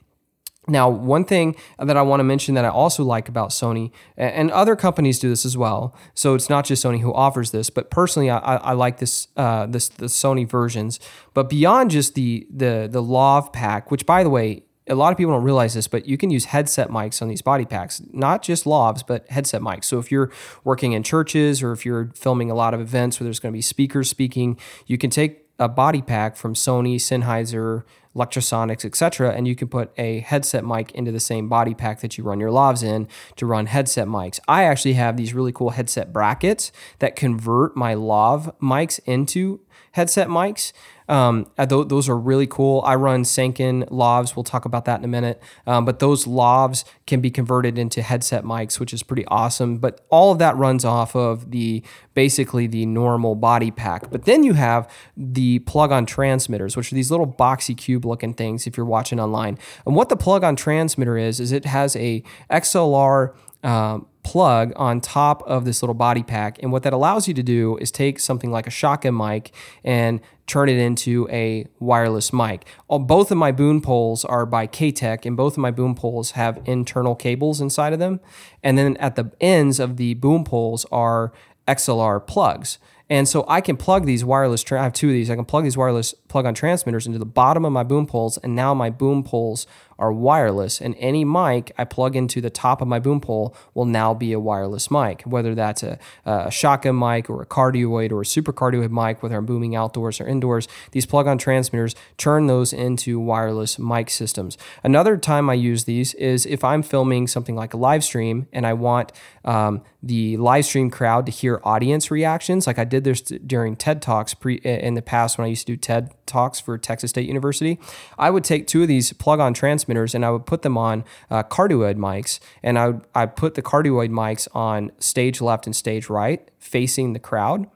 Now, 0.68 0.88
one 0.88 1.24
thing 1.24 1.56
that 1.80 1.96
I 1.96 2.02
want 2.02 2.20
to 2.20 2.24
mention 2.24 2.54
that 2.54 2.64
I 2.64 2.68
also 2.68 3.02
like 3.02 3.28
about 3.28 3.50
Sony, 3.50 3.90
and 4.16 4.48
other 4.52 4.76
companies 4.76 5.18
do 5.18 5.28
this 5.28 5.44
as 5.44 5.56
well. 5.56 5.92
So 6.14 6.34
it's 6.36 6.48
not 6.48 6.64
just 6.64 6.84
Sony 6.84 7.00
who 7.00 7.12
offers 7.12 7.50
this, 7.50 7.68
but 7.68 7.90
personally, 7.90 8.30
I, 8.30 8.38
I 8.38 8.72
like 8.74 8.98
this, 8.98 9.26
uh, 9.36 9.66
this 9.66 9.88
the 9.88 10.06
Sony 10.06 10.48
versions. 10.48 11.00
But 11.34 11.48
beyond 11.48 11.90
just 11.90 12.14
the 12.14 12.46
the 12.48 12.88
the 12.88 13.02
Lav 13.02 13.52
pack, 13.52 13.90
which 13.90 14.06
by 14.06 14.22
the 14.22 14.30
way, 14.30 14.62
a 14.88 14.94
lot 14.94 15.12
of 15.12 15.18
people 15.18 15.32
don't 15.32 15.44
realize 15.44 15.74
this, 15.74 15.86
but 15.86 16.06
you 16.06 16.16
can 16.16 16.30
use 16.30 16.46
headset 16.46 16.88
mics 16.88 17.22
on 17.22 17.28
these 17.28 17.42
body 17.42 17.64
packs, 17.64 18.02
not 18.12 18.42
just 18.42 18.64
lavs, 18.64 19.06
but 19.06 19.28
headset 19.30 19.60
mics. 19.60 19.84
So 19.84 19.98
if 19.98 20.10
you're 20.10 20.30
working 20.64 20.92
in 20.92 21.02
churches 21.02 21.62
or 21.62 21.72
if 21.72 21.86
you're 21.86 22.10
filming 22.14 22.50
a 22.50 22.54
lot 22.54 22.74
of 22.74 22.80
events 22.80 23.20
where 23.20 23.24
there's 23.24 23.38
going 23.38 23.52
to 23.52 23.56
be 23.56 23.62
speakers 23.62 24.10
speaking, 24.10 24.58
you 24.86 24.98
can 24.98 25.10
take 25.10 25.46
a 25.58 25.68
body 25.68 26.02
pack 26.02 26.36
from 26.36 26.54
Sony, 26.54 26.96
Sennheiser, 26.96 27.84
Lectrosonics, 28.14 28.84
etc., 28.84 29.32
and 29.32 29.48
you 29.48 29.54
can 29.54 29.68
put 29.68 29.92
a 29.96 30.20
headset 30.20 30.64
mic 30.66 30.90
into 30.92 31.12
the 31.12 31.20
same 31.20 31.48
body 31.48 31.72
pack 31.72 32.00
that 32.00 32.18
you 32.18 32.24
run 32.24 32.40
your 32.40 32.50
lavs 32.50 32.82
in 32.82 33.08
to 33.36 33.46
run 33.46 33.66
headset 33.66 34.06
mics. 34.06 34.38
I 34.48 34.64
actually 34.64 34.94
have 34.94 35.16
these 35.16 35.32
really 35.32 35.52
cool 35.52 35.70
headset 35.70 36.12
brackets 36.12 36.72
that 36.98 37.16
convert 37.16 37.76
my 37.76 37.94
lav 37.94 38.52
mics 38.60 39.00
into 39.06 39.60
headset 39.92 40.28
mics. 40.28 40.72
Um, 41.08 41.50
uh, 41.58 41.66
those 41.66 42.08
are 42.08 42.16
really 42.16 42.46
cool. 42.46 42.82
I 42.86 42.94
run 42.94 43.24
Sanken 43.24 43.88
lavs. 43.90 44.34
We'll 44.34 44.44
talk 44.44 44.64
about 44.64 44.84
that 44.86 44.98
in 44.98 45.04
a 45.04 45.08
minute. 45.08 45.42
Um, 45.66 45.84
but 45.84 45.98
those 45.98 46.24
lavs 46.24 46.84
can 47.06 47.20
be 47.20 47.30
converted 47.30 47.76
into 47.76 48.02
headset 48.02 48.44
mics, 48.44 48.80
which 48.80 48.94
is 48.94 49.02
pretty 49.02 49.26
awesome. 49.26 49.78
But 49.78 50.04
all 50.08 50.32
of 50.32 50.38
that 50.38 50.56
runs 50.56 50.84
off 50.84 51.14
of 51.14 51.50
the 51.50 51.82
basically 52.14 52.66
the 52.66 52.86
normal 52.86 53.34
body 53.34 53.70
pack. 53.70 54.10
But 54.10 54.24
then 54.24 54.42
you 54.42 54.54
have 54.54 54.90
the 55.16 55.58
plug-on 55.60 56.06
transmitters, 56.06 56.76
which 56.76 56.92
are 56.92 56.94
these 56.94 57.10
little 57.10 57.26
boxy 57.26 57.76
cube-looking 57.76 58.34
things. 58.34 58.66
If 58.66 58.76
you're 58.76 58.86
watching 58.86 59.20
online, 59.20 59.58
and 59.84 59.94
what 59.94 60.08
the 60.08 60.16
plug-on 60.16 60.56
transmitter 60.56 61.18
is, 61.18 61.40
is 61.40 61.52
it 61.52 61.64
has 61.66 61.94
a 61.96 62.22
XLR 62.50 63.34
um, 63.62 64.06
plug 64.22 64.72
on 64.76 65.00
top 65.00 65.42
of 65.46 65.64
this 65.64 65.82
little 65.82 65.94
body 65.94 66.22
pack. 66.22 66.62
And 66.62 66.70
what 66.72 66.82
that 66.84 66.92
allows 66.92 67.26
you 67.26 67.34
to 67.34 67.42
do 67.42 67.76
is 67.78 67.90
take 67.90 68.20
something 68.20 68.50
like 68.50 68.66
a 68.66 68.70
shotgun 68.70 69.16
mic 69.16 69.52
and 69.84 70.20
turn 70.46 70.68
it 70.68 70.78
into 70.78 71.28
a 71.30 71.66
wireless 71.80 72.32
mic. 72.32 72.66
Uh, 72.88 72.98
both 72.98 73.30
of 73.30 73.38
my 73.38 73.52
boom 73.52 73.80
poles 73.80 74.24
are 74.24 74.44
by 74.46 74.66
K-Tek, 74.66 75.24
and 75.24 75.36
both 75.36 75.54
of 75.54 75.58
my 75.58 75.70
boom 75.70 75.94
poles 75.94 76.32
have 76.32 76.60
internal 76.64 77.14
cables 77.14 77.60
inside 77.60 77.92
of 77.92 77.98
them. 77.98 78.20
And 78.62 78.76
then 78.76 78.96
at 78.98 79.16
the 79.16 79.32
ends 79.40 79.80
of 79.80 79.96
the 79.96 80.14
boom 80.14 80.44
poles 80.44 80.84
are 80.92 81.32
XLR 81.66 82.24
plugs. 82.26 82.78
And 83.10 83.28
so 83.28 83.44
I 83.46 83.60
can 83.60 83.76
plug 83.76 84.06
these 84.06 84.24
wireless, 84.24 84.64
I 84.72 84.82
have 84.82 84.94
two 84.94 85.08
of 85.08 85.12
these, 85.12 85.28
I 85.30 85.36
can 85.36 85.44
plug 85.44 85.64
these 85.64 85.76
wireless 85.76 86.14
plug 86.32 86.46
on 86.46 86.54
transmitters 86.54 87.06
into 87.06 87.18
the 87.18 87.26
bottom 87.26 87.64
of 87.64 87.72
my 87.72 87.82
boom 87.82 88.06
poles, 88.06 88.38
and 88.38 88.56
now 88.56 88.72
my 88.74 88.90
boom 88.90 89.22
poles 89.22 89.66
are 89.98 90.12
wireless. 90.12 90.80
And 90.80 90.96
any 90.98 91.24
mic 91.24 91.70
I 91.78 91.84
plug 91.84 92.16
into 92.16 92.40
the 92.40 92.50
top 92.50 92.82
of 92.82 92.88
my 92.88 92.98
boom 92.98 93.20
pole 93.20 93.54
will 93.72 93.84
now 93.84 94.14
be 94.14 94.32
a 94.32 94.40
wireless 94.40 94.90
mic, 94.90 95.22
whether 95.22 95.54
that's 95.54 95.82
a, 95.84 95.98
a 96.24 96.50
shotgun 96.50 96.98
mic 96.98 97.30
or 97.30 97.40
a 97.42 97.46
cardioid 97.46 98.10
or 98.10 98.22
a 98.22 98.26
super 98.26 98.52
cardioid 98.52 98.90
mic, 98.90 99.22
whether 99.22 99.36
I'm 99.36 99.46
booming 99.46 99.76
outdoors 99.76 100.20
or 100.20 100.26
indoors. 100.26 100.66
These 100.90 101.06
plug 101.06 101.28
on 101.28 101.38
transmitters 101.38 101.94
turn 102.16 102.48
those 102.48 102.72
into 102.72 103.20
wireless 103.20 103.78
mic 103.78 104.10
systems. 104.10 104.58
Another 104.82 105.16
time 105.16 105.48
I 105.48 105.54
use 105.54 105.84
these 105.84 106.14
is 106.14 106.46
if 106.46 106.64
I'm 106.64 106.82
filming 106.82 107.28
something 107.28 107.54
like 107.54 107.74
a 107.74 107.76
live 107.76 108.02
stream 108.02 108.48
and 108.52 108.66
I 108.66 108.72
want 108.72 109.12
um, 109.44 109.82
the 110.02 110.36
live 110.36 110.64
stream 110.64 110.90
crowd 110.90 111.26
to 111.26 111.32
hear 111.32 111.60
audience 111.62 112.10
reactions, 112.10 112.66
like 112.66 112.78
I 112.78 112.84
did 112.84 113.04
this 113.04 113.20
during 113.20 113.76
TED 113.76 114.02
Talks 114.02 114.34
pre, 114.34 114.56
in 114.56 114.94
the 114.94 115.02
past 115.02 115.38
when 115.38 115.44
I 115.44 115.48
used 115.48 115.66
to 115.66 115.74
do 115.74 115.76
TED 115.76 116.12
Talks 116.26 116.60
for 116.60 116.78
Texas 116.78 117.10
State 117.10 117.26
University. 117.26 117.78
I 118.18 118.30
would 118.30 118.44
take 118.44 118.66
two 118.66 118.82
of 118.82 118.88
these 118.88 119.12
plug 119.12 119.40
on 119.40 119.54
transmitters 119.54 120.14
and 120.14 120.24
I 120.24 120.30
would 120.30 120.46
put 120.46 120.62
them 120.62 120.78
on 120.78 121.04
uh, 121.30 121.42
cardioid 121.42 121.96
mics, 121.96 122.40
and 122.62 122.78
I 122.78 122.88
would 122.88 123.04
I 123.14 123.26
put 123.26 123.54
the 123.54 123.62
cardioid 123.62 124.10
mics 124.10 124.48
on 124.54 124.92
stage 124.98 125.40
left 125.40 125.66
and 125.66 125.74
stage 125.74 126.08
right, 126.08 126.48
facing 126.58 127.12
the 127.12 127.18
crowd. 127.18 127.68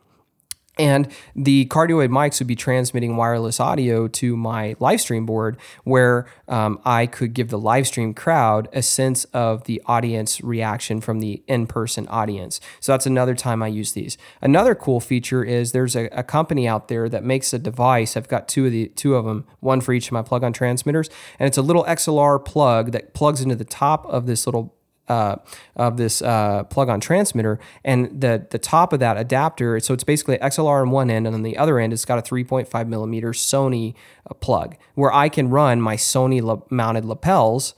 And 0.79 1.09
the 1.35 1.67
cardioid 1.67 2.11
mics 2.11 2.39
would 2.39 2.47
be 2.47 2.57
transmitting 2.57 3.17
wireless 3.17 3.61
audio 3.61 4.09
to 4.09 4.37
my 4.37 4.77
live 4.79 5.01
stream 5.01 5.25
board, 5.25 5.57
where 5.85 6.27
um, 6.49 6.79
I 6.85 7.07
could 7.07 7.33
give 7.33 7.49
the 7.49 7.59
live 7.59 7.87
stream 7.87 8.13
crowd 8.13 8.69
a 8.73 8.83
sense 8.83 9.25
of 9.27 9.65
the 9.65 9.83
audience 9.87 10.41
reaction 10.43 11.01
from 11.01 11.21
the 11.21 11.43
in 11.47 11.67
person 11.67 12.07
audience. 12.09 12.61
So 12.81 12.93
that's 12.93 13.07
another 13.07 13.35
time 13.35 13.63
I 13.63 13.69
use 13.69 13.93
these. 13.93 14.19
Another 14.43 14.75
cool 14.75 15.01
feature 15.01 15.43
is 15.43 15.73
there's 15.73 15.97
a, 15.97 16.07
a, 16.09 16.23
company 16.23 16.69
out 16.69 16.89
there 16.89 17.09
that 17.09 17.25
makes 17.25 17.55
a 17.55 17.59
device. 17.59 18.17
I've 18.17 18.29
got 18.29 18.49
two 18.49 18.67
of 18.67 18.73
the 18.73 18.89
two 18.89 19.15
of 19.15 19.25
them, 19.25 19.47
one 19.61 19.81
for 19.81 19.93
each 19.93 20.09
of 20.09 20.13
my 20.13 20.23
plug-on 20.23 20.53
transmitters, 20.53 21.09
and 21.39 21.47
it's 21.47 21.57
a 21.57 21.63
little 21.63 21.85
XLR 21.85 22.45
plug 22.45 22.93
that 22.93 23.15
plugs 23.15 23.41
into 23.41 23.57
the 23.57 23.65
top 23.65 24.05
of 24.07 24.27
this 24.27 24.47
little 24.47 24.76
uh, 25.09 25.37
of 25.75 25.97
this 25.97 26.23
uh, 26.23 26.65
plug-on 26.65 27.01
transmitter, 27.01 27.59
and 27.85 28.21
the 28.21 28.47
the 28.51 28.59
top 28.59 28.93
of 28.93 29.01
that 29.01 29.17
adapter. 29.17 29.79
So 29.81 29.95
it's 29.95 30.05
basically 30.05 30.39
XLR 30.39 30.83
on 30.83 30.91
one 30.91 31.11
end, 31.11 31.27
and 31.27 31.35
on 31.35 31.43
the 31.43 31.57
other 31.57 31.79
end, 31.79 31.93
it's 31.93 32.05
got 32.05 32.19
a 32.19 32.23
3.5 32.23 32.89
millimeter 32.89 33.33
Sony 33.33 33.95
uh, 34.29 34.35
plug, 34.35 34.77
where 34.95 35.13
I 35.13 35.29
can 35.29 35.51
run 35.51 35.81
my 35.81 35.97
Sony 35.97 36.43
la- 36.43 36.63
mounted 36.71 37.05
lapels 37.05 37.75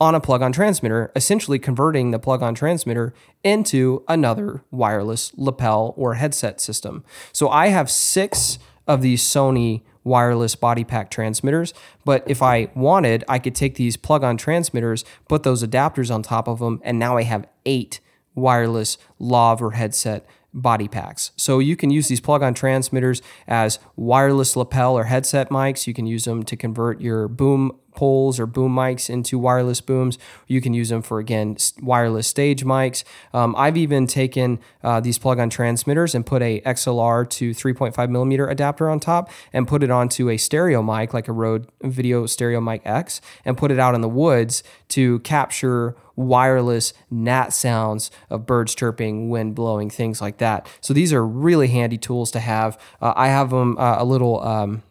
on 0.00 0.16
a 0.16 0.20
plug-on 0.20 0.50
transmitter, 0.50 1.12
essentially 1.14 1.60
converting 1.60 2.10
the 2.10 2.18
plug-on 2.18 2.56
transmitter 2.56 3.14
into 3.44 4.02
another 4.08 4.64
wireless 4.72 5.32
lapel 5.36 5.94
or 5.96 6.14
headset 6.14 6.60
system. 6.60 7.04
So 7.32 7.48
I 7.48 7.68
have 7.68 7.88
six 7.88 8.58
of 8.88 9.00
these 9.00 9.22
Sony 9.22 9.82
wireless 10.04 10.54
body 10.54 10.84
pack 10.84 11.10
transmitters. 11.10 11.72
But 12.04 12.24
if 12.26 12.42
I 12.42 12.70
wanted, 12.74 13.24
I 13.28 13.38
could 13.38 13.54
take 13.54 13.76
these 13.76 13.96
plug 13.96 14.24
on 14.24 14.36
transmitters, 14.36 15.04
put 15.28 15.42
those 15.42 15.62
adapters 15.62 16.12
on 16.12 16.22
top 16.22 16.48
of 16.48 16.58
them, 16.58 16.80
and 16.84 16.98
now 16.98 17.16
I 17.16 17.22
have 17.22 17.46
eight 17.66 18.00
wireless 18.34 18.98
lav 19.18 19.62
or 19.62 19.72
headset 19.72 20.26
body 20.54 20.88
packs. 20.88 21.30
So 21.36 21.58
you 21.58 21.76
can 21.76 21.90
use 21.90 22.08
these 22.08 22.20
plug-on 22.20 22.54
transmitters 22.54 23.22
as 23.46 23.78
wireless 23.96 24.56
lapel 24.56 24.96
or 24.96 25.04
headset 25.04 25.50
mics. 25.50 25.86
You 25.86 25.94
can 25.94 26.06
use 26.06 26.24
them 26.24 26.42
to 26.44 26.56
convert 26.56 27.00
your 27.00 27.28
boom 27.28 27.78
poles 27.94 28.40
or 28.40 28.46
boom 28.46 28.74
mics 28.74 29.10
into 29.10 29.38
wireless 29.38 29.80
booms. 29.80 30.18
You 30.46 30.60
can 30.60 30.74
use 30.74 30.88
them 30.88 31.02
for, 31.02 31.18
again, 31.18 31.56
wireless 31.80 32.26
stage 32.26 32.64
mics. 32.64 33.04
Um, 33.32 33.54
I've 33.56 33.76
even 33.76 34.06
taken 34.06 34.60
uh, 34.82 35.00
these 35.00 35.18
plug 35.18 35.38
on 35.38 35.50
transmitters 35.50 36.14
and 36.14 36.24
put 36.24 36.42
a 36.42 36.60
XLR 36.62 37.28
to 37.30 37.50
3.5 37.50 38.10
millimeter 38.10 38.48
adapter 38.48 38.88
on 38.88 39.00
top 39.00 39.30
and 39.52 39.68
put 39.68 39.82
it 39.82 39.90
onto 39.90 40.30
a 40.30 40.36
stereo 40.36 40.82
mic, 40.82 41.14
like 41.14 41.28
a 41.28 41.32
Rode 41.32 41.68
Video 41.82 42.26
Stereo 42.26 42.60
Mic 42.60 42.82
X, 42.84 43.20
and 43.44 43.56
put 43.56 43.70
it 43.70 43.78
out 43.78 43.94
in 43.94 44.00
the 44.00 44.08
woods 44.08 44.62
to 44.88 45.18
capture 45.20 45.96
wireless 46.16 46.92
nat 47.10 47.50
sounds 47.50 48.10
of 48.30 48.46
birds 48.46 48.74
chirping, 48.74 49.30
wind 49.30 49.54
blowing, 49.54 49.90
things 49.90 50.20
like 50.20 50.38
that. 50.38 50.66
So 50.80 50.94
these 50.94 51.12
are 51.12 51.26
really 51.26 51.68
handy 51.68 51.98
tools 51.98 52.30
to 52.32 52.40
have. 52.40 52.78
Uh, 53.00 53.12
I 53.16 53.28
have 53.28 53.50
them 53.50 53.78
uh, 53.78 53.96
a 53.98 54.04
little. 54.04 54.42
Um, 54.42 54.82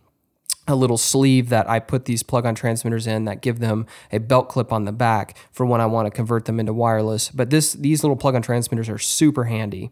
a 0.67 0.75
little 0.75 0.97
sleeve 0.97 1.49
that 1.49 1.67
I 1.67 1.79
put 1.79 2.05
these 2.05 2.21
plug-on 2.21 2.53
transmitters 2.53 3.07
in 3.07 3.25
that 3.25 3.41
give 3.41 3.59
them 3.59 3.87
a 4.11 4.19
belt 4.19 4.47
clip 4.47 4.71
on 4.71 4.85
the 4.85 4.91
back 4.91 5.35
for 5.51 5.65
when 5.65 5.81
I 5.81 5.87
want 5.87 6.05
to 6.05 6.11
convert 6.11 6.45
them 6.45 6.59
into 6.59 6.71
wireless. 6.71 7.29
But 7.29 7.49
this 7.49 7.73
these 7.73 8.03
little 8.03 8.15
plug-on 8.15 8.43
transmitters 8.43 8.87
are 8.87 8.99
super 8.99 9.45
handy. 9.45 9.91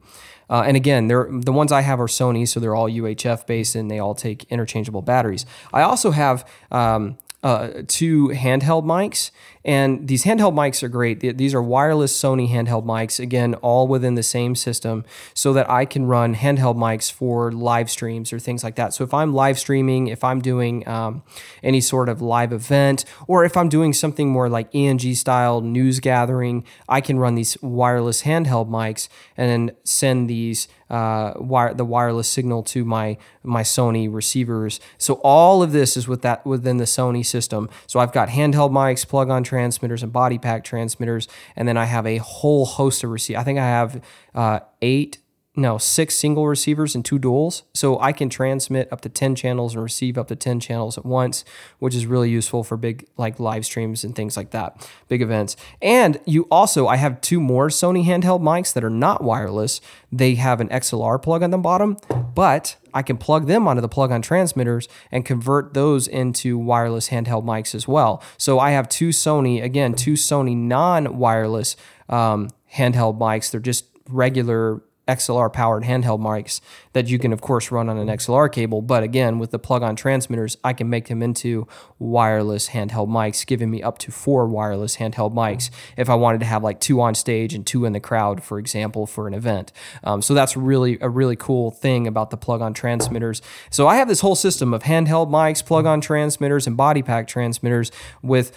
Uh, 0.49 0.63
and 0.65 0.77
again, 0.77 1.07
they're 1.07 1.27
the 1.29 1.51
ones 1.51 1.71
I 1.71 1.81
have 1.81 1.99
are 1.99 2.07
Sony, 2.07 2.47
so 2.47 2.59
they're 2.59 2.75
all 2.75 2.89
UHF 2.89 3.45
based 3.45 3.75
and 3.75 3.89
they 3.89 3.99
all 3.99 4.15
take 4.15 4.45
interchangeable 4.45 5.01
batteries. 5.01 5.45
I 5.73 5.81
also 5.81 6.11
have 6.11 6.47
um, 6.71 7.17
uh, 7.43 7.83
two 7.87 8.29
handheld 8.29 8.83
mics. 8.83 9.31
And 9.65 10.07
these 10.07 10.23
handheld 10.23 10.53
mics 10.53 10.81
are 10.83 10.87
great. 10.87 11.19
These 11.19 11.53
are 11.53 11.61
wireless 11.61 12.17
Sony 12.17 12.49
handheld 12.49 12.85
mics, 12.85 13.19
again, 13.19 13.55
all 13.55 13.87
within 13.87 14.15
the 14.15 14.23
same 14.23 14.55
system, 14.55 15.03
so 15.33 15.51
that 15.53 15.69
I 15.69 15.85
can 15.85 16.05
run 16.05 16.35
handheld 16.35 16.77
mics 16.77 17.11
for 17.11 17.51
live 17.51 17.89
streams 17.89 18.31
or 18.31 18.39
things 18.39 18.63
like 18.63 18.75
that. 18.75 18.93
So 18.93 19.03
if 19.03 19.13
I'm 19.13 19.33
live 19.33 19.59
streaming, 19.59 20.07
if 20.07 20.23
I'm 20.23 20.39
doing 20.41 20.87
um, 20.87 21.23
any 21.61 21.81
sort 21.81 22.07
of 22.07 22.21
live 22.21 22.53
event, 22.53 23.03
or 23.27 23.43
if 23.43 23.57
I'm 23.57 23.69
doing 23.69 23.91
something 23.91 24.29
more 24.29 24.47
like 24.47 24.73
ENG 24.73 25.13
style 25.15 25.61
news 25.61 25.99
gathering, 25.99 26.63
I 26.87 27.01
can 27.01 27.19
run 27.19 27.35
these 27.35 27.61
wireless 27.61 28.23
handheld 28.23 28.69
mics 28.69 29.09
and 29.35 29.49
then 29.49 29.75
send 29.83 30.29
these 30.29 30.67
uh, 30.89 31.33
wire, 31.35 31.73
the 31.73 31.85
wireless 31.85 32.27
signal 32.27 32.63
to 32.63 32.83
my 32.83 33.17
my 33.43 33.61
Sony 33.61 34.11
receivers. 34.11 34.79
So 34.97 35.15
all 35.23 35.61
of 35.61 35.71
this 35.71 35.95
is 35.95 36.07
with 36.07 36.21
that 36.23 36.45
within 36.45 36.77
the 36.77 36.85
Sony 36.85 37.25
system. 37.25 37.69
So 37.87 37.99
I've 37.99 38.11
got 38.11 38.29
handheld 38.29 38.71
mics, 38.71 39.07
plug-on 39.07 39.43
transmitters, 39.49 40.03
and 40.03 40.13
body 40.13 40.37
pack 40.37 40.63
transmitters, 40.63 41.27
and 41.55 41.67
then 41.67 41.77
I 41.77 41.85
have 41.85 42.05
a 42.05 42.17
whole 42.17 42.65
host 42.65 43.03
of 43.03 43.09
receivers. 43.09 43.41
I 43.41 43.43
think 43.43 43.59
I 43.59 43.67
have 43.79 44.01
uh, 44.35 44.59
eight 44.81 45.17
no, 45.59 45.77
six 45.77 46.15
single 46.15 46.47
receivers 46.47 46.95
and 46.95 47.03
two 47.03 47.19
duals. 47.19 47.63
So 47.73 47.99
I 47.99 48.13
can 48.13 48.29
transmit 48.29 48.91
up 48.91 49.01
to 49.01 49.09
10 49.09 49.35
channels 49.35 49.73
and 49.73 49.83
receive 49.83 50.17
up 50.17 50.29
to 50.29 50.35
10 50.35 50.59
channels 50.59 50.97
at 50.97 51.05
once, 51.05 51.43
which 51.79 51.93
is 51.93 52.05
really 52.05 52.29
useful 52.29 52.63
for 52.63 52.77
big 52.77 53.07
like 53.17 53.39
live 53.39 53.65
streams 53.65 54.03
and 54.03 54.15
things 54.15 54.37
like 54.37 54.51
that, 54.51 54.89
big 55.09 55.21
events. 55.21 55.57
And 55.81 56.19
you 56.25 56.47
also, 56.49 56.87
I 56.87 56.95
have 56.95 57.19
two 57.19 57.41
more 57.41 57.67
Sony 57.67 58.05
handheld 58.05 58.41
mics 58.41 58.73
that 58.73 58.83
are 58.83 58.89
not 58.89 59.23
wireless. 59.23 59.81
They 60.11 60.35
have 60.35 60.61
an 60.61 60.69
XLR 60.69 61.21
plug 61.21 61.43
on 61.43 61.51
the 61.51 61.57
bottom, 61.57 61.97
but 62.33 62.77
I 62.93 63.01
can 63.01 63.17
plug 63.17 63.47
them 63.47 63.67
onto 63.67 63.81
the 63.81 63.89
plug 63.89 64.11
on 64.11 64.21
transmitters 64.21 64.87
and 65.11 65.25
convert 65.25 65.73
those 65.73 66.07
into 66.07 66.57
wireless 66.57 67.09
handheld 67.09 67.43
mics 67.43 67.75
as 67.75 67.87
well. 67.87 68.23
So 68.37 68.59
I 68.59 68.71
have 68.71 68.87
two 68.87 69.09
Sony, 69.09 69.61
again, 69.61 69.93
two 69.93 70.13
Sony 70.13 70.55
non 70.55 71.17
wireless 71.17 71.75
um, 72.07 72.49
handheld 72.73 73.19
mics. 73.19 73.51
They're 73.51 73.59
just 73.59 73.85
regular 74.07 74.81
XLR 75.09 75.51
powered 75.51 75.83
handheld 75.83 76.19
mics 76.19 76.61
that 76.93 77.07
you 77.07 77.19
can, 77.19 77.33
of 77.33 77.41
course, 77.41 77.71
run 77.71 77.89
on 77.89 77.97
an 77.97 78.07
XLR 78.07 78.51
cable. 78.51 78.81
But 78.81 79.03
again, 79.03 79.39
with 79.39 79.51
the 79.51 79.59
plug 79.59 79.83
on 79.83 79.95
transmitters, 79.95 80.57
I 80.63 80.73
can 80.73 80.89
make 80.89 81.07
them 81.07 81.21
into 81.21 81.67
wireless 81.97 82.69
handheld 82.69 83.09
mics, 83.09 83.45
giving 83.45 83.69
me 83.69 83.81
up 83.83 83.97
to 83.99 84.11
four 84.11 84.47
wireless 84.47 84.97
handheld 84.97 85.33
mics 85.33 85.69
if 85.97 86.09
I 86.09 86.15
wanted 86.15 86.39
to 86.39 86.45
have 86.45 86.63
like 86.63 86.79
two 86.79 87.01
on 87.01 87.15
stage 87.15 87.53
and 87.53 87.65
two 87.65 87.85
in 87.85 87.93
the 87.93 87.99
crowd, 87.99 88.43
for 88.43 88.59
example, 88.59 89.05
for 89.07 89.27
an 89.27 89.33
event. 89.33 89.71
Um, 90.03 90.21
so 90.21 90.33
that's 90.33 90.55
really 90.55 90.97
a 91.01 91.09
really 91.09 91.35
cool 91.35 91.71
thing 91.71 92.07
about 92.07 92.29
the 92.29 92.37
plug 92.37 92.61
on 92.61 92.73
transmitters. 92.73 93.41
So 93.69 93.87
I 93.87 93.95
have 93.95 94.07
this 94.07 94.21
whole 94.21 94.35
system 94.35 94.73
of 94.73 94.83
handheld 94.83 95.29
mics, 95.29 95.65
plug 95.65 95.85
on 95.85 96.01
transmitters, 96.01 96.67
and 96.67 96.77
body 96.77 97.01
pack 97.01 97.27
transmitters 97.27 97.91
with 98.21 98.51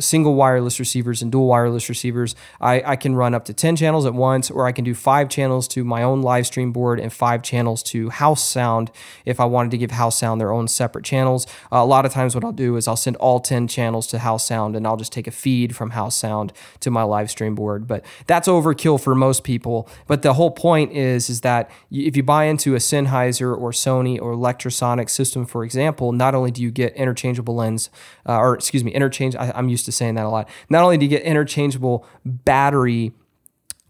single 0.00 0.34
wireless 0.34 0.78
receivers 0.78 1.22
and 1.22 1.32
dual 1.32 1.46
wireless 1.46 1.88
receivers. 1.88 2.34
I, 2.60 2.82
I 2.84 2.96
can 2.96 3.14
run 3.14 3.34
up 3.34 3.44
to 3.46 3.54
10 3.54 3.76
channels 3.76 4.06
at 4.06 4.14
once, 4.14 4.50
or 4.50 4.66
I 4.66 4.72
can 4.72 4.84
do 4.84 4.94
five 4.94 5.28
channels 5.28 5.68
to 5.68 5.84
my 5.84 6.02
own 6.02 6.22
live 6.22 6.46
stream 6.46 6.72
board 6.72 7.00
and 7.00 7.12
five 7.12 7.42
channels 7.42 7.82
to 7.84 8.10
house 8.10 8.42
sound 8.42 8.90
if 9.24 9.40
I 9.40 9.44
wanted 9.44 9.70
to 9.72 9.78
give 9.78 9.92
house 9.92 10.18
sound 10.18 10.40
their 10.40 10.52
own 10.52 10.68
separate 10.68 11.04
channels. 11.04 11.46
Uh, 11.72 11.76
a 11.76 11.84
lot 11.84 12.06
of 12.06 12.12
times, 12.12 12.34
what 12.34 12.44
I'll 12.44 12.52
do 12.52 12.76
is 12.76 12.88
I'll 12.88 12.96
send 12.96 13.16
all 13.16 13.40
10 13.40 13.68
channels 13.68 14.06
to 14.08 14.18
house 14.18 14.46
sound 14.46 14.76
and 14.76 14.86
I'll 14.86 14.96
just 14.96 15.12
take 15.12 15.26
a 15.26 15.30
feed 15.30 15.74
from 15.76 15.90
house 15.90 16.16
sound 16.16 16.52
to 16.80 16.90
my 16.90 17.02
live 17.02 17.30
stream 17.30 17.54
board. 17.54 17.86
But 17.86 18.04
that's 18.26 18.48
overkill 18.48 19.02
for 19.02 19.14
most 19.14 19.44
people. 19.44 19.88
But 20.06 20.22
the 20.22 20.34
whole 20.34 20.50
point 20.50 20.92
is, 20.92 21.28
is 21.28 21.40
that 21.42 21.70
if 21.90 22.16
you 22.16 22.22
buy 22.22 22.44
into 22.44 22.74
a 22.74 22.78
Sennheiser 22.78 23.56
or 23.56 23.70
Sony 23.72 24.20
or 24.20 24.34
Lectrosonic 24.34 25.10
system, 25.10 25.46
for 25.46 25.64
example, 25.64 26.12
not 26.12 26.34
only 26.34 26.50
do 26.50 26.62
you 26.62 26.70
get 26.70 26.94
interchangeable 26.94 27.54
lens, 27.54 27.90
uh, 28.26 28.38
or 28.38 28.54
excuse 28.54 28.84
me, 28.84 28.92
interchange, 28.92 29.36
I, 29.36 29.52
I'm 29.54 29.63
used 29.68 29.84
to 29.86 29.92
saying 29.92 30.14
that 30.14 30.24
a 30.24 30.28
lot. 30.28 30.48
Not 30.68 30.82
only 30.82 30.98
do 30.98 31.04
you 31.04 31.10
get 31.10 31.22
interchangeable 31.22 32.06
battery 32.24 33.12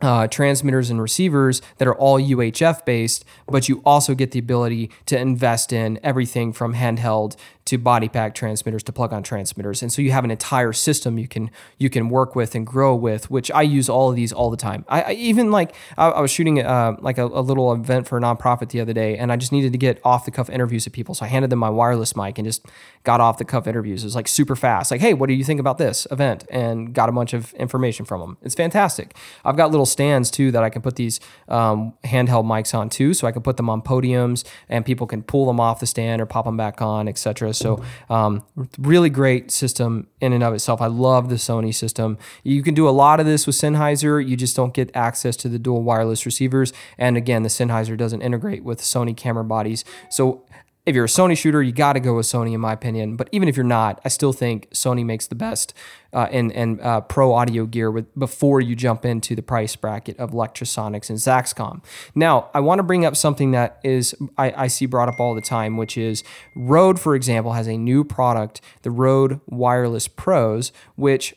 uh, 0.00 0.26
transmitters 0.26 0.90
and 0.90 1.00
receivers 1.00 1.62
that 1.78 1.88
are 1.88 1.94
all 1.94 2.20
UHF 2.20 2.84
based, 2.84 3.24
but 3.46 3.68
you 3.68 3.80
also 3.86 4.14
get 4.14 4.32
the 4.32 4.38
ability 4.38 4.90
to 5.06 5.18
invest 5.18 5.72
in 5.72 5.98
everything 6.02 6.52
from 6.52 6.74
handheld 6.74 7.36
to 7.66 7.78
body 7.78 8.08
pack 8.08 8.34
transmitters 8.34 8.82
to 8.82 8.92
plug 8.92 9.12
on 9.12 9.22
transmitters. 9.22 9.80
And 9.82 9.90
so 9.90 10.02
you 10.02 10.12
have 10.12 10.24
an 10.24 10.30
entire 10.30 10.72
system 10.72 11.18
you 11.18 11.26
can 11.26 11.50
you 11.78 11.88
can 11.88 12.10
work 12.10 12.36
with 12.36 12.54
and 12.54 12.66
grow 12.66 12.94
with 12.94 13.30
which 13.30 13.50
i 13.52 13.62
use 13.62 13.88
all 13.88 14.10
of 14.10 14.16
these 14.16 14.32
all 14.32 14.50
the 14.50 14.56
time. 14.56 14.84
I, 14.88 15.02
I 15.02 15.12
even 15.12 15.50
like 15.50 15.74
I, 15.96 16.08
I, 16.08 16.20
was 16.20 16.30
shooting 16.30 16.60
uh, 16.60 16.96
like 17.00 17.16
a, 17.16 17.24
a, 17.24 17.40
little 17.40 17.72
event 17.72 18.06
for 18.06 18.18
a 18.18 18.20
nonprofit 18.20 18.68
the 18.68 18.80
other 18.80 18.92
day 18.92 19.16
and 19.16 19.32
i 19.32 19.36
just 19.36 19.52
needed 19.52 19.72
to 19.72 19.78
get 19.78 19.98
off 20.04 20.24
the 20.24 20.30
cuff 20.30 20.50
interviews 20.50 20.86
of 20.86 20.92
people. 20.92 21.14
So 21.14 21.24
i 21.24 21.28
handed 21.28 21.50
them 21.50 21.58
my 21.58 21.70
wireless 21.70 22.14
mic 22.14 22.38
and 22.38 22.46
just 22.46 22.66
got 23.02 23.20
off 23.20 23.38
the 23.38 23.44
cuff 23.44 23.66
interviews. 23.66 24.02
It 24.02 24.06
was 24.06 24.14
like 24.14 24.28
super 24.28 24.56
fast. 24.56 24.90
Like 24.90 25.00
hey 25.00 25.14
what 25.14 25.28
do 25.28 25.34
you 25.34 25.44
think 25.44 25.60
about 25.60 25.78
this 25.78 26.06
event? 26.10 26.44
And 26.50 26.94
got 26.94 27.08
a 27.08 27.12
bunch 27.12 27.32
of 27.32 27.54
information 27.54 28.04
from 28.04 28.20
them 28.20 28.36
it's 28.42 28.54
fantastic. 28.54 29.16
I've 29.44 29.56
got 29.56 29.70
little 29.70 29.86
stands 29.86 30.30
too 30.30 30.50
that 30.50 30.62
i 30.62 30.68
can 30.68 30.82
put 30.82 30.96
these 30.96 31.18
um, 31.48 31.94
handheld 32.04 32.44
mics 32.44 32.74
on 32.74 32.90
too 32.90 33.14
so 33.14 33.26
i 33.26 33.32
can 33.32 33.42
put 33.42 33.56
them 33.56 33.70
on 33.70 33.80
podiums 33.80 34.44
and 34.68 34.84
people 34.84 35.06
can 35.06 35.22
pull 35.22 35.46
them 35.46 35.60
off 35.60 35.80
the 35.80 35.86
stand 35.86 36.20
or 36.20 36.26
pop 36.26 36.44
them 36.44 36.56
back 36.56 36.82
on 36.82 37.08
etc 37.08 37.53
so, 37.54 37.82
um, 38.10 38.44
really 38.78 39.10
great 39.10 39.50
system 39.50 40.08
in 40.20 40.32
and 40.32 40.42
of 40.42 40.54
itself. 40.54 40.80
I 40.80 40.86
love 40.86 41.28
the 41.28 41.36
Sony 41.36 41.74
system. 41.74 42.18
You 42.42 42.62
can 42.62 42.74
do 42.74 42.88
a 42.88 42.90
lot 42.90 43.20
of 43.20 43.26
this 43.26 43.46
with 43.46 43.56
Sennheiser. 43.56 44.26
You 44.26 44.36
just 44.36 44.56
don't 44.56 44.74
get 44.74 44.90
access 44.94 45.36
to 45.38 45.48
the 45.48 45.58
dual 45.58 45.82
wireless 45.82 46.26
receivers. 46.26 46.72
And 46.98 47.16
again, 47.16 47.42
the 47.42 47.48
Sennheiser 47.48 47.96
doesn't 47.96 48.22
integrate 48.22 48.64
with 48.64 48.80
Sony 48.80 49.16
camera 49.16 49.44
bodies. 49.44 49.84
So, 50.10 50.44
if 50.86 50.94
you're 50.94 51.06
a 51.06 51.08
Sony 51.08 51.36
shooter, 51.36 51.62
you 51.62 51.72
got 51.72 51.94
to 51.94 52.00
go 52.00 52.16
with 52.16 52.26
Sony, 52.26 52.52
in 52.52 52.60
my 52.60 52.72
opinion. 52.72 53.16
But 53.16 53.28
even 53.32 53.48
if 53.48 53.56
you're 53.56 53.64
not, 53.64 54.00
I 54.04 54.08
still 54.08 54.34
think 54.34 54.68
Sony 54.70 55.04
makes 55.04 55.26
the 55.26 55.34
best 55.34 55.72
uh, 56.12 56.28
and 56.30 56.52
and 56.52 56.80
uh, 56.80 57.00
pro 57.00 57.32
audio 57.32 57.64
gear 57.64 57.90
with 57.90 58.14
before 58.18 58.60
you 58.60 58.76
jump 58.76 59.04
into 59.04 59.34
the 59.34 59.42
price 59.42 59.76
bracket 59.76 60.18
of 60.18 60.32
Lectrosonics 60.32 61.08
and 61.08 61.18
Zaxcom. 61.18 61.82
Now, 62.14 62.50
I 62.52 62.60
want 62.60 62.80
to 62.80 62.82
bring 62.82 63.06
up 63.06 63.16
something 63.16 63.52
that 63.52 63.80
is 63.82 64.14
I, 64.36 64.52
I 64.56 64.66
see 64.66 64.84
brought 64.84 65.08
up 65.08 65.18
all 65.20 65.34
the 65.34 65.40
time, 65.40 65.78
which 65.78 65.96
is 65.96 66.22
Rode, 66.54 67.00
for 67.00 67.14
example, 67.14 67.52
has 67.52 67.66
a 67.66 67.78
new 67.78 68.04
product, 68.04 68.60
the 68.82 68.90
Rode 68.90 69.40
Wireless 69.46 70.06
Pros, 70.06 70.70
which 70.96 71.34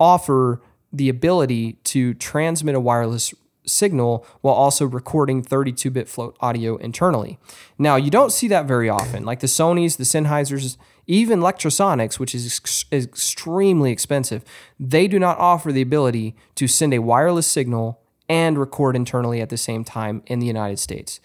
offer 0.00 0.60
the 0.92 1.08
ability 1.08 1.74
to 1.84 2.14
transmit 2.14 2.74
a 2.74 2.80
wireless 2.80 3.32
signal 3.68 4.26
while 4.40 4.54
also 4.54 4.84
recording 4.86 5.42
32 5.42 5.90
bit 5.90 6.08
float 6.08 6.36
audio 6.40 6.76
internally. 6.76 7.38
Now, 7.78 7.96
you 7.96 8.10
don't 8.10 8.32
see 8.32 8.48
that 8.48 8.66
very 8.66 8.88
often. 8.88 9.24
Like 9.24 9.40
the 9.40 9.46
Sonys, 9.46 9.96
the 9.96 10.04
Sennheisers, 10.04 10.76
even 11.06 11.40
Lectrosonics, 11.40 12.18
which 12.18 12.34
is 12.34 12.46
ex- 12.46 12.84
extremely 12.92 13.90
expensive, 13.90 14.44
they 14.78 15.08
do 15.08 15.18
not 15.18 15.38
offer 15.38 15.72
the 15.72 15.82
ability 15.82 16.36
to 16.56 16.68
send 16.68 16.92
a 16.92 16.98
wireless 17.00 17.46
signal 17.46 18.00
and 18.28 18.58
record 18.58 18.94
internally 18.94 19.40
at 19.40 19.48
the 19.48 19.56
same 19.56 19.84
time 19.84 20.22
in 20.26 20.38
the 20.38 20.46
United 20.46 20.78
States. 20.78 21.20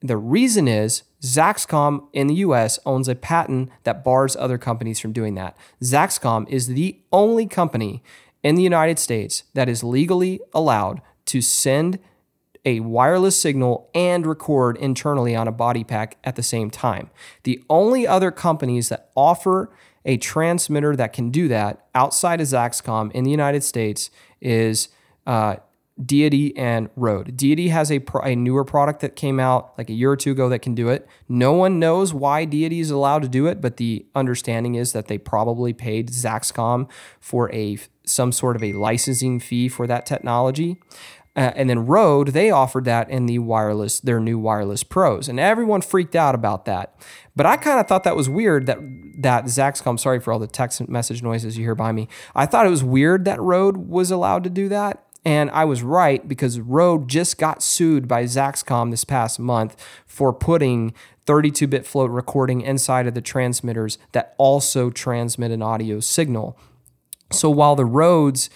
The 0.00 0.16
reason 0.16 0.68
is 0.68 1.02
Zaxcom 1.22 2.06
in 2.12 2.28
the 2.28 2.36
US 2.36 2.78
owns 2.86 3.08
a 3.08 3.16
patent 3.16 3.70
that 3.82 4.04
bars 4.04 4.36
other 4.36 4.56
companies 4.56 5.00
from 5.00 5.12
doing 5.12 5.34
that. 5.34 5.56
Zaxcom 5.82 6.48
is 6.48 6.68
the 6.68 7.00
only 7.12 7.46
company 7.46 8.02
in 8.42 8.54
the 8.54 8.62
United 8.62 8.98
States 8.98 9.44
that 9.54 9.68
is 9.68 9.82
legally 9.82 10.40
allowed 10.54 11.02
to 11.28 11.40
send 11.40 11.98
a 12.64 12.80
wireless 12.80 13.40
signal 13.40 13.88
and 13.94 14.26
record 14.26 14.76
internally 14.76 15.34
on 15.34 15.48
a 15.48 15.52
body 15.52 15.84
pack 15.84 16.18
at 16.24 16.36
the 16.36 16.42
same 16.42 16.70
time. 16.70 17.10
The 17.44 17.62
only 17.70 18.06
other 18.06 18.30
companies 18.30 18.88
that 18.88 19.10
offer 19.14 19.70
a 20.04 20.16
transmitter 20.16 20.96
that 20.96 21.12
can 21.12 21.30
do 21.30 21.48
that 21.48 21.86
outside 21.94 22.40
of 22.40 22.46
Zaxcom 22.46 23.12
in 23.12 23.24
the 23.24 23.30
United 23.30 23.62
States 23.62 24.10
is 24.40 24.88
uh, 25.26 25.56
Deity 26.04 26.56
and 26.56 26.88
Rode. 26.94 27.36
Deity 27.36 27.68
has 27.68 27.90
a, 27.90 28.00
a 28.22 28.36
newer 28.36 28.64
product 28.64 29.00
that 29.00 29.16
came 29.16 29.40
out 29.40 29.74
like 29.76 29.90
a 29.90 29.92
year 29.92 30.10
or 30.12 30.16
two 30.16 30.32
ago 30.32 30.48
that 30.48 30.60
can 30.60 30.74
do 30.74 30.88
it. 30.88 31.08
No 31.28 31.52
one 31.52 31.78
knows 31.78 32.14
why 32.14 32.44
Deity 32.44 32.80
is 32.80 32.90
allowed 32.90 33.22
to 33.22 33.28
do 33.28 33.46
it, 33.46 33.60
but 33.60 33.78
the 33.78 34.06
understanding 34.14 34.76
is 34.76 34.92
that 34.92 35.08
they 35.08 35.18
probably 35.18 35.72
paid 35.72 36.10
Zaxcom 36.10 36.88
for 37.20 37.52
a 37.52 37.78
some 38.04 38.32
sort 38.32 38.56
of 38.56 38.62
a 38.62 38.72
licensing 38.72 39.38
fee 39.38 39.68
for 39.68 39.86
that 39.86 40.06
technology. 40.06 40.80
Uh, 41.38 41.52
and 41.54 41.70
then 41.70 41.86
Rode, 41.86 42.28
they 42.28 42.50
offered 42.50 42.84
that 42.86 43.08
in 43.08 43.26
the 43.26 43.38
wireless, 43.38 44.00
their 44.00 44.18
new 44.18 44.40
wireless 44.40 44.82
pros, 44.82 45.28
and 45.28 45.38
everyone 45.38 45.82
freaked 45.82 46.16
out 46.16 46.34
about 46.34 46.64
that. 46.64 46.96
But 47.36 47.46
I 47.46 47.56
kind 47.56 47.78
of 47.78 47.86
thought 47.86 48.02
that 48.02 48.16
was 48.16 48.28
weird 48.28 48.66
that 48.66 48.78
that 49.20 49.44
Zaxcom. 49.44 50.00
Sorry 50.00 50.18
for 50.18 50.32
all 50.32 50.40
the 50.40 50.48
text 50.48 50.88
message 50.88 51.22
noises 51.22 51.56
you 51.56 51.62
hear 51.62 51.76
by 51.76 51.92
me. 51.92 52.08
I 52.34 52.44
thought 52.44 52.66
it 52.66 52.70
was 52.70 52.82
weird 52.82 53.24
that 53.26 53.40
Rode 53.40 53.76
was 53.76 54.10
allowed 54.10 54.42
to 54.44 54.50
do 54.50 54.68
that, 54.70 55.04
and 55.24 55.48
I 55.52 55.64
was 55.64 55.84
right 55.84 56.26
because 56.26 56.58
Rode 56.58 57.06
just 57.06 57.38
got 57.38 57.62
sued 57.62 58.08
by 58.08 58.24
Zaxcom 58.24 58.90
this 58.90 59.04
past 59.04 59.38
month 59.38 59.76
for 60.06 60.32
putting 60.32 60.92
32-bit 61.24 61.86
float 61.86 62.10
recording 62.10 62.62
inside 62.62 63.06
of 63.06 63.14
the 63.14 63.20
transmitters 63.20 63.96
that 64.10 64.34
also 64.38 64.90
transmit 64.90 65.52
an 65.52 65.62
audio 65.62 66.00
signal. 66.00 66.58
So 67.30 67.48
while 67.48 67.76
the 67.76 67.84
Rodes 67.84 68.50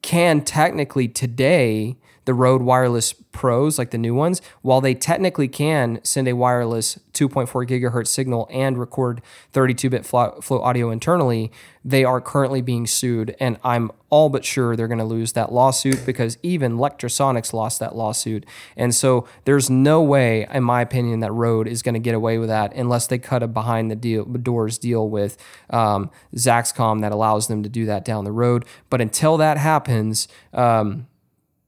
can 0.00 0.40
technically 0.40 1.08
today 1.08 1.98
the 2.24 2.34
Rode 2.34 2.62
Wireless 2.62 3.12
Pros, 3.32 3.78
like 3.78 3.90
the 3.90 3.98
new 3.98 4.14
ones, 4.14 4.40
while 4.60 4.80
they 4.80 4.94
technically 4.94 5.48
can 5.48 6.00
send 6.04 6.28
a 6.28 6.36
wireless 6.36 6.98
2.4 7.14 7.48
gigahertz 7.66 8.08
signal 8.08 8.48
and 8.50 8.78
record 8.78 9.22
32 9.52 9.90
bit 9.90 10.06
float 10.06 10.44
audio 10.50 10.90
internally, 10.90 11.50
they 11.84 12.04
are 12.04 12.20
currently 12.20 12.60
being 12.60 12.86
sued. 12.86 13.34
And 13.40 13.58
I'm 13.64 13.90
all 14.10 14.28
but 14.28 14.44
sure 14.44 14.76
they're 14.76 14.88
going 14.88 14.98
to 14.98 15.04
lose 15.04 15.32
that 15.32 15.52
lawsuit 15.52 16.04
because 16.06 16.38
even 16.42 16.76
Lectrosonics 16.76 17.52
lost 17.52 17.80
that 17.80 17.96
lawsuit. 17.96 18.44
And 18.76 18.94
so 18.94 19.26
there's 19.44 19.68
no 19.68 20.02
way, 20.02 20.46
in 20.52 20.62
my 20.62 20.82
opinion, 20.82 21.20
that 21.20 21.32
Rode 21.32 21.66
is 21.66 21.82
going 21.82 21.94
to 21.94 22.00
get 22.00 22.14
away 22.14 22.38
with 22.38 22.50
that 22.50 22.74
unless 22.74 23.06
they 23.06 23.18
cut 23.18 23.42
a 23.42 23.48
behind 23.48 23.90
the 23.90 23.96
deal, 23.96 24.24
doors 24.24 24.78
deal 24.78 25.08
with 25.08 25.36
um, 25.70 26.10
Zaxcom 26.34 27.00
that 27.00 27.12
allows 27.12 27.48
them 27.48 27.62
to 27.62 27.68
do 27.68 27.86
that 27.86 28.04
down 28.04 28.24
the 28.24 28.32
road. 28.32 28.64
But 28.90 29.00
until 29.00 29.36
that 29.38 29.56
happens, 29.56 30.28
um, 30.52 31.06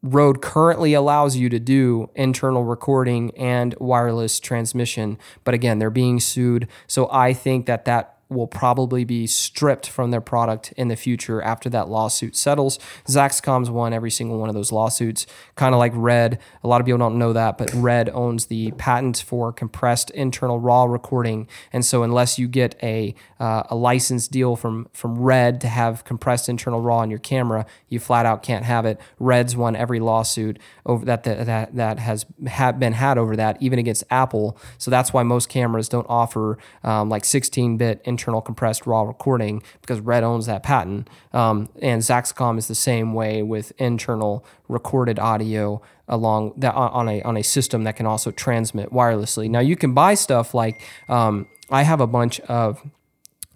Rode 0.07 0.43
currently 0.43 0.93
allows 0.93 1.35
you 1.35 1.49
to 1.49 1.59
do 1.59 2.11
internal 2.15 2.63
recording 2.63 3.31
and 3.39 3.75
wireless 3.81 4.39
transmission, 4.39 5.17
but 5.45 5.55
again, 5.55 5.79
they're 5.79 5.89
being 5.89 6.21
sued. 6.21 6.69
So 6.87 7.09
I 7.11 7.33
think 7.33 7.65
that 7.65 7.87
that 7.87 8.14
will 8.29 8.47
probably 8.47 9.05
be 9.05 9.27
stripped 9.27 9.89
from 9.89 10.11
their 10.11 10.21
product 10.21 10.73
in 10.77 10.89
the 10.89 10.97
future 10.97 11.43
after 11.43 11.69
that 11.71 11.89
lawsuit 11.89 12.37
settles. 12.37 12.79
Zaxcom's 13.07 13.71
won 13.71 13.93
every 13.93 14.11
single 14.11 14.39
one 14.39 14.49
of 14.49 14.55
those 14.55 14.73
lawsuits, 14.73 15.27
kind 15.55 15.75
of 15.75 15.79
like 15.79 15.93
Red. 15.95 16.39
A 16.63 16.69
lot 16.69 16.81
of 16.81 16.87
people 16.87 16.99
don't 16.99 17.19
know 17.19 17.33
that, 17.33 17.59
but 17.59 17.73
Red 17.75 18.09
owns 18.11 18.47
the 18.47 18.73
patent 18.73 19.23
for 19.27 19.53
compressed 19.53 20.11
internal 20.11 20.59
raw 20.59 20.85
recording, 20.85 21.49
and 21.73 21.85
so 21.85 22.03
unless 22.03 22.39
you 22.39 22.49
get 22.49 22.77
a 22.83 23.15
uh, 23.39 23.65
a 23.69 23.77
license 23.77 24.29
deal 24.29 24.57
from 24.57 24.89
from 24.93 25.19
Red 25.19 25.61
to 25.61 25.69
have 25.69 26.05
compressed 26.05 26.49
internal 26.49 26.81
raw 26.81 26.99
on 26.99 27.11
your 27.11 27.19
camera, 27.19 27.67
you 27.89 27.99
flat 27.99 28.27
out 28.27 28.43
can't 28.43 28.65
have 28.65 28.87
it. 28.87 29.01
Red's 29.19 29.57
won 29.57 29.77
every 29.77 30.01
lawsuit 30.01 30.59
over 30.87 31.05
that 31.05 31.25
that 31.25 31.47
that, 31.47 31.77
that 31.77 31.99
has 31.99 32.25
been 32.25 32.93
had 32.95 33.19
over 33.19 33.37
that, 33.37 33.61
even 33.61 33.79
against 33.79 34.05
Apple. 34.11 34.59
So 34.79 34.91
that's 34.91 35.13
why 35.13 35.23
most 35.23 35.49
cameras 35.49 35.89
don't 35.89 36.07
offer 36.09 36.59
um, 36.83 37.09
like 37.09 37.23
16-bit 37.23 38.03
internal 38.15 38.41
compressed 38.41 38.87
raw 38.87 39.03
recording 39.03 39.61
because 39.81 39.99
Red 40.01 40.23
owns 40.23 40.47
that 40.47 40.63
patent. 40.63 41.11
Um, 41.33 41.69
and 41.83 42.01
Zaxcom 42.01 42.59
is 42.59 42.69
the 42.69 42.75
same 42.77 43.13
way 43.13 43.43
with 43.43 43.73
internal 43.79 44.47
recorded 44.69 45.19
audio 45.19 45.83
along 46.07 46.53
that 46.59 46.75
on 46.75 47.09
a 47.09 47.23
on 47.23 47.37
a 47.37 47.43
system 47.43 47.83
that 47.85 47.97
can 47.97 48.07
also 48.07 48.31
transmit 48.31 48.93
wirelessly. 48.93 49.51
Now 49.51 49.61
you 49.61 49.77
can 49.77 49.95
buy 49.95 50.15
stuff 50.15 50.55
like 50.55 50.81
um, 51.09 51.49
I 51.71 51.83
have 51.83 52.01
a 52.01 52.07
bunch 52.07 52.41
of 52.41 52.83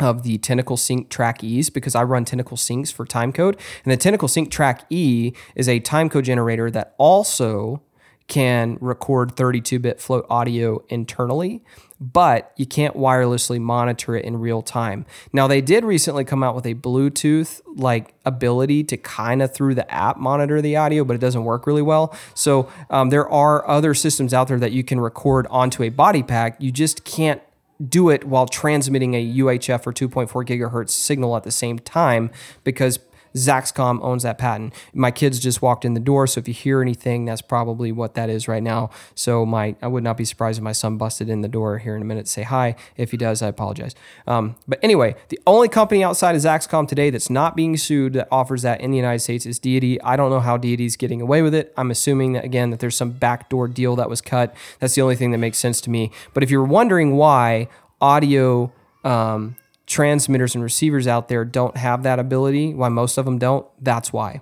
of 0.01 0.23
the 0.23 0.39
Tentacle 0.39 0.77
Sync 0.77 1.09
Track 1.09 1.43
E's 1.43 1.71
because 1.71 1.95
I 1.95 2.03
run 2.03 2.25
Tentacle 2.25 2.57
Syncs 2.57 2.93
for 2.93 3.05
timecode. 3.05 3.59
And 3.85 3.93
the 3.93 3.97
Tentacle 3.97 4.29
Sync 4.29 4.51
Track 4.51 4.85
E 4.91 5.33
is 5.55 5.69
a 5.69 5.81
timecode 5.81 6.25
generator 6.25 6.71
that 6.71 6.95
also 6.99 7.83
can 8.29 8.77
record 8.81 9.35
32 9.37 9.79
bit 9.79 10.01
float 10.01 10.27
audio 10.29 10.85
internally, 10.89 11.65
but 12.01 12.53
you 12.57 12.67
can't 12.67 12.97
wirelessly 12.97 13.61
monitor 13.61 14.17
it 14.17 14.25
in 14.25 14.39
real 14.39 14.63
time. 14.63 15.05
Now, 15.33 15.47
they 15.47 15.61
did 15.61 15.85
recently 15.85 16.25
come 16.25 16.43
out 16.43 16.55
with 16.55 16.67
a 16.67 16.75
Bluetooth 16.75 17.61
like 17.75 18.15
ability 18.25 18.85
to 18.85 18.97
kind 18.97 19.43
of 19.43 19.53
through 19.53 19.75
the 19.75 19.91
app 19.93 20.17
monitor 20.17 20.63
the 20.63 20.77
audio, 20.77 21.05
but 21.05 21.15
it 21.15 21.21
doesn't 21.21 21.45
work 21.45 21.67
really 21.67 21.83
well. 21.83 22.15
So, 22.35 22.71
um, 22.91 23.11
there 23.11 23.29
are 23.29 23.67
other 23.69 23.95
systems 23.95 24.33
out 24.33 24.49
there 24.49 24.59
that 24.59 24.73
you 24.73 24.85
can 24.85 25.01
record 25.01 25.47
onto 25.51 25.83
a 25.83 25.89
body 25.89 26.23
pack. 26.23 26.57
You 26.61 26.71
just 26.71 27.05
can't 27.05 27.43
do 27.87 28.09
it 28.09 28.25
while 28.25 28.47
transmitting 28.47 29.15
a 29.15 29.35
UHF 29.37 29.87
or 29.87 29.93
2.4 29.93 30.29
gigahertz 30.45 30.91
signal 30.91 31.37
at 31.37 31.45
the 31.45 31.51
same 31.51 31.79
time 31.79 32.31
because 32.65 32.99
Zaxcom 33.35 34.01
owns 34.03 34.23
that 34.23 34.39
patent. 34.39 34.75
My 34.93 35.11
kids 35.11 35.39
just 35.39 35.63
walked 35.63 35.85
in 35.85 35.95
the 35.95 36.01
door, 36.01 36.27
so 36.27 36.39
if 36.39 36.49
you 36.49 36.55
hear 36.55 36.83
anything, 36.83 37.25
that's 37.25 37.43
probably 37.43 37.93
what 37.93 38.15
that 38.15 38.31
is 38.31 38.49
right 38.49 38.63
now. 38.63 38.91
So 39.15 39.45
my, 39.45 39.77
I 39.83 39.87
would 39.87 40.05
not 40.05 40.17
be 40.17 40.25
surprised 40.25 40.59
if 40.59 40.65
my 40.65 40.73
son 40.73 40.97
busted 40.97 41.29
in 41.29 41.43
the 41.43 41.49
door 41.49 41.79
here 41.79 41.97
in 41.97 42.03
a 42.03 42.05
minute 42.05 42.27
to 42.27 42.33
say 42.33 42.43
hi. 42.43 42.77
If 42.97 43.11
he 43.11 43.17
does, 43.17 43.43
I 43.43 43.49
apologize. 43.49 43.95
Um, 44.27 44.57
but 44.67 44.79
anyway, 44.83 45.15
the 45.29 45.41
only 45.47 45.69
company 45.69 46.03
outside 46.05 46.35
of 46.35 46.43
Zaxcom 46.43 46.89
today 46.89 47.11
that's 47.11 47.31
not 47.31 47.57
being 47.57 47.77
sued 47.77 48.15
that 48.15 48.29
offers 48.31 48.63
that 48.63 48.81
in 48.81 48.91
the 48.91 48.97
United 48.97 49.21
States 49.21 49.47
is 49.47 49.59
Deity. 49.59 50.01
I 50.03 50.17
don't 50.17 50.31
know 50.31 50.41
how 50.41 50.57
Deity's 50.57 50.97
getting 50.97 51.21
away 51.21 51.43
with 51.43 51.55
it. 51.55 51.73
I'm 51.77 51.91
assuming 51.91 52.33
that 52.33 52.45
again 52.45 52.71
that 52.71 52.81
there's 52.81 52.97
some 52.97 53.11
backdoor 53.11 53.69
deal 53.69 53.97
that 53.97 54.09
was 54.09 54.21
cut. 54.21 54.55
That's 54.81 54.95
the 54.95 55.03
only 55.03 55.17
thing 55.17 55.31
that 55.33 55.39
makes 55.39 55.59
sense 55.59 55.81
to 55.83 55.91
me. 55.91 56.11
But 56.35 56.43
if 56.43 56.51
you're 56.51 56.65
wondering 56.65 57.17
why 57.17 57.69
audio 58.01 58.73
um, 59.05 59.57
transmitters 59.89 60.55
and 60.55 60.63
receivers 60.63 61.07
out 61.07 61.29
there 61.29 61.45
don't 61.45 61.77
have 61.77 62.03
that 62.05 62.19
ability, 62.19 62.75
why 62.75 62.89
most 62.89 63.19
of 63.19 63.25
them 63.25 63.39
don't, 63.39 63.67
that's 63.81 64.13
why. 64.13 64.41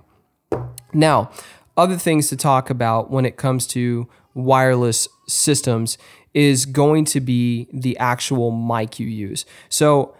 Now, 0.93 1.31
other 1.75 1.97
things 1.97 2.27
to 2.29 2.35
talk 2.35 2.69
about 2.69 3.09
when 3.09 3.25
it 3.25 3.37
comes 3.37 3.65
to 3.67 4.07
wireless 4.33 5.07
systems 5.27 5.97
is 6.33 6.65
going 6.65 7.05
to 7.05 7.19
be 7.19 7.67
the 7.73 7.97
actual 7.97 8.51
mic 8.51 8.99
you 8.99 9.07
use. 9.07 9.45
So, 9.69 10.15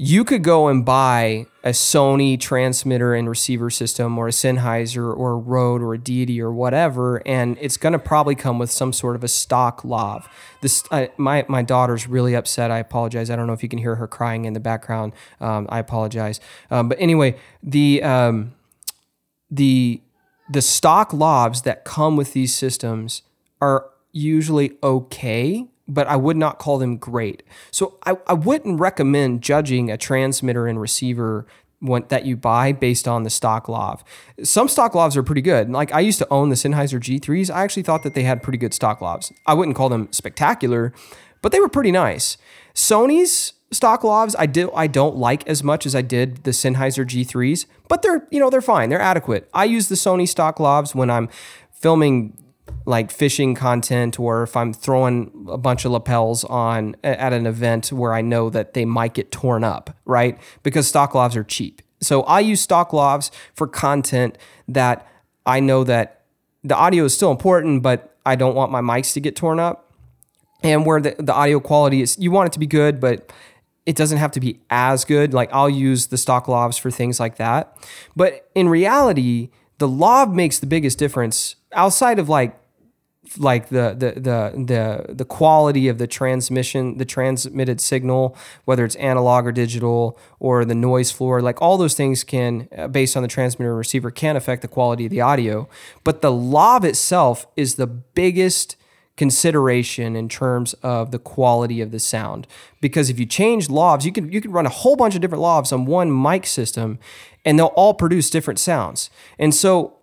you 0.00 0.24
could 0.24 0.44
go 0.44 0.68
and 0.68 0.84
buy 0.84 1.44
a 1.64 1.70
Sony 1.70 2.38
transmitter 2.38 3.14
and 3.14 3.28
receiver 3.28 3.68
system 3.68 4.16
or 4.16 4.28
a 4.28 4.30
Sennheiser 4.30 5.12
or 5.14 5.32
a 5.32 5.36
Rode 5.36 5.82
or 5.82 5.92
a 5.92 5.98
Deity 5.98 6.40
or 6.40 6.52
whatever, 6.52 7.20
and 7.26 7.58
it's 7.60 7.76
going 7.76 7.94
to 7.94 7.98
probably 7.98 8.36
come 8.36 8.60
with 8.60 8.70
some 8.70 8.92
sort 8.92 9.16
of 9.16 9.24
a 9.24 9.28
stock 9.28 9.84
lav. 9.84 10.28
This, 10.60 10.84
uh, 10.92 11.08
my 11.16 11.44
my 11.48 11.62
daughter's 11.62 12.06
really 12.06 12.36
upset. 12.36 12.70
I 12.70 12.78
apologize. 12.78 13.28
I 13.28 13.34
don't 13.34 13.48
know 13.48 13.54
if 13.54 13.64
you 13.64 13.68
can 13.68 13.80
hear 13.80 13.96
her 13.96 14.06
crying 14.06 14.44
in 14.44 14.52
the 14.52 14.60
background. 14.60 15.14
Um, 15.40 15.66
I 15.68 15.80
apologize. 15.80 16.38
Um, 16.70 16.88
but 16.88 16.96
anyway, 17.00 17.36
the 17.60 18.00
um, 18.04 18.54
the 19.50 20.00
the 20.48 20.62
stock 20.62 21.10
lavs 21.10 21.64
that 21.64 21.84
come 21.84 22.14
with 22.14 22.34
these 22.34 22.54
systems 22.54 23.22
are 23.60 23.90
usually 24.12 24.78
okay 24.80 25.66
but 25.88 26.06
I 26.06 26.16
would 26.16 26.36
not 26.36 26.58
call 26.58 26.78
them 26.78 26.96
great. 26.98 27.42
So 27.70 27.98
I, 28.06 28.16
I 28.26 28.34
wouldn't 28.34 28.78
recommend 28.78 29.42
judging 29.42 29.90
a 29.90 29.96
transmitter 29.96 30.66
and 30.66 30.80
receiver 30.80 31.46
that 32.08 32.26
you 32.26 32.36
buy 32.36 32.72
based 32.72 33.06
on 33.06 33.22
the 33.22 33.30
stock 33.30 33.68
lav. 33.68 34.02
Some 34.42 34.68
stock 34.68 34.92
lavs 34.92 35.16
are 35.16 35.22
pretty 35.22 35.40
good. 35.40 35.70
Like 35.70 35.92
I 35.94 36.00
used 36.00 36.18
to 36.18 36.26
own 36.28 36.48
the 36.48 36.56
Sennheiser 36.56 37.00
G3s. 37.00 37.54
I 37.54 37.62
actually 37.62 37.84
thought 37.84 38.02
that 38.02 38.14
they 38.14 38.24
had 38.24 38.42
pretty 38.42 38.58
good 38.58 38.74
stock 38.74 39.00
lavs. 39.00 39.32
I 39.46 39.54
wouldn't 39.54 39.76
call 39.76 39.88
them 39.88 40.08
spectacular, 40.10 40.92
but 41.40 41.52
they 41.52 41.60
were 41.60 41.68
pretty 41.68 41.92
nice. 41.92 42.36
Sony's 42.74 43.54
stock 43.70 44.02
lavs 44.02 44.34
I 44.38 44.46
do 44.46 44.72
I 44.72 44.86
don't 44.86 45.16
like 45.16 45.46
as 45.46 45.62
much 45.62 45.84
as 45.86 45.94
I 45.94 46.02
did 46.02 46.44
the 46.44 46.50
Sennheiser 46.50 47.06
G3s, 47.06 47.66
but 47.86 48.02
they're 48.02 48.26
you 48.30 48.40
know 48.40 48.50
they're 48.50 48.60
fine. 48.60 48.88
They're 48.88 49.00
adequate. 49.00 49.48
I 49.54 49.64
use 49.64 49.88
the 49.88 49.94
Sony 49.94 50.28
stock 50.28 50.56
lavs 50.58 50.94
when 50.94 51.10
I'm 51.10 51.28
filming 51.70 52.36
like 52.86 53.10
fishing 53.10 53.54
content 53.54 54.18
or 54.18 54.42
if 54.42 54.56
I'm 54.56 54.72
throwing 54.72 55.46
a 55.48 55.58
bunch 55.58 55.84
of 55.84 55.92
lapels 55.92 56.44
on 56.44 56.96
at 57.04 57.32
an 57.32 57.46
event 57.46 57.92
where 57.92 58.14
I 58.14 58.22
know 58.22 58.50
that 58.50 58.74
they 58.74 58.84
might 58.84 59.14
get 59.14 59.30
torn 59.30 59.64
up, 59.64 59.96
right? 60.04 60.38
Because 60.62 60.88
stock 60.88 61.12
lavs 61.12 61.36
are 61.36 61.44
cheap. 61.44 61.82
So 62.00 62.22
I 62.22 62.40
use 62.40 62.60
stock 62.60 62.90
lavs 62.90 63.30
for 63.54 63.66
content 63.66 64.38
that 64.68 65.06
I 65.44 65.60
know 65.60 65.84
that 65.84 66.22
the 66.64 66.76
audio 66.76 67.04
is 67.04 67.14
still 67.14 67.30
important, 67.30 67.82
but 67.82 68.16
I 68.24 68.36
don't 68.36 68.54
want 68.54 68.70
my 68.70 68.80
mics 68.80 69.12
to 69.14 69.20
get 69.20 69.36
torn 69.36 69.60
up. 69.60 69.92
And 70.62 70.84
where 70.84 71.00
the, 71.00 71.14
the 71.18 71.32
audio 71.32 71.60
quality 71.60 72.02
is, 72.02 72.18
you 72.18 72.30
want 72.30 72.48
it 72.48 72.52
to 72.54 72.58
be 72.58 72.66
good, 72.66 73.00
but 73.00 73.32
it 73.86 73.96
doesn't 73.96 74.18
have 74.18 74.32
to 74.32 74.40
be 74.40 74.60
as 74.70 75.04
good. 75.04 75.32
Like 75.32 75.50
I'll 75.52 75.70
use 75.70 76.08
the 76.08 76.18
stock 76.18 76.46
lavs 76.46 76.78
for 76.78 76.90
things 76.90 77.18
like 77.20 77.36
that. 77.36 77.76
But 78.16 78.50
in 78.54 78.68
reality, 78.68 79.50
the 79.78 79.88
lav 79.88 80.34
makes 80.34 80.58
the 80.58 80.66
biggest 80.66 80.98
difference 80.98 81.56
outside 81.72 82.18
of 82.18 82.28
like 82.28 82.58
like 83.36 83.68
the, 83.68 83.94
the 83.98 84.20
the 84.20 84.64
the 84.64 85.14
the 85.14 85.24
quality 85.24 85.88
of 85.88 85.98
the 85.98 86.06
transmission, 86.06 86.98
the 86.98 87.04
transmitted 87.04 87.80
signal, 87.80 88.36
whether 88.64 88.84
it's 88.84 88.94
analog 88.96 89.46
or 89.46 89.52
digital, 89.52 90.18
or 90.38 90.64
the 90.64 90.74
noise 90.74 91.10
floor, 91.10 91.42
like 91.42 91.60
all 91.60 91.76
those 91.76 91.94
things 91.94 92.24
can, 92.24 92.68
uh, 92.76 92.88
based 92.88 93.16
on 93.16 93.22
the 93.22 93.28
transmitter 93.28 93.70
and 93.70 93.78
receiver, 93.78 94.10
can 94.10 94.36
affect 94.36 94.62
the 94.62 94.68
quality 94.68 95.04
of 95.04 95.10
the 95.10 95.20
audio. 95.20 95.68
But 96.04 96.22
the 96.22 96.32
lav 96.32 96.84
itself 96.84 97.46
is 97.56 97.74
the 97.74 97.86
biggest 97.86 98.76
consideration 99.16 100.14
in 100.14 100.28
terms 100.28 100.74
of 100.74 101.10
the 101.10 101.18
quality 101.18 101.80
of 101.80 101.90
the 101.90 101.98
sound 101.98 102.46
because 102.80 103.10
if 103.10 103.18
you 103.18 103.26
change 103.26 103.66
lavs 103.66 104.04
you 104.04 104.12
can 104.12 104.30
you 104.30 104.40
can 104.40 104.52
run 104.52 104.64
a 104.64 104.68
whole 104.68 104.94
bunch 104.94 105.16
of 105.16 105.20
different 105.20 105.42
lavs 105.42 105.72
on 105.72 105.84
one 105.86 106.22
mic 106.22 106.46
system 106.46 107.00
and 107.44 107.58
they'll 107.58 107.66
all 107.74 107.92
produce 107.92 108.30
different 108.30 108.60
sounds 108.60 109.10
and 109.36 109.52
so 109.52 109.97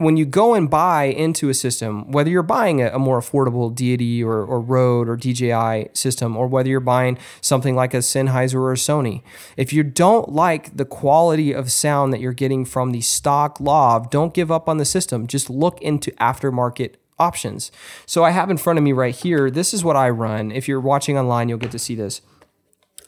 when 0.00 0.16
you 0.16 0.24
go 0.24 0.54
and 0.54 0.70
buy 0.70 1.04
into 1.04 1.50
a 1.50 1.54
system, 1.54 2.10
whether 2.10 2.30
you're 2.30 2.42
buying 2.42 2.80
a, 2.80 2.88
a, 2.88 2.98
more 2.98 3.20
affordable 3.20 3.74
Deity 3.74 4.24
or, 4.24 4.42
or 4.42 4.58
Rode 4.58 5.10
or 5.10 5.14
DJI 5.14 5.90
system, 5.92 6.38
or 6.38 6.46
whether 6.46 6.70
you're 6.70 6.80
buying 6.80 7.18
something 7.42 7.76
like 7.76 7.92
a 7.92 7.98
Sennheiser 7.98 8.54
or 8.54 8.72
a 8.72 8.76
Sony, 8.76 9.22
if 9.58 9.74
you 9.74 9.82
don't 9.82 10.30
like 10.30 10.74
the 10.74 10.86
quality 10.86 11.52
of 11.52 11.70
sound 11.70 12.14
that 12.14 12.20
you're 12.20 12.32
getting 12.32 12.64
from 12.64 12.92
the 12.92 13.02
stock 13.02 13.60
lav, 13.60 14.08
don't 14.08 14.32
give 14.32 14.50
up 14.50 14.70
on 14.70 14.78
the 14.78 14.86
system. 14.86 15.26
Just 15.26 15.50
look 15.50 15.78
into 15.82 16.12
aftermarket 16.12 16.94
options. 17.18 17.70
So 18.06 18.24
I 18.24 18.30
have 18.30 18.48
in 18.48 18.56
front 18.56 18.78
of 18.78 18.82
me 18.82 18.92
right 18.92 19.14
here, 19.14 19.50
this 19.50 19.74
is 19.74 19.84
what 19.84 19.96
I 19.96 20.08
run. 20.08 20.50
If 20.50 20.66
you're 20.66 20.80
watching 20.80 21.18
online, 21.18 21.50
you'll 21.50 21.58
get 21.58 21.72
to 21.72 21.78
see 21.78 21.94
this. 21.94 22.22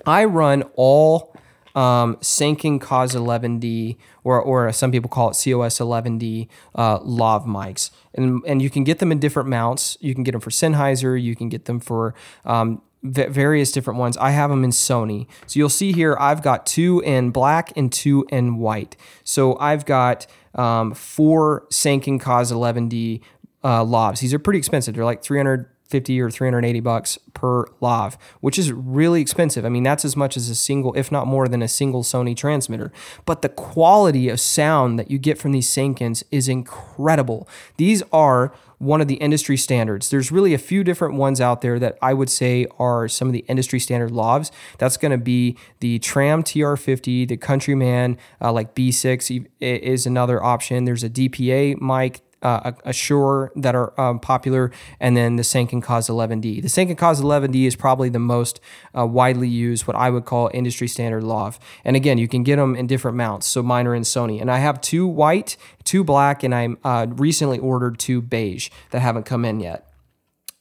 I 0.05 0.27
run 0.27 0.65
all 0.75 1.32
um, 1.75 2.17
Sanken 2.17 2.81
COS 2.81 3.15
11D, 3.15 3.97
or, 4.25 4.41
or 4.41 4.73
some 4.73 4.93
people 4.93 5.09
call 5.09 5.31
it 5.31 5.33
COS 5.33 5.79
11D 5.79 6.49
uh, 6.75 6.99
lav 7.03 7.45
mics. 7.45 7.91
And, 8.15 8.43
and 8.47 8.61
you 8.61 8.71
can 8.71 8.85
get 8.85 8.99
them 8.99 9.13
in 9.13 9.19
different 9.19 9.49
mounts. 9.49 9.97
You 10.01 10.15
can 10.15 10.25
get 10.25 10.33
them 10.33 10.41
for 10.41 10.51
Sennheiser, 10.51 11.21
you 11.21 11.35
can 11.37 11.49
get 11.49 11.65
them 11.65 11.81
for 11.81 12.15
um, 12.45 12.83
v- 13.03 13.27
various 13.27 13.73
different 13.73 13.99
ones. 13.99 14.17
I 14.17 14.31
have 14.31 14.51
them 14.51 14.65
in 14.65 14.71
Sony. 14.71 15.27
So 15.47 15.59
you'll 15.59 15.69
see 15.69 15.93
here, 15.93 16.17
I've 16.19 16.43
got 16.43 16.67
two 16.67 17.01
in 17.01 17.31
black 17.31 17.73
and 17.77 17.93
two 17.93 18.27
in 18.29 18.59
white. 18.59 18.97
So 19.25 19.59
I've 19.59 19.85
got 19.85 20.27
um, 20.55 20.95
four 20.95 21.67
Sanken 21.71 22.21
COS 22.21 22.53
11D 22.53 23.23
uh, 23.65 23.85
lavs. 23.85 24.21
These 24.21 24.35
are 24.35 24.39
pretty 24.39 24.59
expensive. 24.59 24.95
They're 24.95 25.05
like 25.05 25.23
300 25.23 25.69
50 25.93 26.21
or 26.23 26.31
380 26.31 26.81
bucks 26.81 27.19
per 27.35 27.67
lav, 27.83 28.17
which 28.41 28.59
is 28.59 28.73
really 28.73 29.21
expensive. 29.21 29.65
I 29.65 29.69
mean, 29.69 29.83
that's 29.83 30.07
as 30.07 30.17
much 30.17 30.39
as 30.39 30.49
a 30.49 30.55
single, 30.55 30.95
if 30.95 31.13
not 31.13 31.27
more 31.27 31.47
than 31.47 31.61
a 31.61 31.69
single 31.69 32.03
Sony 32.03 32.35
transmitter. 32.35 32.91
But 33.27 33.43
the 33.43 33.51
quality 33.51 34.31
of 34.31 34.41
sound 34.41 34.99
that 34.99 35.11
you 35.11 35.19
get 35.19 35.37
from 35.39 35.53
these 35.53 35.69
Sankens 35.69 36.25
is 36.31 36.49
incredible. 36.49 37.47
These 37.77 38.03
are 38.11 38.55
one 38.79 39.03
of 39.03 39.07
the 39.07 39.17
industry 39.17 39.57
standards. 39.57 40.09
There's 40.09 40.33
really 40.33 40.55
a 40.55 40.59
few 40.59 40.83
different 40.83 41.15
ones 41.15 41.41
out 41.41 41.61
there 41.61 41.79
that 41.79 41.99
I 42.01 42.15
would 42.15 42.31
say 42.31 42.67
are 42.79 43.07
some 43.07 43.29
of 43.29 43.33
the 43.33 43.45
industry 43.47 43.79
standard 43.79 44.11
lavs. 44.11 44.51
That's 44.79 44.97
going 44.97 45.13
to 45.13 45.19
be 45.19 45.57
the 45.81 45.99
Tram 45.99 46.43
TR50, 46.43 47.29
the 47.29 47.37
Countryman 47.37 48.17
uh, 48.41 48.51
like 48.51 48.75
B6 48.75 49.47
is 49.61 50.07
another 50.07 50.43
option. 50.43 50.85
There's 50.87 51.05
a 51.05 51.11
DPA 51.11 51.81
mic 51.81 52.23
uh, 52.43 52.73
a 52.85 52.93
Shure 52.93 53.53
that 53.57 53.75
are 53.75 53.99
um, 54.01 54.19
popular, 54.19 54.71
and 55.01 55.17
then 55.17 55.37
the 55.37 55.43
Sanken 55.43 55.83
COS 55.83 56.09
11D. 56.09 56.63
The 56.63 56.69
Sanken 56.69 56.97
COS 56.97 57.21
11D 57.21 57.67
is 57.67 57.77
probably 57.77 58.09
the 58.09 58.19
most 58.19 58.61
uh, 58.97 59.07
widely 59.07 59.49
used, 59.49 59.87
what 59.87 59.97
I 59.97 60.11
would 60.11 60.25
call 60.25 60.51
industry 60.53 60.89
standard 60.89 61.23
lav. 61.23 61.59
And 61.85 61.97
again, 61.97 62.19
you 62.19 62.29
can 62.29 62.43
get 62.43 62.57
them 62.57 62.75
in 62.75 62.87
different 62.87 63.17
mounts. 63.17 63.47
So 63.47 63.63
mine 63.63 63.87
are 63.87 63.95
in 63.95 64.03
Sony, 64.03 64.41
and 64.41 64.51
I 64.51 64.59
have 64.59 64.81
two 64.81 65.07
white, 65.07 65.57
two 65.85 66.05
black, 66.05 66.43
and 66.43 66.55
I 66.55 66.69
uh, 66.85 67.07
recently 67.09 67.59
ordered 67.59 67.99
two 67.99 68.21
beige 68.21 68.71
that 68.91 69.01
haven't 69.01 69.25
come 69.25 69.45
in 69.45 69.61
yet. 69.61 69.89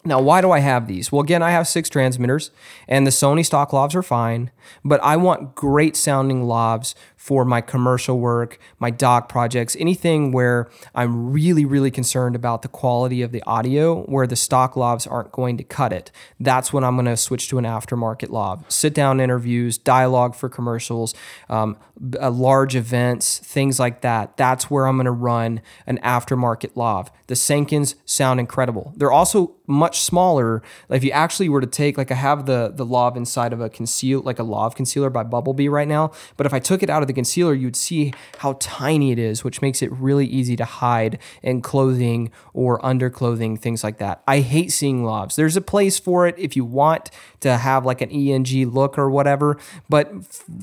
Now, 0.03 0.19
why 0.19 0.41
do 0.41 0.51
I 0.51 0.59
have 0.59 0.87
these? 0.87 1.11
Well, 1.11 1.21
again, 1.21 1.43
I 1.43 1.51
have 1.51 1.67
six 1.67 1.87
transmitters, 1.87 2.49
and 2.87 3.05
the 3.05 3.11
Sony 3.11 3.45
stock 3.45 3.69
lavs 3.69 3.93
are 3.93 4.01
fine, 4.01 4.49
but 4.83 5.01
I 5.03 5.17
want 5.17 5.55
great 5.55 5.95
sounding 5.95 6.43
lavs 6.43 6.95
for 7.21 7.45
my 7.45 7.61
commercial 7.61 8.19
work, 8.19 8.57
my 8.79 8.89
doc 8.89 9.29
projects, 9.29 9.77
anything 9.79 10.31
where 10.31 10.69
I'm 10.95 11.31
really, 11.31 11.65
really 11.65 11.91
concerned 11.91 12.35
about 12.35 12.63
the 12.63 12.67
quality 12.67 13.21
of 13.21 13.31
the 13.31 13.43
audio, 13.43 14.01
where 14.05 14.25
the 14.25 14.35
stock 14.35 14.73
lavs 14.73 15.09
aren't 15.09 15.31
going 15.31 15.55
to 15.57 15.63
cut 15.63 15.93
it. 15.93 16.11
That's 16.39 16.73
when 16.73 16.83
I'm 16.83 16.95
going 16.95 17.05
to 17.05 17.15
switch 17.15 17.47
to 17.49 17.59
an 17.59 17.63
aftermarket 17.63 18.31
lav. 18.31 18.65
Sit 18.69 18.95
down 18.95 19.19
interviews, 19.19 19.77
dialogue 19.77 20.33
for 20.33 20.49
commercials, 20.49 21.13
um, 21.47 21.77
uh, 22.19 22.31
large 22.31 22.75
events, 22.75 23.37
things 23.37 23.79
like 23.79 24.01
that. 24.01 24.35
That's 24.35 24.71
where 24.71 24.87
I'm 24.87 24.97
going 24.97 25.05
to 25.05 25.11
run 25.11 25.61
an 25.85 25.99
aftermarket 25.99 26.71
lav. 26.75 27.11
The 27.27 27.35
Sankens 27.35 27.95
sound 28.03 28.39
incredible. 28.39 28.93
They're 28.97 29.11
also 29.11 29.55
much 29.67 30.01
smaller. 30.01 30.61
If 30.89 31.03
you 31.03 31.11
actually 31.11 31.49
were 31.49 31.61
to 31.61 31.67
take, 31.67 31.97
like 31.97 32.11
I 32.11 32.15
have 32.15 32.45
the 32.45 32.73
the 32.75 32.85
lav 32.85 33.15
inside 33.15 33.53
of 33.53 33.61
a 33.61 33.69
conceal, 33.69 34.21
like 34.21 34.39
a 34.39 34.43
lav 34.51 34.75
concealer 34.75 35.09
by 35.09 35.23
Bubblebee 35.23 35.69
right 35.69 35.87
now, 35.87 36.11
but 36.37 36.45
if 36.45 36.53
I 36.53 36.59
took 36.59 36.83
it 36.83 36.89
out 36.89 37.01
of 37.01 37.07
the 37.07 37.13
concealer, 37.13 37.53
you'd 37.53 37.75
see 37.75 38.13
how 38.39 38.57
tiny 38.59 39.11
it 39.11 39.19
is, 39.19 39.43
which 39.43 39.61
makes 39.61 39.81
it 39.81 39.91
really 39.91 40.25
easy 40.25 40.55
to 40.57 40.65
hide 40.65 41.19
in 41.41 41.61
clothing 41.61 42.31
or 42.53 42.79
underclothing, 42.81 43.59
things 43.59 43.83
like 43.83 43.97
that. 43.97 44.21
I 44.27 44.39
hate 44.39 44.71
seeing 44.71 45.03
lavs. 45.03 45.35
There's 45.35 45.57
a 45.57 45.61
place 45.61 45.99
for 45.99 46.27
it 46.27 46.35
if 46.37 46.55
you 46.55 46.65
want 46.65 47.09
to 47.41 47.57
have 47.57 47.85
like 47.85 48.01
an 48.01 48.11
ENG 48.11 48.69
look 48.69 48.97
or 48.97 49.09
whatever, 49.09 49.57
but 49.89 50.11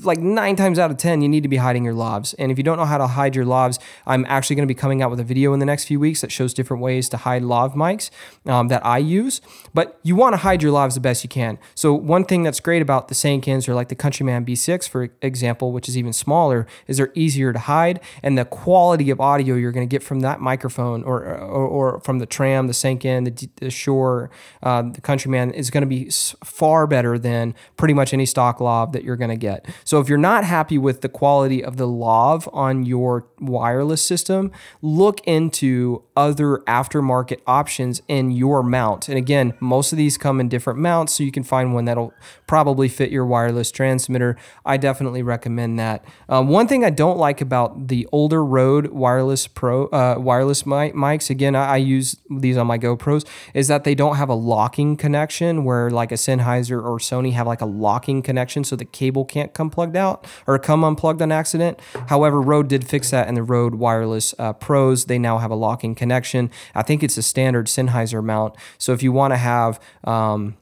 like 0.03 0.19
nine 0.19 0.55
times 0.55 0.79
out 0.79 0.91
of 0.91 0.97
10, 0.97 1.21
you 1.21 1.29
need 1.29 1.43
to 1.43 1.49
be 1.49 1.57
hiding 1.57 1.83
your 1.83 1.93
lavs. 1.93 2.35
And 2.39 2.51
if 2.51 2.57
you 2.57 2.63
don't 2.63 2.77
know 2.77 2.85
how 2.85 2.97
to 2.97 3.07
hide 3.07 3.35
your 3.35 3.45
lavs, 3.45 3.79
I'm 4.05 4.25
actually 4.27 4.55
going 4.55 4.67
to 4.67 4.73
be 4.73 4.79
coming 4.79 5.01
out 5.01 5.09
with 5.09 5.19
a 5.19 5.23
video 5.23 5.53
in 5.53 5.59
the 5.59 5.65
next 5.65 5.85
few 5.85 5.99
weeks 5.99 6.21
that 6.21 6.31
shows 6.31 6.53
different 6.53 6.81
ways 6.83 7.09
to 7.09 7.17
hide 7.17 7.43
lav 7.43 7.73
mics 7.73 8.09
um, 8.45 8.67
that 8.67 8.85
I 8.85 8.97
use. 8.97 9.41
But 9.73 9.99
you 10.03 10.15
want 10.15 10.33
to 10.33 10.37
hide 10.37 10.63
your 10.63 10.71
lavs 10.71 10.93
the 10.93 10.99
best 10.99 11.23
you 11.23 11.29
can. 11.29 11.57
So 11.75 11.93
one 11.93 12.25
thing 12.25 12.43
that's 12.43 12.59
great 12.59 12.81
about 12.81 13.07
the 13.07 13.15
Sankens 13.15 13.67
or 13.67 13.73
like 13.79 13.87
the 13.87 13.95
Countryman 13.95 14.45
B6, 14.45 14.89
for 14.89 15.09
example, 15.21 15.71
which 15.71 15.87
is 15.87 15.97
even 15.97 16.11
smaller 16.11 16.67
is 16.85 16.97
they're 16.97 17.13
easier 17.15 17.53
to 17.53 17.59
hide 17.59 18.01
and 18.21 18.37
the 18.37 18.43
quality 18.43 19.09
of 19.09 19.21
audio 19.21 19.55
you're 19.55 19.71
going 19.71 19.87
to 19.87 19.91
get 19.91 20.03
from 20.03 20.19
that 20.19 20.41
microphone 20.41 21.01
or, 21.03 21.23
or, 21.23 21.65
or 21.67 21.99
from 22.01 22.19
the 22.19 22.25
tram 22.25 22.67
the 22.67 22.73
Sanken 22.73 23.23
the, 23.23 23.49
the 23.55 23.69
Shure, 23.71 24.29
uh, 24.61 24.81
the 24.81 24.99
countryman 24.99 25.51
is 25.51 25.69
going 25.69 25.81
to 25.81 25.87
be 25.87 26.09
far 26.43 26.87
better 26.87 27.17
than 27.17 27.55
pretty 27.77 27.93
much 27.93 28.13
any 28.13 28.25
stock 28.25 28.59
lav 28.59 28.91
that 28.91 29.05
you're 29.05 29.15
going 29.15 29.29
to 29.29 29.37
get. 29.37 29.65
So 29.85 30.01
if 30.01 30.09
you're 30.09 30.17
not 30.17 30.43
happy 30.43 30.77
with 30.77 30.99
the 30.99 31.09
quality 31.09 31.63
of 31.63 31.77
the 31.77 31.87
lav 31.87 32.49
on 32.51 32.85
your 32.85 33.27
wireless 33.39 34.03
system 34.03 34.51
look 34.81 35.25
into 35.25 36.03
other 36.17 36.57
aftermarket 36.67 37.39
options 37.47 38.01
in 38.09 38.31
your 38.31 38.61
mount. 38.61 39.07
And 39.07 39.17
again 39.17 39.53
most 39.61 39.93
of 39.93 39.97
these 39.97 40.17
come 40.17 40.41
in 40.41 40.49
different 40.49 40.79
mounts 40.79 41.13
so 41.13 41.23
you 41.23 41.31
can 41.31 41.43
find 41.43 41.73
one 41.73 41.85
that'll 41.85 42.13
probably 42.45 42.89
fit 42.89 43.09
your 43.09 43.25
wireless 43.25 43.68
transmitter 43.71 44.35
i 44.65 44.77
definitely 44.77 45.23
recommend 45.23 45.79
that 45.79 46.03
um, 46.27 46.47
one 46.47 46.67
thing 46.67 46.85
I 46.85 46.89
don't 46.89 47.17
like 47.17 47.41
about 47.41 47.87
the 47.87 48.07
older 48.11 48.43
Rode 48.43 48.87
wireless 48.87 49.47
pro 49.47 49.87
uh, 49.87 50.15
wireless 50.17 50.65
mic- 50.65 50.93
mics, 50.93 51.29
again, 51.29 51.55
I, 51.55 51.73
I, 51.73 51.77
use 51.77 52.17
these 52.29 52.57
on 52.57 52.67
my 52.67 52.77
GoPros, 52.77 53.25
is 53.53 53.67
that 53.67 53.83
they 53.83 53.95
don't 53.95 54.17
have 54.17 54.29
a 54.29 54.35
locking 54.35 54.95
connection 54.95 55.63
where 55.63 55.89
like 55.89 56.11
a 56.11 56.15
Sennheiser 56.15 56.83
or 56.83 56.99
Sony 56.99 57.33
have 57.33 57.47
like 57.47 57.61
a 57.61 57.65
locking 57.65 58.21
connection, 58.21 58.63
so 58.63 58.75
the 58.75 58.85
cable 58.85 59.25
can't 59.25 59.53
come 59.53 59.69
plugged 59.69 59.95
out 59.95 60.25
or 60.45 60.59
come 60.59 60.83
unplugged 60.83 61.21
on 61.21 61.31
accident. 61.31 61.79
However, 62.07 62.41
Rode 62.41 62.67
did 62.67 62.87
fix 62.87 63.09
that 63.11 63.27
in 63.27 63.35
the 63.35 63.43
Rode 63.43 63.75
wireless 63.75 64.35
uh, 64.37 64.53
Pros. 64.53 65.05
They 65.05 65.17
now 65.17 65.39
have 65.39 65.51
a 65.51 65.55
locking 65.55 65.95
connection. 65.95 66.51
I 66.75 66.83
think 66.83 67.01
it's 67.01 67.17
a 67.17 67.23
standard 67.23 67.67
Sennheiser 67.67 68.23
mount. 68.23 68.55
So 68.77 68.93
if 68.93 69.01
you 69.01 69.11
want 69.11 69.33
to 69.33 69.37
have 69.37 69.79
um, 70.03 70.57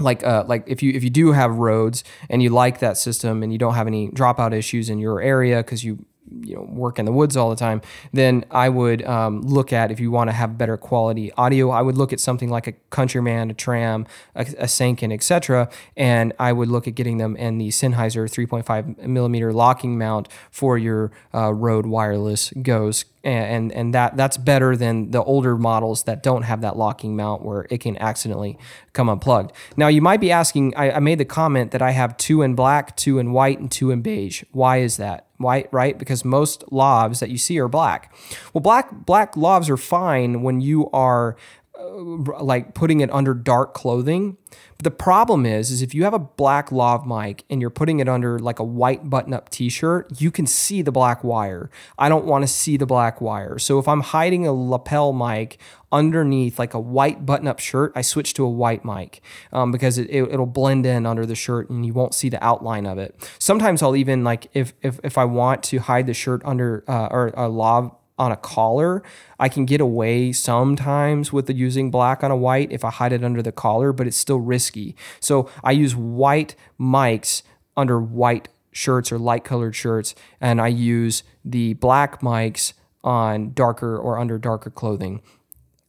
like 0.00 0.24
uh, 0.24 0.44
like 0.46 0.64
if 0.66 0.82
you 0.82 0.92
if 0.92 1.02
you 1.02 1.10
do 1.10 1.32
have 1.32 1.56
Rodes 1.56 2.04
and 2.28 2.42
you 2.42 2.50
like 2.50 2.80
that 2.80 2.96
system 2.96 3.42
and 3.42 3.52
you 3.52 3.58
don't 3.58 3.74
have 3.74 3.86
any 3.86 4.08
dropout 4.10 4.52
issues 4.52 4.88
in 4.88 4.98
your 4.98 5.20
area 5.20 5.58
because 5.58 5.84
you 5.84 6.04
you 6.42 6.54
know 6.54 6.62
work 6.62 6.98
in 6.98 7.04
the 7.04 7.12
woods 7.12 7.36
all 7.36 7.50
the 7.50 7.56
time, 7.56 7.80
then 8.12 8.44
I 8.50 8.68
would 8.68 9.04
um, 9.04 9.42
look 9.42 9.72
at 9.72 9.90
if 9.90 10.00
you 10.00 10.10
want 10.10 10.28
to 10.28 10.32
have 10.32 10.58
better 10.58 10.76
quality 10.76 11.32
audio. 11.32 11.70
I 11.70 11.82
would 11.82 11.96
look 11.96 12.12
at 12.12 12.20
something 12.20 12.48
like 12.48 12.66
a 12.66 12.72
Countryman, 12.90 13.50
a 13.50 13.54
Tram, 13.54 14.06
a, 14.34 14.42
a 14.42 14.66
Sanken, 14.66 15.12
etc. 15.12 15.68
And 15.96 16.32
I 16.38 16.52
would 16.52 16.68
look 16.68 16.86
at 16.88 16.94
getting 16.94 17.18
them 17.18 17.36
in 17.36 17.58
the 17.58 17.68
Sennheiser 17.68 18.28
3.5 18.28 19.06
millimeter 19.06 19.52
locking 19.52 19.98
mount 19.98 20.28
for 20.50 20.78
your 20.78 21.12
uh, 21.34 21.52
Rode 21.52 21.86
wireless 21.86 22.52
GOs 22.62 23.04
and 23.24 23.72
and 23.72 23.94
that 23.94 24.16
that's 24.16 24.36
better 24.36 24.76
than 24.76 25.10
the 25.10 25.22
older 25.22 25.56
models 25.56 26.04
that 26.04 26.22
don't 26.22 26.42
have 26.42 26.60
that 26.60 26.76
locking 26.76 27.16
mount 27.16 27.42
where 27.42 27.66
it 27.70 27.78
can 27.78 27.96
accidentally 27.98 28.58
come 28.92 29.08
unplugged. 29.08 29.52
Now 29.76 29.88
you 29.88 30.00
might 30.00 30.20
be 30.20 30.32
asking, 30.32 30.74
I, 30.76 30.92
I 30.92 30.98
made 31.00 31.18
the 31.18 31.24
comment 31.24 31.72
that 31.72 31.82
I 31.82 31.90
have 31.90 32.16
two 32.16 32.42
in 32.42 32.54
black, 32.54 32.96
two 32.96 33.18
in 33.18 33.32
white, 33.32 33.58
and 33.58 33.70
two 33.70 33.90
in 33.90 34.02
beige. 34.02 34.44
Why 34.52 34.78
is 34.78 34.96
that? 34.96 35.27
White, 35.38 35.68
right? 35.72 35.96
Because 35.96 36.24
most 36.24 36.64
lavs 36.70 37.20
that 37.20 37.30
you 37.30 37.38
see 37.38 37.58
are 37.58 37.68
black. 37.68 38.12
Well, 38.52 38.60
black 38.60 38.90
black 39.06 39.34
lavs 39.34 39.70
are 39.70 39.76
fine 39.76 40.42
when 40.42 40.60
you 40.60 40.90
are 40.90 41.36
like 41.78 42.74
putting 42.74 43.00
it 43.00 43.10
under 43.12 43.34
dark 43.34 43.74
clothing. 43.74 44.36
But 44.76 44.84
the 44.84 44.90
problem 44.90 45.44
is, 45.44 45.70
is 45.70 45.82
if 45.82 45.94
you 45.94 46.04
have 46.04 46.14
a 46.14 46.18
black 46.18 46.70
lav 46.70 47.06
mic 47.06 47.44
and 47.50 47.60
you're 47.60 47.70
putting 47.70 48.00
it 48.00 48.08
under 48.08 48.38
like 48.38 48.58
a 48.58 48.64
white 48.64 49.10
button-up 49.10 49.48
T-shirt, 49.48 50.20
you 50.20 50.30
can 50.30 50.46
see 50.46 50.82
the 50.82 50.92
black 50.92 51.24
wire. 51.24 51.70
I 51.98 52.08
don't 52.08 52.24
want 52.24 52.42
to 52.42 52.48
see 52.48 52.76
the 52.76 52.86
black 52.86 53.20
wire. 53.20 53.58
So 53.58 53.78
if 53.78 53.88
I'm 53.88 54.00
hiding 54.00 54.46
a 54.46 54.52
lapel 54.52 55.12
mic 55.12 55.58
underneath 55.90 56.58
like 56.58 56.74
a 56.74 56.80
white 56.80 57.26
button-up 57.26 57.58
shirt, 57.58 57.92
I 57.94 58.02
switch 58.02 58.34
to 58.34 58.44
a 58.44 58.50
white 58.50 58.84
mic 58.84 59.20
um, 59.52 59.72
because 59.72 59.98
it, 59.98 60.08
it, 60.10 60.38
will 60.38 60.46
blend 60.46 60.86
in 60.86 61.06
under 61.06 61.26
the 61.26 61.34
shirt 61.34 61.70
and 61.70 61.84
you 61.84 61.92
won't 61.92 62.14
see 62.14 62.28
the 62.28 62.42
outline 62.44 62.86
of 62.86 62.98
it. 62.98 63.28
Sometimes 63.38 63.82
I'll 63.82 63.96
even 63.96 64.22
like 64.24 64.48
if 64.54 64.74
if 64.82 65.00
if 65.02 65.18
I 65.18 65.24
want 65.24 65.62
to 65.64 65.78
hide 65.78 66.06
the 66.06 66.14
shirt 66.14 66.42
under 66.44 66.84
uh, 66.88 67.08
or 67.10 67.32
a 67.36 67.48
lav 67.48 67.92
on 68.18 68.32
a 68.32 68.36
collar. 68.36 69.02
I 69.38 69.48
can 69.48 69.64
get 69.64 69.80
away 69.80 70.32
sometimes 70.32 71.32
with 71.32 71.48
using 71.50 71.90
black 71.90 72.24
on 72.24 72.30
a 72.30 72.36
white 72.36 72.72
if 72.72 72.84
I 72.84 72.90
hide 72.90 73.12
it 73.12 73.24
under 73.24 73.42
the 73.42 73.52
collar, 73.52 73.92
but 73.92 74.06
it's 74.06 74.16
still 74.16 74.40
risky. 74.40 74.96
So 75.20 75.48
I 75.62 75.72
use 75.72 75.94
white 75.94 76.54
mics 76.78 77.42
under 77.76 78.00
white 78.00 78.48
shirts 78.72 79.10
or 79.10 79.18
light 79.18 79.44
colored 79.44 79.74
shirts, 79.74 80.14
and 80.40 80.60
I 80.60 80.68
use 80.68 81.22
the 81.44 81.74
black 81.74 82.20
mics 82.20 82.72
on 83.02 83.52
darker 83.52 83.96
or 83.96 84.18
under 84.18 84.38
darker 84.38 84.70
clothing. 84.70 85.22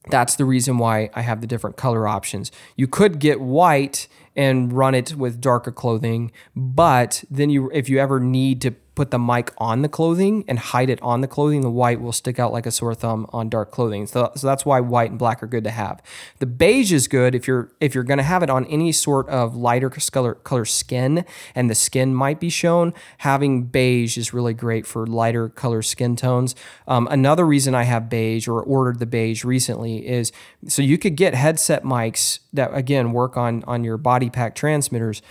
That's 0.09 0.35
the 0.35 0.45
reason 0.45 0.77
why 0.77 1.09
I 1.13 1.21
have 1.21 1.41
the 1.41 1.47
different 1.47 1.77
color 1.77 2.07
options. 2.07 2.51
You 2.75 2.87
could 2.87 3.19
get 3.19 3.41
white 3.41 4.07
and 4.35 4.71
run 4.71 4.95
it 4.95 5.15
with 5.15 5.41
darker 5.41 5.71
clothing, 5.71 6.31
but 6.55 7.23
then 7.29 7.49
you 7.49 7.69
if 7.73 7.89
you 7.89 7.99
ever 7.99 8.19
need 8.19 8.61
to 8.61 8.71
put 8.99 9.11
the 9.11 9.17
mic 9.17 9.53
on 9.59 9.81
the 9.81 9.87
clothing 9.87 10.43
and 10.45 10.59
hide 10.59 10.89
it 10.89 11.01
on 11.01 11.21
the 11.21 11.27
clothing. 11.27 11.61
The 11.61 11.69
white 11.69 12.01
will 12.01 12.11
stick 12.11 12.37
out 12.37 12.51
like 12.51 12.65
a 12.65 12.71
sore 12.71 12.93
thumb 12.93 13.27
on 13.29 13.47
dark 13.47 13.71
clothing. 13.71 14.05
So, 14.07 14.29
so 14.35 14.45
that's 14.45 14.65
why 14.65 14.81
white 14.81 15.09
and 15.09 15.17
black 15.17 15.41
are 15.41 15.47
good 15.47 15.63
to 15.63 15.71
have. 15.71 16.01
The 16.39 16.45
beige 16.45 16.91
is 16.91 17.07
good 17.07 17.33
if 17.33 17.47
you're 17.47 17.71
if 17.79 17.95
you're 17.95 18.03
going 18.03 18.17
to 18.17 18.25
have 18.25 18.43
it 18.43 18.49
on 18.49 18.65
any 18.65 18.91
sort 18.91 19.29
of 19.29 19.55
lighter 19.55 19.89
color 19.89 20.33
color 20.33 20.65
skin 20.65 21.23
and 21.55 21.69
the 21.69 21.75
skin 21.75 22.13
might 22.13 22.41
be 22.41 22.49
shown. 22.49 22.93
Having 23.19 23.67
beige 23.67 24.17
is 24.17 24.33
really 24.33 24.53
great 24.53 24.85
for 24.85 25.07
lighter 25.07 25.47
color 25.47 25.81
skin 25.81 26.17
tones. 26.17 26.53
Um, 26.85 27.07
another 27.09 27.45
reason 27.45 27.73
I 27.73 27.83
have 27.83 28.09
beige 28.09 28.49
or 28.49 28.61
ordered 28.61 28.99
the 28.99 29.05
beige 29.05 29.45
recently 29.45 30.05
is 30.05 30.33
so 30.67 30.81
you 30.81 30.97
could 30.97 31.15
get 31.15 31.33
headset 31.35 31.85
mics 31.85 32.39
that 32.51 32.73
again 32.73 33.13
work 33.13 33.37
on 33.37 33.63
on 33.63 33.85
your 33.85 33.95
body 33.95 34.29
pack 34.29 34.55
transmitters. 34.55 35.21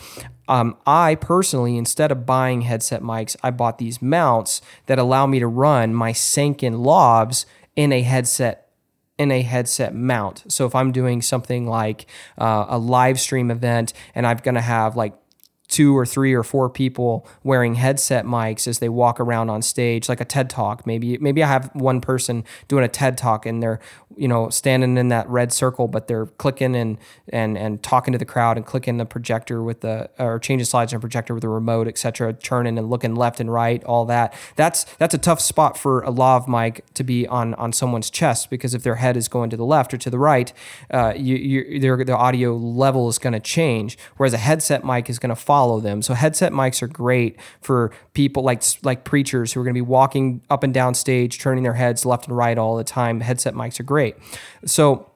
Um, 0.48 0.76
I 0.86 1.14
personally, 1.14 1.76
instead 1.76 2.10
of 2.10 2.26
buying 2.26 2.62
headset 2.62 3.02
mics, 3.02 3.36
I 3.42 3.50
bought 3.50 3.78
these 3.78 4.02
mounts 4.02 4.60
that 4.86 4.98
allow 4.98 5.26
me 5.26 5.38
to 5.38 5.46
run 5.46 5.94
my 5.94 6.12
Sanken 6.12 6.80
lavs 6.84 7.44
in 7.76 7.92
a 7.92 8.02
headset 8.02 8.64
in 9.18 9.32
a 9.32 9.42
headset 9.42 9.94
mount. 9.94 10.44
So 10.46 10.64
if 10.64 10.76
I'm 10.76 10.92
doing 10.92 11.22
something 11.22 11.66
like 11.66 12.06
uh, 12.38 12.66
a 12.68 12.78
live 12.78 13.18
stream 13.18 13.50
event 13.50 13.92
and 14.14 14.24
I'm 14.24 14.36
going 14.38 14.54
to 14.54 14.60
have 14.60 14.96
like 14.96 15.12
two 15.68 15.96
or 15.96 16.06
three 16.06 16.32
or 16.32 16.42
four 16.42 16.70
people 16.70 17.26
wearing 17.44 17.74
headset 17.74 18.24
mics 18.24 18.66
as 18.66 18.78
they 18.78 18.88
walk 18.88 19.20
around 19.20 19.50
on 19.50 19.60
stage 19.60 20.08
like 20.08 20.20
a 20.20 20.24
TED 20.24 20.48
talk. 20.48 20.86
Maybe 20.86 21.18
maybe 21.18 21.42
I 21.42 21.46
have 21.46 21.70
one 21.74 22.00
person 22.00 22.44
doing 22.68 22.84
a 22.84 22.88
TED 22.88 23.18
talk 23.18 23.44
and 23.44 23.62
they're 23.62 23.78
you 24.16 24.26
know 24.26 24.48
standing 24.48 24.96
in 24.96 25.08
that 25.08 25.28
red 25.28 25.52
circle 25.52 25.86
but 25.86 26.08
they're 26.08 26.26
clicking 26.26 26.74
and 26.74 26.96
and 27.28 27.58
and 27.58 27.82
talking 27.82 28.12
to 28.12 28.18
the 28.18 28.24
crowd 28.24 28.56
and 28.56 28.64
clicking 28.64 28.96
the 28.96 29.04
projector 29.04 29.62
with 29.62 29.82
the 29.82 30.08
or 30.18 30.38
changing 30.38 30.64
slides 30.64 30.94
on 30.94 31.00
projector 31.00 31.34
with 31.34 31.42
the 31.42 31.48
remote 31.48 31.86
etc 31.86 32.32
turning 32.32 32.78
and 32.78 32.88
looking 32.88 33.14
left 33.14 33.38
and 33.38 33.52
right 33.52 33.84
all 33.84 34.06
that. 34.06 34.32
That's 34.56 34.84
that's 34.96 35.12
a 35.12 35.18
tough 35.18 35.40
spot 35.40 35.76
for 35.76 36.00
a 36.00 36.10
lav 36.10 36.48
mic 36.48 36.82
to 36.94 37.04
be 37.04 37.26
on 37.26 37.52
on 37.54 37.74
someone's 37.74 38.08
chest 38.08 38.48
because 38.48 38.72
if 38.72 38.82
their 38.82 38.96
head 38.96 39.18
is 39.18 39.28
going 39.28 39.50
to 39.50 39.56
the 39.56 39.66
left 39.66 39.92
or 39.92 39.98
to 39.98 40.08
the 40.08 40.18
right 40.18 40.50
uh, 40.90 41.12
you, 41.14 41.36
you 41.36 41.80
their, 41.80 42.02
the 42.04 42.16
audio 42.16 42.56
level 42.56 43.08
is 43.10 43.18
going 43.18 43.34
to 43.34 43.40
change 43.40 43.98
whereas 44.16 44.32
a 44.32 44.38
headset 44.38 44.82
mic 44.82 45.10
is 45.10 45.18
going 45.18 45.28
to 45.28 45.36
follow 45.36 45.57
follow 45.58 45.80
them. 45.80 46.02
So 46.02 46.14
headset 46.14 46.52
mics 46.52 46.82
are 46.82 46.86
great 46.86 47.36
for 47.60 47.90
people 48.14 48.44
like 48.44 48.62
like 48.84 49.02
preachers 49.02 49.52
who 49.52 49.60
are 49.60 49.64
going 49.64 49.74
to 49.74 49.78
be 49.78 49.90
walking 49.98 50.40
up 50.48 50.62
and 50.62 50.72
down 50.72 50.94
stage, 50.94 51.40
turning 51.40 51.64
their 51.64 51.74
heads 51.74 52.06
left 52.06 52.28
and 52.28 52.36
right 52.36 52.56
all 52.56 52.76
the 52.76 52.84
time. 52.84 53.20
Headset 53.20 53.54
mics 53.54 53.80
are 53.80 53.88
great. 53.94 54.14
So 54.64 55.10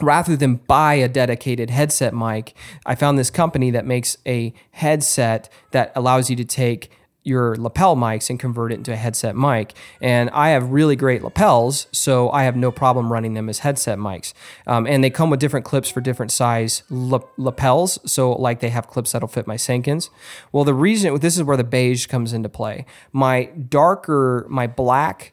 rather 0.00 0.36
than 0.36 0.54
buy 0.54 0.94
a 0.94 1.08
dedicated 1.08 1.68
headset 1.70 2.14
mic, 2.14 2.54
I 2.86 2.94
found 2.94 3.18
this 3.18 3.28
company 3.30 3.72
that 3.72 3.84
makes 3.84 4.16
a 4.24 4.54
headset 4.70 5.48
that 5.72 5.90
allows 5.96 6.30
you 6.30 6.36
to 6.36 6.44
take 6.44 6.90
your 7.24 7.56
lapel 7.56 7.96
mics 7.96 8.28
and 8.30 8.38
convert 8.38 8.72
it 8.72 8.76
into 8.76 8.92
a 8.92 8.96
headset 8.96 9.36
mic. 9.36 9.74
And 10.00 10.30
I 10.30 10.50
have 10.50 10.70
really 10.70 10.96
great 10.96 11.22
lapels, 11.22 11.86
so 11.92 12.30
I 12.30 12.44
have 12.44 12.56
no 12.56 12.70
problem 12.72 13.12
running 13.12 13.34
them 13.34 13.48
as 13.48 13.60
headset 13.60 13.98
mics. 13.98 14.32
Um, 14.66 14.86
and 14.86 15.04
they 15.04 15.10
come 15.10 15.30
with 15.30 15.40
different 15.40 15.64
clips 15.64 15.88
for 15.88 16.00
different 16.00 16.32
size 16.32 16.82
lapels. 16.90 17.98
So, 18.10 18.32
like 18.32 18.60
they 18.60 18.70
have 18.70 18.88
clips 18.88 19.12
that'll 19.12 19.28
fit 19.28 19.46
my 19.46 19.56
Sankens. 19.56 20.10
Well, 20.50 20.64
the 20.64 20.74
reason 20.74 21.18
this 21.20 21.36
is 21.36 21.42
where 21.42 21.56
the 21.56 21.64
beige 21.64 22.06
comes 22.06 22.32
into 22.32 22.48
play. 22.48 22.86
My 23.12 23.44
darker, 23.44 24.46
my 24.48 24.66
black 24.66 25.32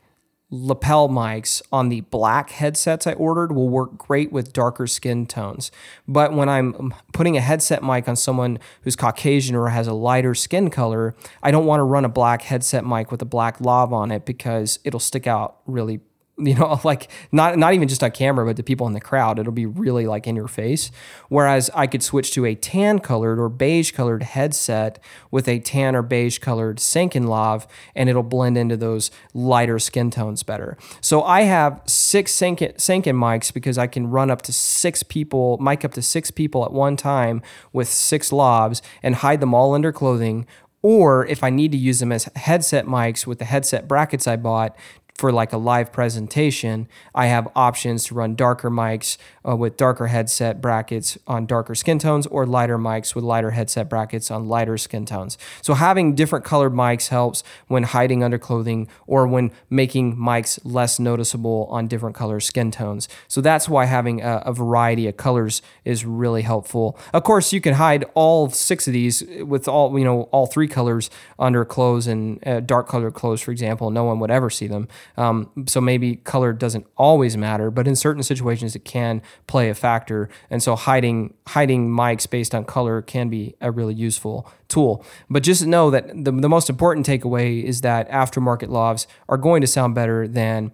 lapel 0.52 1.10
mics 1.10 1.62
on 1.72 1.90
the 1.90 2.02
black 2.02 2.50
headsets 2.50 3.06
I 3.06 3.14
ordered 3.14 3.52
will 3.52 3.70
work 3.70 3.98
great 3.98 4.32
with 4.32 4.52
darker 4.52 4.88
skin 4.88 5.26
tones. 5.28 5.72
But 6.08 6.34
when 6.34 6.50
I'm 6.50 6.94
putting 7.14 7.38
a 7.38 7.42
headset 7.42 7.84
mic 7.84 8.08
on 8.08 8.16
someone 8.16 8.60
who's 8.82 8.96
Caucasian 8.96 9.56
or 9.56 9.70
has 9.70 9.88
a 9.88 9.94
lighter 9.94 10.34
skin 10.34 10.70
color, 10.70 11.16
I 11.44 11.52
don't 11.52 11.66
want 11.66 11.80
to 11.80 11.84
run 11.84 12.06
a 12.06 12.10
black 12.10 12.44
headset 12.44 12.86
mic 12.86 13.12
with 13.12 13.22
a 13.22 13.26
black 13.26 13.62
lav 13.62 13.94
on 13.94 14.12
it 14.12 14.26
because 14.26 14.80
it'll 14.84 15.00
stick 15.00 15.28
out 15.28 15.58
really 15.68 16.00
you 16.40 16.56
know, 16.56 16.80
like 16.84 17.10
not 17.32 17.58
not 17.58 17.74
even 17.74 17.88
just 17.88 18.04
on 18.04 18.12
camera, 18.12 18.46
but 18.46 18.56
to 18.58 18.64
people 18.64 18.88
in 18.88 18.94
the 18.94 19.02
crowd, 19.02 19.40
it'll 19.40 19.52
be 19.52 19.66
really 19.66 20.08
like 20.08 20.28
in 20.28 20.36
your 20.36 20.48
face. 20.48 20.92
Whereas 21.28 21.70
I 21.74 21.88
could 21.88 22.04
switch 22.04 22.32
to 22.34 22.46
a 22.46 22.56
tan 22.56 23.00
colored 23.00 23.40
or 23.40 23.50
beige 23.50 23.92
colored 23.92 24.24
headset 24.24 25.00
with 25.32 25.48
a 25.48 25.60
tan 25.60 25.96
or 25.96 26.02
beige 26.02 26.40
colored 26.40 26.78
Sanken 26.78 27.28
lav, 27.28 27.68
and 27.96 28.10
it'll 28.10 28.24
blend 28.24 28.58
into 28.58 28.78
those 28.78 29.12
lighter 29.34 29.80
skin 29.80 30.10
tones 30.12 30.44
better. 30.44 30.78
So 31.02 31.24
I 31.24 31.42
have 31.42 31.82
six 31.86 32.32
Sanken, 32.32 32.76
Sanken 32.76 33.16
mics 33.16 33.54
because 33.54 33.78
I 33.78 33.88
can 33.88 34.10
run 34.10 34.30
up 34.30 34.42
to 34.44 34.54
six 34.54 35.04
people, 35.04 35.58
mic 35.58 35.84
up 35.84 35.94
to 35.94 36.02
six 36.02 36.32
people 36.32 36.66
at 36.66 36.72
one 36.72 36.96
time 36.96 37.42
with 37.74 37.88
six 37.88 38.32
lavs 38.32 38.82
and 39.04 39.16
hide 39.16 39.40
them 39.40 39.54
all 39.54 39.74
under 39.74 39.92
clothing 39.92 40.46
or 40.82 41.26
if 41.26 41.44
I 41.44 41.50
need 41.50 41.72
to 41.74 41.78
use 41.78 42.00
them 42.00 42.12
as 42.12 42.30
headset 42.36 42.86
mics 42.86 43.28
with 43.28 43.40
the 43.40 43.46
headset 43.46 43.88
brackets 43.88 44.28
I 44.28 44.38
bought, 44.38 44.76
for 45.20 45.34
like 45.34 45.52
a 45.52 45.58
live 45.58 45.92
presentation, 45.92 46.88
I 47.14 47.26
have 47.26 47.50
options 47.54 48.06
to 48.06 48.16
run 48.16 48.36
darker 48.36 48.72
mics 48.72 49.18
uh, 49.46 49.54
with 49.54 49.76
darker 49.76 50.08
headset 50.08 50.62
brackets 50.62 51.18
on 51.28 51.46
darker 51.46 51.76
skin 51.76 52.00
tones 52.00 52.26
or 52.28 52.46
lighter 52.46 52.78
mics 52.78 53.14
with 53.16 53.26
lighter 53.26 53.52
headset 53.52 53.90
brackets 53.90 54.32
on 54.32 54.48
lighter 54.48 54.78
skin 54.78 55.06
tones. 55.06 55.38
So 55.62 55.74
having 55.74 56.16
different 56.16 56.46
colored 56.46 56.72
mics 56.72 57.10
helps 57.10 57.44
when 57.68 57.84
hiding 57.84 58.24
under 58.24 58.38
clothing 58.38 58.88
or 59.08 59.28
when 59.28 59.52
making 59.70 60.16
mics 60.16 60.58
less 60.64 61.00
noticeable 61.00 61.68
on 61.70 61.90
different 61.90 62.16
color 62.16 62.40
skin 62.40 62.72
tones. 62.72 63.10
So 63.28 63.42
that's 63.42 63.68
why 63.68 63.86
having 63.86 64.22
a, 64.22 64.44
a 64.46 64.54
variety 64.54 65.06
of 65.10 65.18
colors 65.18 65.62
is 65.84 66.06
really 66.06 66.44
helpful. 66.44 66.98
Of 67.14 67.24
course, 67.24 67.52
you 67.52 67.60
can 67.60 67.74
hide 67.74 68.06
all 68.14 68.50
six 68.52 68.88
of 68.88 68.94
these 68.94 69.22
with 69.42 69.68
all, 69.68 70.00
you 70.00 70.06
know, 70.06 70.30
all 70.32 70.48
three 70.48 70.70
colors 70.70 71.10
under 71.38 71.66
clothes 71.66 72.08
and 72.08 72.42
uh, 72.48 72.62
dark 72.62 72.88
colored 72.88 73.16
clothes, 73.16 73.42
for 73.42 73.52
example. 73.52 73.92
No 73.92 74.06
one 74.06 74.20
would 74.22 74.32
ever 74.32 74.50
see 74.50 74.68
them. 74.68 74.88
Um, 75.18 75.52
so 75.68 75.82
maybe 75.82 76.18
color 76.18 76.54
doesn't 76.54 76.86
always 76.98 77.36
matter, 77.38 77.72
but 77.72 77.88
in 77.88 77.96
certain 77.96 78.24
situations 78.24 78.76
it 78.76 78.86
can 78.86 79.22
play 79.48 79.70
a 79.70 79.76
factor. 79.76 80.30
And 80.50 80.64
so 80.64 80.76
hiding 80.76 81.34
hiding 81.48 81.90
mics 81.90 82.30
based 82.30 82.56
on 82.56 82.66
color 82.66 83.02
can 83.02 83.30
be 83.30 83.56
a 83.62 83.72
really 83.72 83.94
useful 83.94 84.50
tool. 84.68 85.06
But 85.30 85.44
just 85.44 85.66
know 85.66 85.90
that 85.90 86.08
the, 86.24 86.32
the 86.32 86.50
most 86.50 86.70
important 86.70 87.06
takeaway 87.06 87.64
is 87.64 87.82
that 87.82 88.10
aftermarket 88.10 88.70
lavs 88.70 89.08
are 89.28 89.38
going 89.38 89.62
to 89.62 89.68
sound 89.68 89.96
better 89.96 90.28
than 90.28 90.72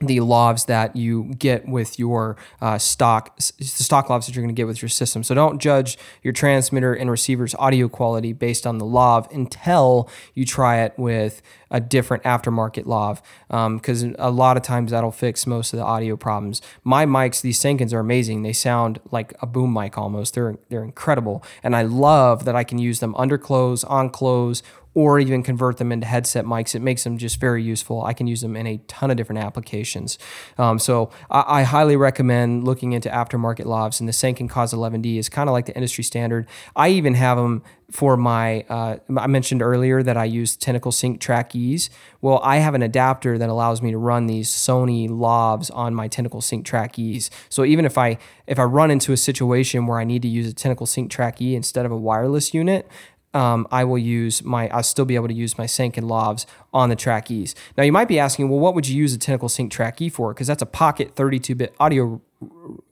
the 0.00 0.18
lavs 0.18 0.66
that 0.66 0.94
you 0.94 1.34
get 1.38 1.66
with 1.66 1.98
your 1.98 2.36
uh, 2.60 2.78
stock 2.78 3.36
the 3.36 3.64
stock 3.64 4.06
lavs 4.08 4.26
that 4.26 4.34
you're 4.34 4.42
going 4.42 4.54
to 4.54 4.58
get 4.58 4.66
with 4.66 4.80
your 4.80 4.88
system. 4.88 5.24
So 5.24 5.34
don't 5.34 5.60
judge 5.60 5.98
your 6.22 6.32
transmitter 6.32 6.94
and 6.94 7.10
receiver's 7.10 7.54
audio 7.56 7.88
quality 7.88 8.32
based 8.32 8.66
on 8.66 8.78
the 8.78 8.84
lav 8.84 9.26
until 9.32 10.08
you 10.34 10.44
try 10.44 10.78
it 10.78 10.94
with 10.96 11.42
a 11.70 11.80
different 11.80 12.22
aftermarket 12.22 12.86
lav, 12.86 13.20
because 13.48 14.04
um, 14.04 14.16
a 14.18 14.30
lot 14.30 14.56
of 14.56 14.62
times 14.62 14.90
that'll 14.90 15.10
fix 15.12 15.46
most 15.46 15.74
of 15.74 15.78
the 15.78 15.84
audio 15.84 16.16
problems. 16.16 16.62
My 16.82 17.04
mics, 17.04 17.42
these 17.42 17.58
Sankens 17.58 17.92
are 17.92 17.98
amazing. 17.98 18.42
They 18.42 18.54
sound 18.54 19.00
like 19.10 19.34
a 19.42 19.46
boom 19.46 19.74
mic 19.74 19.98
almost. 19.98 20.34
They're 20.34 20.56
they're 20.70 20.84
incredible, 20.84 21.44
and 21.62 21.76
I 21.76 21.82
love 21.82 22.44
that 22.44 22.56
I 22.56 22.64
can 22.64 22.78
use 22.78 23.00
them 23.00 23.14
under 23.16 23.36
clothes, 23.36 23.84
on 23.84 24.10
clothes, 24.10 24.62
or 24.94 25.20
even 25.20 25.42
convert 25.42 25.76
them 25.76 25.92
into 25.92 26.06
headset 26.06 26.44
mics. 26.44 26.74
It 26.74 26.80
makes 26.80 27.04
them 27.04 27.18
just 27.18 27.40
very 27.40 27.62
useful. 27.62 28.02
I 28.04 28.12
can 28.12 28.26
use 28.26 28.40
them 28.40 28.56
in 28.56 28.66
a 28.66 28.78
ton 28.88 29.10
of 29.10 29.16
different 29.16 29.40
applications. 29.40 30.18
Um, 30.56 30.78
so 30.78 31.10
I, 31.30 31.60
I, 31.60 31.62
highly 31.62 31.96
recommend 31.96 32.64
looking 32.64 32.92
into 32.92 33.08
aftermarket 33.08 33.64
lavs. 33.64 34.00
And 34.00 34.08
the 34.08 34.12
Sanken 34.12 34.48
COS 34.48 34.72
11D 34.72 35.18
is 35.18 35.28
kind 35.28 35.48
of 35.48 35.52
like 35.52 35.66
the 35.66 35.74
industry 35.74 36.02
standard. 36.02 36.48
I 36.74 36.88
even 36.88 37.14
have 37.14 37.36
them 37.36 37.62
for 37.90 38.16
my, 38.16 38.62
uh, 38.68 38.96
I 39.16 39.26
mentioned 39.28 39.62
earlier 39.62 40.02
that 40.02 40.16
I 40.16 40.24
use 40.24 40.56
Tentacle 40.56 40.92
Sync 40.92 41.20
Track 41.20 41.54
E's. 41.54 41.88
Well, 42.20 42.40
I 42.42 42.58
have 42.58 42.74
an 42.74 42.82
adapter 42.82 43.38
that 43.38 43.48
allows 43.48 43.80
me 43.80 43.92
to 43.92 43.98
run 43.98 44.26
these 44.26 44.50
Sony 44.50 45.08
lavs 45.08 45.70
on 45.74 45.94
my 45.94 46.08
Tentacle 46.08 46.40
Sync 46.40 46.66
Track 46.66 46.98
E's. 46.98 47.30
So 47.48 47.64
even 47.64 47.84
if 47.84 47.96
I 47.96 48.18
if 48.46 48.58
I 48.58 48.64
run 48.64 48.90
into 48.90 49.12
a 49.12 49.16
situation 49.16 49.86
where 49.86 50.00
I 50.00 50.04
need 50.04 50.22
to 50.22 50.28
use 50.28 50.48
a 50.48 50.54
Tentacle 50.54 50.86
Sync 50.86 51.10
Track 51.10 51.40
E 51.40 51.54
instead 51.54 51.86
of 51.86 51.92
a 51.92 51.96
wireless 51.96 52.52
unit, 52.52 52.88
um, 53.34 53.66
I 53.70 53.84
will 53.84 53.98
use 53.98 54.42
my, 54.42 54.68
I'll 54.68 54.82
still 54.82 55.04
be 55.04 55.14
able 55.14 55.28
to 55.28 55.34
use 55.34 55.58
my 55.58 55.66
Sanken 55.66 56.04
lavs 56.04 56.46
on 56.72 56.88
the 56.88 56.96
Track 56.96 57.30
E's. 57.30 57.54
Now 57.76 57.84
you 57.84 57.92
might 57.92 58.08
be 58.08 58.18
asking, 58.18 58.48
well, 58.48 58.58
what 58.58 58.74
would 58.74 58.88
you 58.88 58.96
use 58.96 59.14
a 59.14 59.18
Tentacle 59.18 59.48
Sync 59.48 59.70
Track 59.70 60.00
E 60.00 60.08
for? 60.08 60.32
Because 60.32 60.46
that's 60.46 60.62
a 60.62 60.66
pocket 60.66 61.14
32-bit 61.14 61.74
audio 61.78 62.20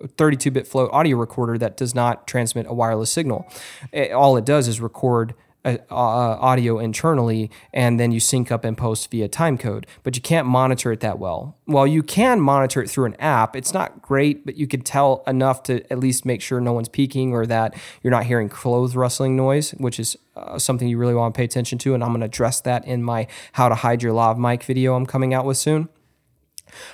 32-bit 0.05 0.67
float 0.67 0.91
audio 0.93 1.17
recorder 1.17 1.57
that 1.57 1.77
does 1.77 1.95
not 1.95 2.27
transmit 2.27 2.67
a 2.69 2.75
wireless 2.75 3.11
signal. 3.11 3.47
It, 3.93 4.11
all 4.13 4.37
it 4.37 4.45
does 4.45 4.67
is 4.67 4.81
record 4.81 5.35
uh, 5.67 5.79
audio 5.91 6.79
internally 6.79 7.51
and 7.73 7.99
then 7.99 8.13
you 8.13 8.21
sync 8.21 8.51
up 8.53 8.65
and 8.65 8.77
post 8.79 9.11
via 9.11 9.29
timecode 9.29 9.85
but 10.03 10.17
you 10.17 10.23
can't 10.23 10.47
monitor 10.47 10.93
it 10.93 11.01
that 11.01 11.19
well. 11.19 11.57
While 11.65 11.87
you 11.87 12.03
can 12.03 12.41
monitor 12.41 12.83
it 12.83 12.89
through 12.89 13.07
an 13.07 13.17
app. 13.17 13.57
It's 13.57 13.75
not 13.75 14.03
great 14.03 14.47
but 14.47 14.57
you 14.57 14.67
could 14.67 14.85
tell 14.85 15.23
enough 15.27 15.63
to 15.65 15.91
at 15.93 15.99
least 15.99 16.25
make 16.25 16.41
sure 16.41 16.61
no 16.61 16.73
one's 16.73 16.89
peeking 16.89 17.33
or 17.33 17.47
that 17.47 17.75
you're 18.03 18.11
not 18.11 18.25
hearing 18.25 18.49
clothes 18.49 18.97
rustling 18.97 19.37
noise 19.37 19.71
which 19.73 19.99
is 19.99 20.17
uh, 20.37 20.59
something 20.59 20.89
you 20.89 20.99
really 20.99 21.15
want 21.15 21.35
to 21.35 21.39
pay 21.39 21.45
attention 21.45 21.79
to 21.79 21.95
and 21.95 22.03
i'm 22.03 22.11
going 22.11 22.21
to 22.21 22.27
address 22.27 22.61
that 22.61 22.85
in 22.87 23.03
my 23.03 23.27
how 23.53 23.69
to 23.69 23.75
hide 23.75 24.03
your 24.03 24.13
lav 24.13 24.39
mic 24.39 24.63
video 24.63 24.95
i'm 24.95 25.07
coming 25.07 25.35
out 25.35 25.45
with 25.45 25.57
soon 25.57 25.89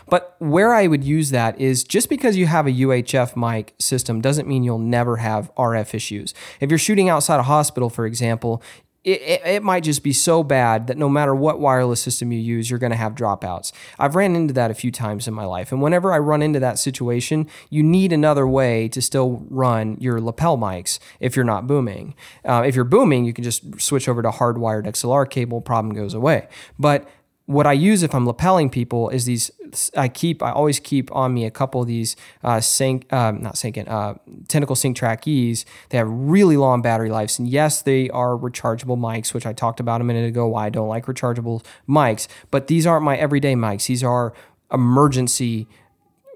but 0.08 0.36
where 0.38 0.74
I 0.74 0.86
would 0.86 1.04
use 1.04 1.30
that 1.30 1.60
is 1.60 1.84
just 1.84 2.08
because 2.08 2.36
you 2.36 2.46
have 2.46 2.66
a 2.66 2.72
UHF 2.72 3.36
mic 3.36 3.74
system 3.78 4.20
doesn't 4.20 4.48
mean 4.48 4.64
you'll 4.64 4.78
never 4.78 5.16
have 5.18 5.54
RF 5.56 5.94
issues. 5.94 6.34
If 6.60 6.70
you're 6.70 6.78
shooting 6.78 7.08
outside 7.08 7.40
a 7.40 7.44
hospital, 7.44 7.90
for 7.90 8.06
example, 8.06 8.62
it, 9.04 9.20
it, 9.20 9.42
it, 9.44 9.62
might 9.62 9.82
just 9.82 10.04
be 10.04 10.12
so 10.12 10.44
bad 10.44 10.86
that 10.86 10.96
no 10.96 11.08
matter 11.08 11.34
what 11.34 11.58
wireless 11.58 12.00
system 12.00 12.30
you 12.30 12.38
use, 12.38 12.70
you're 12.70 12.78
going 12.78 12.92
to 12.92 12.96
have 12.96 13.14
dropouts. 13.14 13.72
I've 13.98 14.14
ran 14.14 14.36
into 14.36 14.54
that 14.54 14.70
a 14.70 14.74
few 14.74 14.92
times 14.92 15.26
in 15.26 15.34
my 15.34 15.44
life. 15.44 15.72
And 15.72 15.82
whenever 15.82 16.12
I 16.12 16.18
run 16.18 16.40
into 16.40 16.60
that 16.60 16.78
situation, 16.78 17.48
you 17.68 17.82
need 17.82 18.12
another 18.12 18.46
way 18.46 18.88
to 18.88 19.02
still 19.02 19.44
run 19.50 19.96
your 20.00 20.20
lapel 20.20 20.56
mics 20.56 21.00
if 21.18 21.34
you're 21.34 21.44
not 21.44 21.66
booming. 21.66 22.14
Uh, 22.44 22.62
if 22.64 22.76
you're 22.76 22.84
booming, 22.84 23.24
you 23.24 23.32
can 23.32 23.42
just 23.42 23.80
switch 23.80 24.08
over 24.08 24.22
to 24.22 24.30
hardwired 24.30 24.86
XLR 24.86 25.28
cable, 25.28 25.60
problem 25.60 25.94
goes 25.94 26.14
away. 26.14 26.46
But 26.78 27.08
what 27.52 27.66
I 27.66 27.72
use 27.72 28.02
if 28.02 28.14
I'm 28.14 28.26
lapelling 28.26 28.70
people 28.70 29.10
is 29.10 29.26
these. 29.26 29.50
I 29.96 30.08
keep. 30.08 30.42
I 30.42 30.50
always 30.50 30.80
keep 30.80 31.14
on 31.14 31.32
me 31.32 31.44
a 31.44 31.50
couple 31.50 31.80
of 31.80 31.86
these 31.86 32.16
uh, 32.42 32.60
sync, 32.60 33.10
uh, 33.12 33.32
not 33.32 33.54
syncing, 33.54 33.88
uh, 33.88 34.14
Tentacle 34.48 34.76
Sync 34.76 34.96
Track 34.96 35.26
E's. 35.26 35.64
They 35.90 35.98
have 35.98 36.08
really 36.08 36.56
long 36.56 36.82
battery 36.82 37.10
lives, 37.10 37.38
and 37.38 37.48
yes, 37.48 37.82
they 37.82 38.10
are 38.10 38.36
rechargeable 38.36 38.98
mics, 38.98 39.32
which 39.32 39.46
I 39.46 39.52
talked 39.52 39.80
about 39.80 40.00
a 40.00 40.04
minute 40.04 40.26
ago. 40.26 40.46
Why 40.48 40.66
I 40.66 40.70
don't 40.70 40.88
like 40.88 41.06
rechargeable 41.06 41.64
mics, 41.88 42.26
but 42.50 42.66
these 42.66 42.86
aren't 42.86 43.04
my 43.04 43.16
everyday 43.16 43.54
mics. 43.54 43.86
These 43.86 44.02
are 44.02 44.32
emergency 44.72 45.68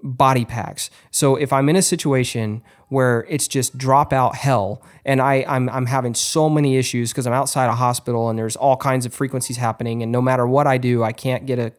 body 0.03 0.45
packs. 0.45 0.91
So 1.11 1.37
if 1.37 1.53
I'm 1.53 1.69
in 1.69 1.77
a 1.77 1.83
situation 1.83 2.63
where 2.89 3.27
it's 3.29 3.49
just 3.49 3.77
dropout 3.77 4.35
hell 4.35 4.83
and 5.05 5.21
I, 5.21 5.45
I'm, 5.49 5.69
I'm 5.71 5.87
having 5.87 6.15
so 6.15 6.49
many 6.49 6.77
issues 6.77 7.13
because 7.13 7.27
I'm 7.27 7.33
outside 7.33 7.67
a 7.67 7.75
hospital 7.75 8.29
and 8.29 8.39
there's 8.39 8.57
all 8.57 8.77
kinds 8.77 9.07
of 9.07 9.15
frequencies 9.15 9.57
happening 9.57 10.03
and 10.03 10.13
no 10.13 10.23
matter 10.23 10.47
what 10.47 10.67
I 10.67 10.79
do, 10.79 11.03
I 11.03 11.13
can't 11.13 11.47
get 11.47 11.59
a 11.59 11.73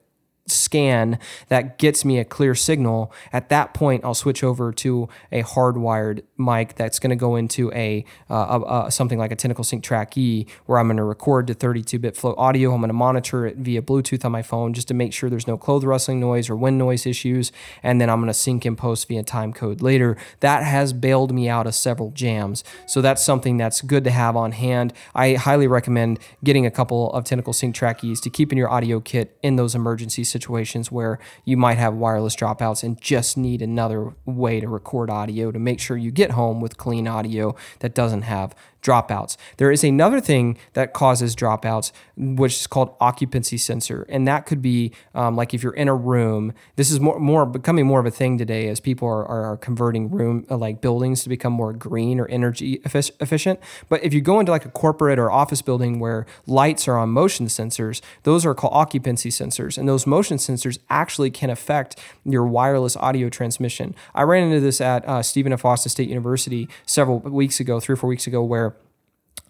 scan 0.49 1.19
that 1.49 1.77
gets 1.77 2.05
me 2.05 2.19
a 2.19 2.25
clear 2.25 2.55
signal, 2.55 3.11
at 3.33 3.49
that 3.49 3.73
point 3.73 4.03
I'll 4.05 4.13
switch 4.13 4.43
over 4.43 4.71
to 4.71 5.09
a 5.31 5.43
hardwired 5.43 6.23
mic 6.37 6.75
that's 6.75 6.99
going 6.99 7.09
to 7.09 7.15
go 7.15 7.35
into 7.35 7.71
a, 7.73 8.05
uh, 8.29 8.59
a, 8.61 8.87
a, 8.87 8.91
something 8.91 9.19
like 9.19 9.31
a 9.31 9.35
Tentacle 9.35 9.63
Sync 9.63 9.83
Track 9.83 10.17
E, 10.17 10.47
where 10.65 10.79
I'm 10.79 10.87
going 10.87 10.97
to 10.97 11.03
record 11.03 11.47
to 11.47 11.55
32-bit 11.55 12.15
float 12.15 12.35
audio. 12.37 12.73
I'm 12.73 12.79
going 12.79 12.89
to 12.89 12.93
monitor 12.93 13.45
it 13.45 13.57
via 13.57 13.81
Bluetooth 13.81 14.23
on 14.25 14.31
my 14.31 14.41
phone 14.41 14.73
just 14.73 14.87
to 14.87 14.93
make 14.93 15.13
sure 15.13 15.29
there's 15.29 15.47
no 15.47 15.57
clothes 15.57 15.85
rustling 15.85 16.19
noise 16.19 16.49
or 16.49 16.55
wind 16.55 16.77
noise 16.77 17.05
issues, 17.05 17.51
and 17.83 17.99
then 17.99 18.09
I'm 18.09 18.19
going 18.19 18.27
to 18.27 18.33
sync 18.33 18.65
and 18.65 18.77
post 18.77 19.07
via 19.07 19.23
time 19.23 19.53
code 19.53 19.81
later. 19.81 20.17
That 20.39 20.63
has 20.63 20.93
bailed 20.93 21.33
me 21.33 21.49
out 21.49 21.67
of 21.67 21.75
several 21.75 22.11
jams, 22.11 22.63
so 22.85 23.01
that's 23.01 23.23
something 23.23 23.57
that's 23.57 23.81
good 23.81 24.03
to 24.05 24.11
have 24.11 24.35
on 24.35 24.53
hand. 24.53 24.93
I 25.13 25.33
highly 25.33 25.67
recommend 25.67 26.19
getting 26.43 26.65
a 26.65 26.71
couple 26.71 27.11
of 27.11 27.23
Tentacle 27.23 27.53
Sync 27.53 27.75
Track 27.75 28.03
E's 28.03 28.21
to 28.21 28.29
keep 28.29 28.51
in 28.51 28.57
your 28.57 28.69
audio 28.69 28.99
kit 28.99 29.37
in 29.41 29.55
those 29.55 29.75
emergency 29.75 30.23
situations 30.23 30.36
situations 30.38 30.91
where 30.91 31.19
you 31.45 31.57
might 31.57 31.77
have 31.77 31.93
wireless 31.95 32.35
dropouts 32.35 32.83
and 32.83 33.01
just 33.01 33.38
need 33.38 33.61
another 33.61 34.13
way 34.25 34.59
to 34.59 34.67
record 34.67 35.09
audio 35.09 35.51
to 35.51 35.59
make 35.59 35.79
sure 35.79 35.97
you 35.97 36.11
get 36.11 36.31
home 36.31 36.61
with 36.61 36.77
clean 36.77 37.07
audio 37.07 37.55
that 37.79 37.95
doesn't 37.95 38.23
have 38.23 38.55
dropouts. 38.88 39.35
There 39.57 39.71
is 39.71 39.83
another 39.83 40.21
thing 40.21 40.57
that 40.73 40.93
causes 40.93 41.35
dropouts, 41.35 41.91
which 42.15 42.53
is 42.61 42.67
called 42.67 42.95
occupancy 43.01 43.57
sensor, 43.57 44.05
and 44.09 44.27
that 44.27 44.45
could 44.45 44.61
be 44.61 44.93
um, 45.13 45.35
like 45.35 45.53
if 45.53 45.61
you're 45.63 45.73
in 45.73 45.88
a 45.88 45.95
room. 45.95 46.53
This 46.77 46.89
is 46.89 46.99
more 46.99 47.19
more 47.19 47.45
becoming 47.45 47.85
more 47.85 47.99
of 47.99 48.05
a 48.05 48.11
thing 48.11 48.38
today 48.38 48.69
as 48.69 48.79
people 48.79 49.07
are, 49.07 49.25
are 49.25 49.57
converting 49.57 50.09
room 50.09 50.45
uh, 50.49 50.57
like 50.57 50.79
buildings 50.81 51.23
to 51.23 51.29
become 51.29 51.53
more 51.53 51.73
green 51.73 52.19
or 52.19 52.27
energy 52.27 52.81
efficient. 52.85 53.59
But 53.89 54.03
if 54.03 54.13
you 54.13 54.21
go 54.21 54.39
into 54.39 54.51
like 54.51 54.65
a 54.65 54.69
corporate 54.69 55.19
or 55.19 55.29
office 55.31 55.61
building 55.61 55.99
where 55.99 56.25
lights 56.45 56.88
are 56.88 56.97
on 56.97 57.09
motion 57.09 57.47
sensors, 57.47 58.01
those 58.23 58.45
are 58.45 58.55
called 58.55 58.73
occupancy 58.73 59.29
sensors, 59.29 59.77
and 59.77 59.88
those 59.88 60.07
motion 60.07 60.38
sensors 60.38 60.79
actually 60.89 61.29
can 61.29 61.49
affect 61.49 61.99
your 62.23 62.45
wireless 62.45 62.95
audio 62.95 63.27
transmission. 63.29 63.93
I 64.15 64.23
ran 64.23 64.43
into 64.43 64.61
this 64.61 64.79
at 64.79 65.05
uh, 65.07 65.21
Stephen 65.21 65.51
F. 65.51 65.65
Austin 65.65 65.89
State 65.89 66.07
University 66.07 66.69
several 66.85 67.19
weeks 67.19 67.59
ago, 67.59 67.79
three 67.79 67.93
or 67.93 67.97
four 67.97 68.09
weeks 68.09 68.27
ago, 68.27 68.41
where 68.43 68.76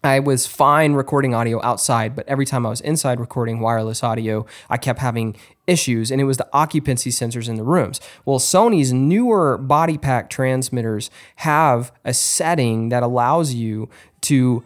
I 0.08 0.20
was 0.20 0.48
fine 0.48 0.94
recording 0.94 1.36
audio 1.36 1.62
outside, 1.64 2.16
but 2.16 2.26
every 2.30 2.46
time 2.46 2.66
I 2.66 2.70
was 2.70 2.80
inside 2.80 3.20
recording 3.20 3.60
wireless 3.60 4.04
audio, 4.04 4.46
I 4.70 4.78
kept 4.78 5.00
having 5.00 5.36
issues, 5.68 6.12
and 6.12 6.22
it 6.22 6.24
was 6.24 6.38
the 6.38 6.48
occupancy 6.54 7.10
sensors 7.10 7.50
in 7.50 7.56
the 7.56 7.64
rooms. 7.64 8.00
Well, 8.24 8.40
Sony's 8.40 8.94
newer 8.94 9.58
body 9.58 9.98
pack 9.98 10.30
transmitters 10.30 11.10
have 11.38 11.92
a 12.06 12.14
setting 12.14 12.88
that 12.88 13.04
allows 13.04 13.54
you 13.54 13.90
to 14.22 14.64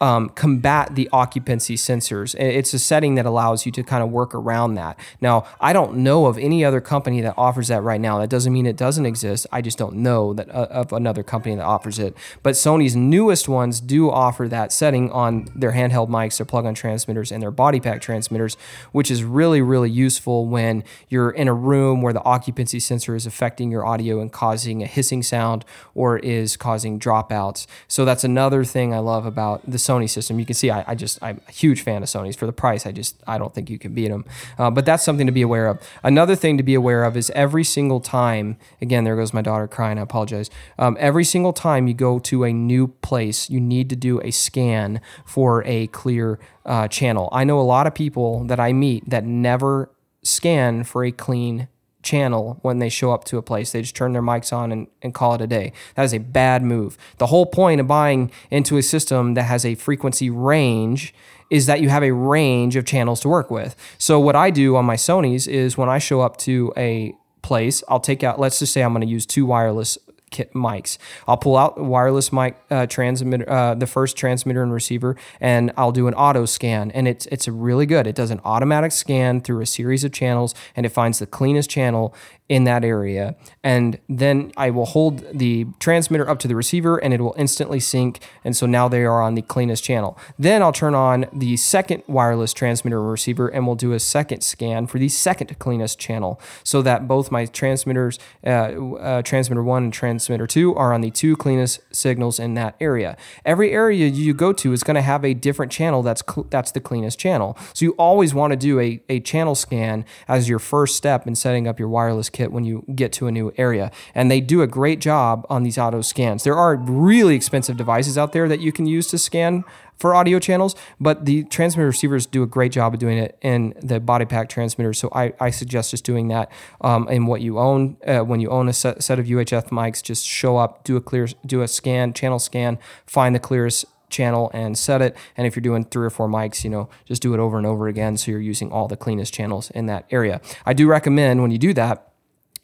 um, 0.00 0.30
combat 0.30 0.94
the 0.94 1.08
occupancy 1.12 1.76
sensors. 1.76 2.34
It's 2.38 2.72
a 2.72 2.78
setting 2.78 3.16
that 3.16 3.26
allows 3.26 3.66
you 3.66 3.72
to 3.72 3.82
kind 3.82 4.02
of 4.02 4.10
work 4.10 4.34
around 4.34 4.74
that. 4.74 4.98
Now, 5.20 5.44
I 5.60 5.72
don't 5.72 5.98
know 5.98 6.26
of 6.26 6.38
any 6.38 6.64
other 6.64 6.80
company 6.80 7.20
that 7.20 7.34
offers 7.36 7.68
that 7.68 7.82
right 7.82 8.00
now. 8.00 8.18
That 8.18 8.30
doesn't 8.30 8.52
mean 8.52 8.66
it 8.66 8.76
doesn't 8.76 9.06
exist. 9.06 9.46
I 9.52 9.60
just 9.60 9.78
don't 9.78 9.96
know 9.96 10.32
that 10.34 10.48
uh, 10.50 10.68
of 10.70 10.92
another 10.92 11.22
company 11.22 11.54
that 11.54 11.64
offers 11.64 11.98
it. 11.98 12.16
But 12.42 12.54
Sony's 12.54 12.96
newest 12.96 13.48
ones 13.48 13.80
do 13.80 14.10
offer 14.10 14.48
that 14.48 14.72
setting 14.72 15.10
on 15.10 15.48
their 15.54 15.72
handheld 15.72 16.08
mics, 16.08 16.38
their 16.38 16.46
plug-on 16.46 16.74
transmitters, 16.74 17.30
and 17.30 17.42
their 17.42 17.50
body 17.50 17.80
pack 17.80 18.00
transmitters, 18.00 18.56
which 18.92 19.10
is 19.10 19.22
really 19.24 19.60
really 19.60 19.90
useful 19.90 20.46
when 20.46 20.84
you're 21.08 21.30
in 21.30 21.48
a 21.48 21.54
room 21.54 22.02
where 22.02 22.12
the 22.12 22.22
occupancy 22.24 22.80
sensor 22.80 23.14
is 23.14 23.26
affecting 23.26 23.70
your 23.70 23.84
audio 23.84 24.20
and 24.20 24.32
causing 24.32 24.82
a 24.82 24.86
hissing 24.86 25.22
sound 25.22 25.64
or 25.94 26.18
is 26.18 26.56
causing 26.56 26.98
dropouts. 26.98 27.66
So 27.86 28.04
that's 28.04 28.24
another 28.24 28.64
thing 28.64 28.94
I 28.94 28.98
love 28.98 29.26
about 29.26 29.68
the 29.68 29.78
Sony 29.90 30.08
system. 30.08 30.38
You 30.38 30.46
can 30.46 30.54
see 30.54 30.70
I, 30.70 30.84
I, 30.86 30.94
just 30.94 31.18
I'm 31.22 31.40
a 31.48 31.52
huge 31.52 31.82
fan 31.82 32.02
of 32.02 32.08
Sony's 32.08 32.36
for 32.36 32.46
the 32.46 32.52
price. 32.52 32.86
I 32.86 32.92
just 32.92 33.20
I 33.26 33.38
don't 33.38 33.52
think 33.54 33.68
you 33.68 33.78
can 33.78 33.92
beat 33.92 34.08
them. 34.08 34.24
Uh, 34.58 34.70
but 34.70 34.86
that's 34.86 35.04
something 35.04 35.26
to 35.26 35.32
be 35.32 35.42
aware 35.42 35.66
of. 35.66 35.80
Another 36.02 36.36
thing 36.36 36.56
to 36.56 36.62
be 36.62 36.74
aware 36.74 37.04
of 37.04 37.16
is 37.16 37.30
every 37.30 37.64
single 37.64 38.00
time. 38.00 38.56
Again, 38.80 39.04
there 39.04 39.16
goes 39.16 39.32
my 39.32 39.42
daughter 39.42 39.66
crying. 39.66 39.98
I 39.98 40.02
apologize. 40.02 40.50
Um, 40.78 40.96
every 41.00 41.24
single 41.24 41.52
time 41.52 41.86
you 41.88 41.94
go 41.94 42.18
to 42.20 42.44
a 42.44 42.52
new 42.52 42.88
place, 42.88 43.50
you 43.50 43.60
need 43.60 43.90
to 43.90 43.96
do 43.96 44.20
a 44.20 44.30
scan 44.30 45.00
for 45.24 45.64
a 45.64 45.88
clear 45.88 46.38
uh, 46.64 46.88
channel. 46.88 47.28
I 47.32 47.44
know 47.44 47.58
a 47.58 47.62
lot 47.62 47.86
of 47.86 47.94
people 47.94 48.44
that 48.44 48.60
I 48.60 48.72
meet 48.72 49.08
that 49.10 49.24
never 49.24 49.90
scan 50.22 50.84
for 50.84 51.04
a 51.04 51.12
clean 51.12 51.68
channel 52.02 52.58
when 52.62 52.78
they 52.78 52.88
show 52.88 53.12
up 53.12 53.24
to 53.24 53.38
a 53.38 53.42
place. 53.42 53.72
They 53.72 53.82
just 53.82 53.96
turn 53.96 54.12
their 54.12 54.22
mics 54.22 54.52
on 54.52 54.72
and, 54.72 54.86
and 55.02 55.14
call 55.14 55.34
it 55.34 55.40
a 55.40 55.46
day. 55.46 55.72
That 55.94 56.04
is 56.04 56.14
a 56.14 56.18
bad 56.18 56.62
move. 56.62 56.96
The 57.18 57.26
whole 57.26 57.46
point 57.46 57.80
of 57.80 57.86
buying 57.86 58.30
into 58.50 58.76
a 58.76 58.82
system 58.82 59.34
that 59.34 59.44
has 59.44 59.64
a 59.64 59.74
frequency 59.74 60.30
range 60.30 61.14
is 61.50 61.66
that 61.66 61.80
you 61.80 61.88
have 61.88 62.04
a 62.04 62.12
range 62.12 62.76
of 62.76 62.84
channels 62.84 63.20
to 63.20 63.28
work 63.28 63.50
with. 63.50 63.74
So 63.98 64.20
what 64.20 64.36
I 64.36 64.50
do 64.50 64.76
on 64.76 64.84
my 64.84 64.96
Sony's 64.96 65.48
is 65.48 65.76
when 65.76 65.88
I 65.88 65.98
show 65.98 66.20
up 66.20 66.36
to 66.38 66.72
a 66.76 67.12
place, 67.42 67.82
I'll 67.88 68.00
take 68.00 68.22
out, 68.22 68.38
let's 68.38 68.58
just 68.60 68.72
say 68.72 68.82
I'm 68.82 68.92
going 68.92 69.00
to 69.00 69.06
use 69.06 69.26
two 69.26 69.46
wireless 69.46 69.98
mics. 70.30 70.98
I'll 71.26 71.36
pull 71.36 71.56
out 71.56 71.80
wireless 71.80 72.32
mic 72.32 72.56
uh, 72.70 72.86
transmitter, 72.86 73.50
uh, 73.50 73.74
the 73.74 73.86
first 73.86 74.16
transmitter 74.16 74.62
and 74.62 74.72
receiver, 74.72 75.16
and 75.40 75.72
I'll 75.76 75.92
do 75.92 76.06
an 76.08 76.14
auto 76.14 76.44
scan. 76.46 76.90
And 76.92 77.06
it's 77.08 77.26
it's 77.26 77.48
really 77.48 77.86
good. 77.86 78.06
It 78.06 78.14
does 78.14 78.30
an 78.30 78.40
automatic 78.44 78.92
scan 78.92 79.40
through 79.40 79.60
a 79.60 79.66
series 79.66 80.04
of 80.04 80.12
channels, 80.12 80.54
and 80.76 80.86
it 80.86 80.90
finds 80.90 81.18
the 81.18 81.26
cleanest 81.26 81.70
channel 81.70 82.14
in 82.50 82.64
that 82.64 82.84
area. 82.84 83.36
And 83.62 84.00
then 84.08 84.50
I 84.56 84.70
will 84.70 84.84
hold 84.84 85.24
the 85.32 85.68
transmitter 85.78 86.28
up 86.28 86.40
to 86.40 86.48
the 86.48 86.56
receiver 86.56 86.98
and 86.98 87.14
it 87.14 87.20
will 87.20 87.36
instantly 87.38 87.78
sync. 87.78 88.20
And 88.44 88.56
so 88.56 88.66
now 88.66 88.88
they 88.88 89.04
are 89.04 89.22
on 89.22 89.36
the 89.36 89.42
cleanest 89.42 89.84
channel. 89.84 90.18
Then 90.36 90.60
I'll 90.60 90.72
turn 90.72 90.96
on 90.96 91.26
the 91.32 91.56
second 91.56 92.02
wireless 92.08 92.52
transmitter 92.52 93.00
receiver 93.00 93.46
and 93.46 93.68
we'll 93.68 93.76
do 93.76 93.92
a 93.92 94.00
second 94.00 94.42
scan 94.42 94.88
for 94.88 94.98
the 94.98 95.08
second 95.08 95.56
cleanest 95.60 96.00
channel 96.00 96.40
so 96.64 96.82
that 96.82 97.06
both 97.06 97.30
my 97.30 97.46
transmitters, 97.46 98.18
uh, 98.44 98.50
uh, 98.50 99.22
transmitter 99.22 99.62
one 99.62 99.84
and 99.84 99.92
transmitter 99.92 100.48
two, 100.48 100.74
are 100.74 100.92
on 100.92 101.02
the 101.02 101.12
two 101.12 101.36
cleanest 101.36 101.78
signals 101.94 102.40
in 102.40 102.54
that 102.54 102.74
area. 102.80 103.16
Every 103.44 103.70
area 103.70 104.08
you 104.08 104.34
go 104.34 104.52
to 104.54 104.72
is 104.72 104.82
going 104.82 104.96
to 104.96 105.02
have 105.02 105.24
a 105.24 105.34
different 105.34 105.70
channel 105.70 106.02
that's, 106.02 106.24
cl- 106.28 106.48
that's 106.50 106.72
the 106.72 106.80
cleanest 106.80 107.16
channel. 107.16 107.56
So 107.74 107.84
you 107.84 107.92
always 107.92 108.34
want 108.34 108.50
to 108.50 108.56
do 108.56 108.80
a, 108.80 109.00
a 109.08 109.20
channel 109.20 109.54
scan 109.54 110.04
as 110.26 110.48
your 110.48 110.58
first 110.58 110.96
step 110.96 111.28
in 111.28 111.36
setting 111.36 111.68
up 111.68 111.78
your 111.78 111.88
wireless 111.88 112.28
kit 112.28 112.39
when 112.48 112.64
you 112.64 112.84
get 112.94 113.12
to 113.14 113.26
a 113.26 113.32
new 113.32 113.52
area. 113.56 113.90
And 114.14 114.30
they 114.30 114.40
do 114.40 114.62
a 114.62 114.66
great 114.66 115.00
job 115.00 115.46
on 115.50 115.62
these 115.62 115.78
auto 115.78 116.00
scans. 116.00 116.44
There 116.44 116.56
are 116.56 116.76
really 116.76 117.34
expensive 117.34 117.76
devices 117.76 118.16
out 118.16 118.32
there 118.32 118.48
that 118.48 118.60
you 118.60 118.72
can 118.72 118.86
use 118.86 119.08
to 119.08 119.18
scan 119.18 119.64
for 120.00 120.14
audio 120.14 120.38
channels, 120.38 120.74
but 120.98 121.26
the 121.26 121.44
transmitter 121.44 121.86
receivers 121.86 122.24
do 122.24 122.42
a 122.42 122.46
great 122.46 122.72
job 122.72 122.94
of 122.94 122.98
doing 122.98 123.18
it 123.18 123.38
in 123.42 123.74
the 123.82 124.00
body 124.00 124.24
pack 124.24 124.48
transmitters. 124.48 124.98
So 124.98 125.10
I, 125.14 125.34
I 125.38 125.50
suggest 125.50 125.90
just 125.90 126.04
doing 126.04 126.28
that 126.28 126.50
um, 126.80 127.06
in 127.08 127.26
what 127.26 127.42
you 127.42 127.58
own. 127.58 127.98
Uh, 128.06 128.20
when 128.20 128.40
you 128.40 128.48
own 128.48 128.68
a 128.68 128.72
set, 128.72 129.02
set 129.02 129.18
of 129.18 129.26
UHF 129.26 129.68
mics, 129.68 130.02
just 130.02 130.24
show 130.24 130.56
up, 130.56 130.84
do 130.84 130.96
a 130.96 131.00
clear, 131.02 131.28
do 131.44 131.60
a 131.60 131.68
scan, 131.68 132.14
channel 132.14 132.38
scan, 132.38 132.78
find 133.06 133.34
the 133.34 133.38
clearest 133.38 133.84
channel 134.08 134.50
and 134.52 134.76
set 134.76 135.00
it. 135.00 135.16
And 135.36 135.46
if 135.46 135.54
you're 135.54 135.62
doing 135.62 135.84
three 135.84 136.06
or 136.06 136.10
four 136.10 136.28
mics, 136.28 136.64
you 136.64 136.70
know, 136.70 136.88
just 137.04 137.22
do 137.22 137.32
it 137.32 137.40
over 137.40 137.56
and 137.56 137.66
over 137.66 137.88
again 137.88 138.16
so 138.16 138.30
you're 138.30 138.40
using 138.40 138.72
all 138.72 138.88
the 138.88 138.96
cleanest 138.96 139.32
channels 139.32 139.70
in 139.70 139.86
that 139.86 140.06
area. 140.10 140.40
I 140.66 140.72
do 140.72 140.88
recommend 140.88 141.42
when 141.42 141.50
you 141.50 141.58
do 141.58 141.72
that 141.74 142.09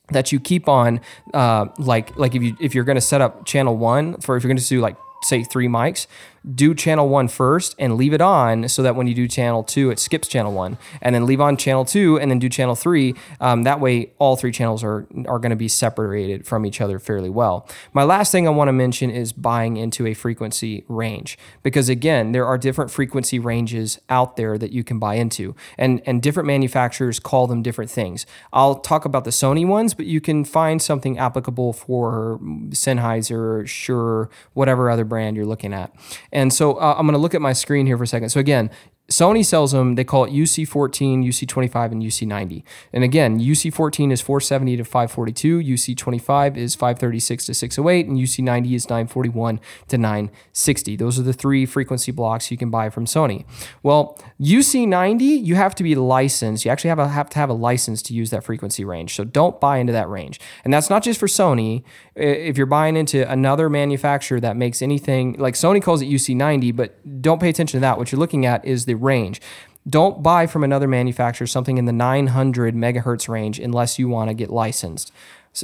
that 0.08 0.32
you 0.32 0.40
keep 0.40 0.68
on 0.68 1.00
uh, 1.34 1.66
like 1.78 2.16
like 2.16 2.34
if 2.34 2.42
you 2.42 2.56
if 2.60 2.74
you're 2.74 2.84
going 2.84 2.96
to 2.96 3.00
set 3.00 3.20
up 3.20 3.44
channel 3.44 3.76
one 3.76 4.20
for 4.20 4.36
if 4.36 4.42
you're 4.42 4.48
going 4.48 4.56
to 4.56 4.68
do 4.68 4.80
like 4.80 4.96
say 5.22 5.42
three 5.42 5.66
mics 5.66 6.06
do 6.54 6.74
channel 6.74 7.08
one 7.08 7.28
first 7.28 7.74
and 7.78 7.96
leave 7.96 8.12
it 8.12 8.20
on 8.20 8.68
so 8.68 8.82
that 8.82 8.94
when 8.94 9.06
you 9.06 9.14
do 9.14 9.26
channel 9.26 9.64
two, 9.64 9.90
it 9.90 9.98
skips 9.98 10.28
channel 10.28 10.52
one, 10.52 10.78
and 11.02 11.14
then 11.14 11.26
leave 11.26 11.40
on 11.40 11.56
channel 11.56 11.84
two 11.84 12.18
and 12.18 12.30
then 12.30 12.38
do 12.38 12.48
channel 12.48 12.74
three. 12.74 13.14
Um, 13.40 13.64
that 13.64 13.80
way, 13.80 14.12
all 14.18 14.36
three 14.36 14.52
channels 14.52 14.84
are 14.84 15.06
are 15.26 15.38
going 15.38 15.50
to 15.50 15.56
be 15.56 15.68
separated 15.68 16.46
from 16.46 16.64
each 16.64 16.80
other 16.80 16.98
fairly 16.98 17.30
well. 17.30 17.68
My 17.92 18.04
last 18.04 18.32
thing 18.32 18.46
I 18.46 18.50
want 18.50 18.68
to 18.68 18.72
mention 18.72 19.10
is 19.10 19.32
buying 19.32 19.76
into 19.76 20.06
a 20.06 20.14
frequency 20.14 20.84
range 20.88 21.38
because 21.62 21.88
again, 21.88 22.32
there 22.32 22.46
are 22.46 22.58
different 22.58 22.90
frequency 22.90 23.38
ranges 23.38 23.98
out 24.08 24.36
there 24.36 24.58
that 24.58 24.72
you 24.72 24.84
can 24.84 24.98
buy 24.98 25.14
into, 25.14 25.54
and 25.76 26.00
and 26.06 26.22
different 26.22 26.46
manufacturers 26.46 27.18
call 27.18 27.46
them 27.46 27.62
different 27.62 27.90
things. 27.90 28.26
I'll 28.52 28.76
talk 28.76 29.04
about 29.04 29.24
the 29.24 29.30
Sony 29.30 29.66
ones, 29.66 29.94
but 29.94 30.06
you 30.06 30.20
can 30.20 30.44
find 30.44 30.80
something 30.80 31.18
applicable 31.18 31.72
for 31.72 32.38
Sennheiser, 32.70 33.66
Shure, 33.66 34.30
whatever 34.54 34.90
other 34.90 35.04
brand 35.04 35.36
you're 35.36 35.46
looking 35.46 35.74
at. 35.74 35.92
And 36.36 36.52
so 36.52 36.74
uh, 36.74 36.94
I'm 36.98 37.06
going 37.06 37.14
to 37.14 37.18
look 37.18 37.34
at 37.34 37.40
my 37.40 37.54
screen 37.54 37.86
here 37.86 37.96
for 37.96 38.04
a 38.04 38.06
second. 38.06 38.28
So 38.28 38.38
again, 38.38 38.68
Sony 39.10 39.42
sells 39.42 39.72
them. 39.72 39.94
They 39.94 40.04
call 40.04 40.24
it 40.24 40.32
UC14, 40.32 41.24
UC25, 41.24 41.92
and 41.92 42.02
UC90. 42.02 42.62
And 42.92 43.02
again, 43.02 43.40
UC14 43.40 44.12
is 44.12 44.20
470 44.20 44.76
to 44.76 44.84
542, 44.84 45.60
UC25 45.60 46.58
is 46.58 46.74
536 46.74 47.46
to 47.46 47.54
608, 47.54 48.06
and 48.06 48.18
UC90 48.18 48.74
is 48.74 48.90
941 48.90 49.60
to 49.88 49.96
960. 49.96 50.96
Those 50.96 51.18
are 51.18 51.22
the 51.22 51.32
three 51.32 51.64
frequency 51.64 52.12
blocks 52.12 52.50
you 52.50 52.58
can 52.58 52.68
buy 52.68 52.90
from 52.90 53.06
Sony. 53.06 53.46
Well, 53.82 54.18
UC90, 54.40 55.44
you 55.44 55.54
have 55.54 55.74
to 55.76 55.82
be 55.82 55.94
licensed. 55.94 56.64
You 56.64 56.70
actually 56.70 56.88
have, 56.88 56.98
a, 56.98 57.08
have 57.08 57.30
to 57.30 57.38
have 57.38 57.48
a 57.48 57.54
license 57.54 58.02
to 58.02 58.14
use 58.14 58.30
that 58.30 58.44
frequency 58.44 58.84
range. 58.84 59.14
So 59.14 59.24
don't 59.24 59.58
buy 59.60 59.78
into 59.78 59.92
that 59.94 60.08
range. 60.08 60.40
And 60.64 60.72
that's 60.72 60.90
not 60.90 61.02
just 61.02 61.18
for 61.18 61.26
Sony. 61.26 61.84
If 62.14 62.58
you're 62.58 62.66
buying 62.66 62.96
into 62.96 63.30
another 63.30 63.70
manufacturer 63.70 64.38
that 64.40 64.56
makes 64.56 64.82
anything 64.82 65.36
like 65.38 65.54
Sony 65.54 65.82
calls 65.82 66.02
it 66.02 66.06
UC90, 66.06 66.76
but 66.76 67.22
don't 67.22 67.40
pay 67.40 67.48
attention 67.48 67.78
to 67.78 67.82
that. 67.82 67.96
What 67.96 68.12
you're 68.12 68.18
looking 68.18 68.44
at 68.44 68.64
is 68.64 68.84
the 68.84 68.94
range. 68.94 69.40
Don't 69.88 70.22
buy 70.22 70.46
from 70.46 70.64
another 70.64 70.88
manufacturer 70.88 71.46
something 71.46 71.78
in 71.78 71.84
the 71.84 71.92
900 71.92 72.74
megahertz 72.74 73.28
range 73.28 73.58
unless 73.58 73.98
you 73.98 74.08
want 74.08 74.28
to 74.28 74.34
get 74.34 74.50
licensed. 74.50 75.12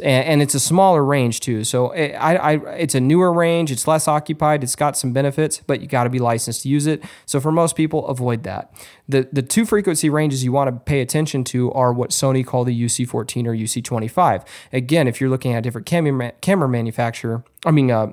And, 0.00 0.42
it's 0.42 0.54
a 0.54 0.60
smaller 0.60 1.04
range 1.04 1.40
too. 1.40 1.64
So 1.64 1.90
it, 1.90 2.12
I, 2.12 2.36
I, 2.36 2.52
it's 2.74 2.94
a 2.94 3.00
newer 3.00 3.32
range. 3.32 3.70
It's 3.70 3.86
less 3.86 4.08
occupied. 4.08 4.64
It's 4.64 4.74
got 4.74 4.96
some 4.96 5.12
benefits, 5.12 5.60
but 5.66 5.80
you 5.80 5.86
got 5.86 6.04
to 6.04 6.10
be 6.10 6.18
licensed 6.18 6.62
to 6.62 6.68
use 6.68 6.86
it. 6.86 7.02
So 7.26 7.40
for 7.40 7.52
most 7.52 7.76
people, 7.76 8.06
avoid 8.06 8.42
that. 8.44 8.72
The 9.08 9.28
the 9.32 9.42
two 9.42 9.64
frequency 9.66 10.08
ranges 10.08 10.42
you 10.44 10.52
want 10.52 10.68
to 10.68 10.72
pay 10.72 11.00
attention 11.00 11.44
to 11.44 11.70
are 11.72 11.92
what 11.92 12.10
Sony 12.10 12.44
call 12.44 12.64
the 12.64 12.84
UC14 12.84 13.46
or 13.46 13.54
UC25. 13.54 14.46
Again, 14.72 15.08
if 15.08 15.20
you're 15.20 15.30
looking 15.30 15.52
at 15.52 15.58
a 15.58 15.62
different 15.62 15.86
camera 15.86 16.32
camera 16.40 16.68
manufacturer, 16.68 17.44
I 17.64 17.70
mean, 17.70 17.90
uh, 17.90 18.12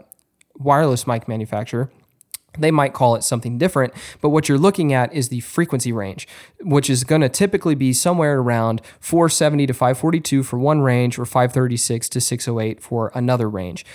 wireless 0.57 1.07
mic 1.07 1.27
manufacturer 1.27 1.89
they 2.57 2.71
might 2.71 2.93
call 2.93 3.15
it 3.15 3.23
something 3.23 3.57
different, 3.57 3.93
but 4.21 4.29
what 4.29 4.49
you're 4.49 4.57
looking 4.57 4.93
at 4.93 5.13
is 5.13 5.29
the 5.29 5.39
frequency 5.41 5.91
range, 5.91 6.27
which 6.61 6.89
is 6.89 7.03
going 7.03 7.21
to 7.21 7.29
typically 7.29 7.75
be 7.75 7.93
somewhere 7.93 8.39
around 8.39 8.81
470 8.99 9.67
to 9.67 9.73
542 9.73 10.43
for 10.43 10.57
one 10.57 10.81
range 10.81 11.19
or 11.19 11.25
536 11.25 12.09
to 12.09 12.21
608 12.21 12.81
for 12.81 13.11
another 13.13 13.49
range 13.49 13.85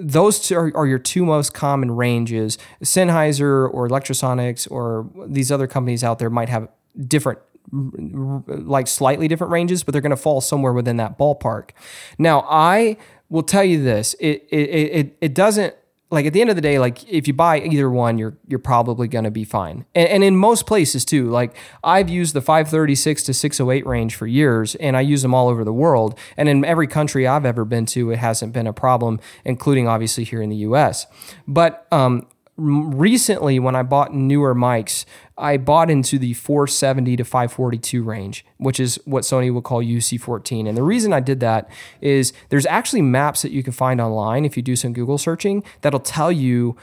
those 0.00 0.52
are, 0.52 0.70
are, 0.76 0.86
your 0.86 0.98
two 0.98 1.24
most 1.24 1.54
common 1.54 1.90
ranges. 1.90 2.56
Sennheiser 2.84 3.68
or 3.72 3.88
Lectrosonics 3.88 4.70
or 4.70 5.10
these 5.26 5.50
other 5.50 5.66
companies 5.66 6.04
out 6.04 6.20
there 6.20 6.30
might 6.30 6.48
have 6.48 6.68
different 7.06 7.40
like 7.70 8.86
slightly 8.86 9.28
different 9.28 9.52
ranges, 9.52 9.82
but 9.82 9.92
they're 9.92 10.00
going 10.00 10.10
to 10.10 10.16
fall 10.16 10.40
somewhere 10.40 10.72
within 10.72 10.96
that 10.96 11.18
ballpark. 11.18 11.70
Now, 12.18 12.46
I 12.48 12.96
will 13.28 13.42
tell 13.42 13.64
you 13.64 13.82
this: 13.82 14.14
it 14.20 14.46
it 14.50 14.68
it, 14.70 15.18
it 15.20 15.34
doesn't 15.34 15.74
like 16.10 16.24
at 16.24 16.32
the 16.32 16.40
end 16.40 16.48
of 16.48 16.56
the 16.56 16.62
day, 16.62 16.78
like 16.78 17.06
if 17.08 17.28
you 17.28 17.34
buy 17.34 17.60
either 17.60 17.90
one, 17.90 18.16
you're 18.16 18.36
you're 18.46 18.58
probably 18.58 19.08
gonna 19.08 19.30
be 19.30 19.44
fine. 19.44 19.84
And, 19.94 20.08
and 20.08 20.24
in 20.24 20.36
most 20.36 20.66
places 20.66 21.04
too, 21.04 21.28
like 21.28 21.54
I've 21.84 22.08
used 22.08 22.34
the 22.34 22.40
536 22.40 23.24
to 23.24 23.34
608 23.34 23.86
range 23.86 24.14
for 24.14 24.26
years, 24.26 24.74
and 24.76 24.96
I 24.96 25.02
use 25.02 25.22
them 25.22 25.34
all 25.34 25.48
over 25.48 25.64
the 25.64 25.72
world. 25.72 26.18
And 26.36 26.48
in 26.48 26.64
every 26.64 26.86
country 26.86 27.26
I've 27.26 27.44
ever 27.44 27.64
been 27.64 27.84
to, 27.86 28.10
it 28.10 28.18
hasn't 28.18 28.52
been 28.52 28.66
a 28.66 28.72
problem, 28.72 29.20
including 29.44 29.86
obviously 29.86 30.24
here 30.24 30.40
in 30.40 30.48
the 30.48 30.56
U.S. 30.56 31.06
But 31.46 31.86
um, 31.92 32.26
recently, 32.58 33.58
when 33.58 33.76
I 33.76 33.82
bought 33.82 34.12
newer 34.12 34.54
mics, 34.54 35.04
I 35.36 35.56
bought 35.56 35.90
into 35.90 36.18
the 36.18 36.34
470 36.34 37.16
to 37.16 37.24
542 37.24 38.02
range, 38.02 38.44
which 38.56 38.80
is 38.80 39.00
what 39.04 39.22
Sony 39.22 39.54
would 39.54 39.64
call 39.64 39.82
UC14. 39.82 40.68
And 40.68 40.76
the 40.76 40.82
reason 40.82 41.12
I 41.12 41.20
did 41.20 41.40
that 41.40 41.70
is 42.00 42.32
there's 42.48 42.66
actually 42.66 43.02
maps 43.02 43.42
that 43.42 43.52
you 43.52 43.62
can 43.62 43.72
find 43.72 44.00
online 44.00 44.44
if 44.44 44.56
you 44.56 44.62
do 44.62 44.74
some 44.74 44.92
Google 44.92 45.18
searching 45.18 45.62
that'll 45.82 46.00
tell 46.00 46.32
you 46.32 46.76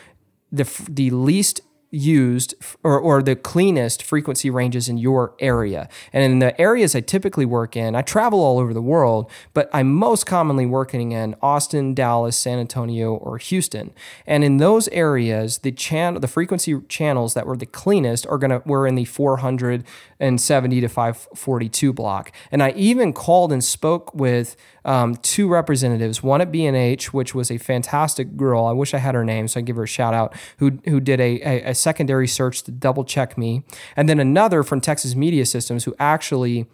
the 0.51 0.63
the 0.89 1.09
least 1.09 1.61
used 1.91 2.55
or, 2.83 2.99
or 2.99 3.21
the 3.21 3.35
cleanest 3.35 4.03
frequency 4.03 4.49
ranges 4.49 4.89
in 4.89 4.97
your 4.97 5.35
area. 5.39 5.87
And 6.11 6.23
in 6.23 6.39
the 6.39 6.59
areas 6.59 6.95
I 6.95 7.01
typically 7.01 7.45
work 7.45 7.75
in, 7.75 7.95
I 7.95 8.01
travel 8.01 8.39
all 8.39 8.59
over 8.59 8.73
the 8.73 8.81
world, 8.81 9.29
but 9.53 9.69
I'm 9.73 9.93
most 9.93 10.25
commonly 10.25 10.65
working 10.65 11.11
in 11.11 11.35
Austin, 11.41 11.93
Dallas, 11.93 12.37
San 12.37 12.59
Antonio, 12.59 13.13
or 13.13 13.37
Houston. 13.37 13.93
And 14.25 14.43
in 14.43 14.57
those 14.57 14.87
areas, 14.89 15.59
the 15.59 15.71
channel, 15.71 16.19
the 16.19 16.27
frequency 16.27 16.79
channels 16.89 17.33
that 17.33 17.47
were 17.47 17.57
the 17.57 17.65
cleanest 17.65 18.27
are 18.27 18.37
gonna 18.37 18.61
were 18.65 18.87
in 18.87 18.95
the 18.95 19.05
470 19.05 20.81
to 20.81 20.87
542 20.87 21.93
block. 21.93 22.31
And 22.51 22.61
I 22.63 22.71
even 22.71 23.13
called 23.13 23.51
and 23.51 23.63
spoke 23.63 24.13
with 24.13 24.55
um, 24.85 25.15
two 25.15 25.47
representatives, 25.47 26.23
one 26.23 26.41
at 26.41 26.51
B&H, 26.51 27.13
which 27.13 27.35
was 27.35 27.51
a 27.51 27.57
fantastic 27.57 28.37
girl. 28.37 28.65
I 28.65 28.71
wish 28.71 28.93
I 28.93 28.99
had 28.99 29.15
her 29.15 29.25
name, 29.25 29.47
so 29.47 29.59
I 29.59 29.63
give 29.63 29.75
her 29.75 29.83
a 29.83 29.87
shout 29.87 30.13
out, 30.13 30.33
who, 30.59 30.79
who 30.85 30.99
did 30.99 31.19
a, 31.19 31.41
a, 31.41 31.71
a 31.71 31.75
secondary 31.75 32.27
search 32.27 32.63
to 32.63 32.71
double 32.71 33.03
check 33.03 33.37
me. 33.37 33.63
And 33.95 34.07
then 34.07 34.19
another 34.19 34.63
from 34.63 34.79
Texas 34.79 35.15
Media 35.15 35.45
Systems 35.45 35.83
who 35.83 35.95
actually 35.99 36.67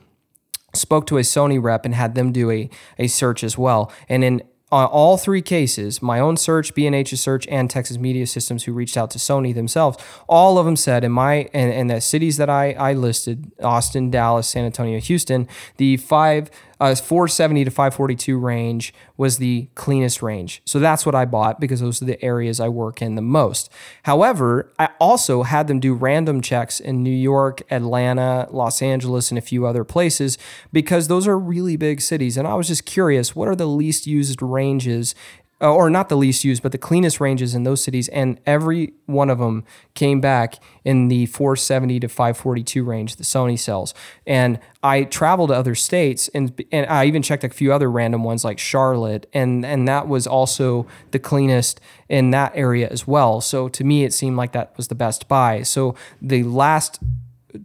spoke 0.73 1.07
to 1.07 1.17
a 1.17 1.21
Sony 1.21 1.61
rep 1.61 1.85
and 1.85 1.95
had 1.95 2.15
them 2.15 2.31
do 2.31 2.51
a, 2.51 2.69
a 2.99 3.07
search 3.07 3.43
as 3.43 3.57
well. 3.57 3.91
And 4.07 4.23
in 4.23 4.43
uh, 4.71 4.85
all 4.85 5.17
three 5.17 5.41
cases, 5.41 6.01
my 6.01 6.19
own 6.19 6.37
search, 6.37 6.73
B&H's 6.73 7.19
search, 7.19 7.45
and 7.47 7.69
Texas 7.69 7.97
Media 7.97 8.25
Systems, 8.25 8.63
who 8.63 8.71
reached 8.71 8.95
out 8.95 9.11
to 9.11 9.19
Sony 9.19 9.53
themselves, 9.53 9.97
all 10.29 10.57
of 10.57 10.65
them 10.65 10.77
said 10.77 11.03
in 11.03 11.11
my 11.11 11.49
and, 11.53 11.73
and 11.73 11.89
the 11.89 11.99
cities 11.99 12.37
that 12.37 12.49
I, 12.49 12.71
I 12.73 12.93
listed, 12.93 13.51
Austin, 13.61 14.09
Dallas, 14.09 14.47
San 14.47 14.63
Antonio, 14.63 14.99
Houston, 14.99 15.47
the 15.75 15.97
five 15.97 16.49
uh, 16.81 16.95
470 16.95 17.65
to 17.65 17.71
542 17.71 18.39
range 18.39 18.91
was 19.15 19.37
the 19.37 19.67
cleanest 19.75 20.23
range. 20.23 20.63
So 20.65 20.79
that's 20.79 21.05
what 21.05 21.13
I 21.13 21.25
bought 21.25 21.59
because 21.59 21.79
those 21.79 22.01
are 22.01 22.05
the 22.05 22.21
areas 22.25 22.59
I 22.59 22.69
work 22.69 23.03
in 23.03 23.13
the 23.13 23.21
most. 23.21 23.71
However, 24.03 24.73
I 24.79 24.89
also 24.99 25.43
had 25.43 25.67
them 25.67 25.79
do 25.79 25.93
random 25.93 26.41
checks 26.41 26.79
in 26.79 27.03
New 27.03 27.15
York, 27.15 27.61
Atlanta, 27.69 28.47
Los 28.49 28.81
Angeles, 28.81 29.29
and 29.29 29.37
a 29.37 29.41
few 29.41 29.67
other 29.67 29.83
places 29.83 30.39
because 30.73 31.07
those 31.07 31.27
are 31.27 31.37
really 31.37 31.77
big 31.77 32.01
cities. 32.01 32.35
And 32.35 32.47
I 32.47 32.55
was 32.55 32.67
just 32.67 32.85
curious 32.85 33.35
what 33.35 33.47
are 33.47 33.55
the 33.55 33.67
least 33.67 34.07
used 34.07 34.41
ranges 34.41 35.13
Uh, 35.61 35.71
or 35.73 35.89
not 35.89 36.09
the 36.09 36.17
least 36.17 36.43
used, 36.43 36.63
but 36.63 36.71
the 36.71 36.77
cleanest 36.77 37.19
ranges 37.19 37.53
in 37.53 37.63
those 37.63 37.83
cities. 37.83 38.07
And 38.09 38.39
every 38.45 38.93
one 39.05 39.29
of 39.29 39.37
them 39.37 39.63
came 39.93 40.19
back 40.19 40.55
in 40.83 41.07
the 41.07 41.27
470 41.27 41.99
to 41.99 42.07
542 42.07 42.83
range 42.83 43.17
the 43.17 43.23
Sony 43.23 43.59
sells. 43.59 43.93
And 44.25 44.59
I 44.81 45.03
traveled 45.03 45.49
to 45.49 45.55
other 45.55 45.75
states 45.75 46.29
and, 46.29 46.59
and 46.71 46.87
I 46.87 47.05
even 47.05 47.21
checked 47.21 47.43
a 47.43 47.49
few 47.49 47.71
other 47.71 47.91
random 47.91 48.23
ones 48.23 48.43
like 48.43 48.57
Charlotte. 48.57 49.27
And, 49.33 49.63
and 49.63 49.87
that 49.87 50.07
was 50.07 50.25
also 50.25 50.87
the 51.11 51.19
cleanest 51.19 51.79
in 52.09 52.31
that 52.31 52.53
area 52.55 52.89
as 52.89 53.05
well. 53.05 53.39
So 53.39 53.69
to 53.69 53.83
me, 53.83 54.03
it 54.03 54.13
seemed 54.13 54.37
like 54.37 54.53
that 54.53 54.75
was 54.77 54.87
the 54.87 54.95
best 54.95 55.27
buy. 55.27 55.61
So 55.61 55.95
the 56.21 56.43
last 56.43 56.99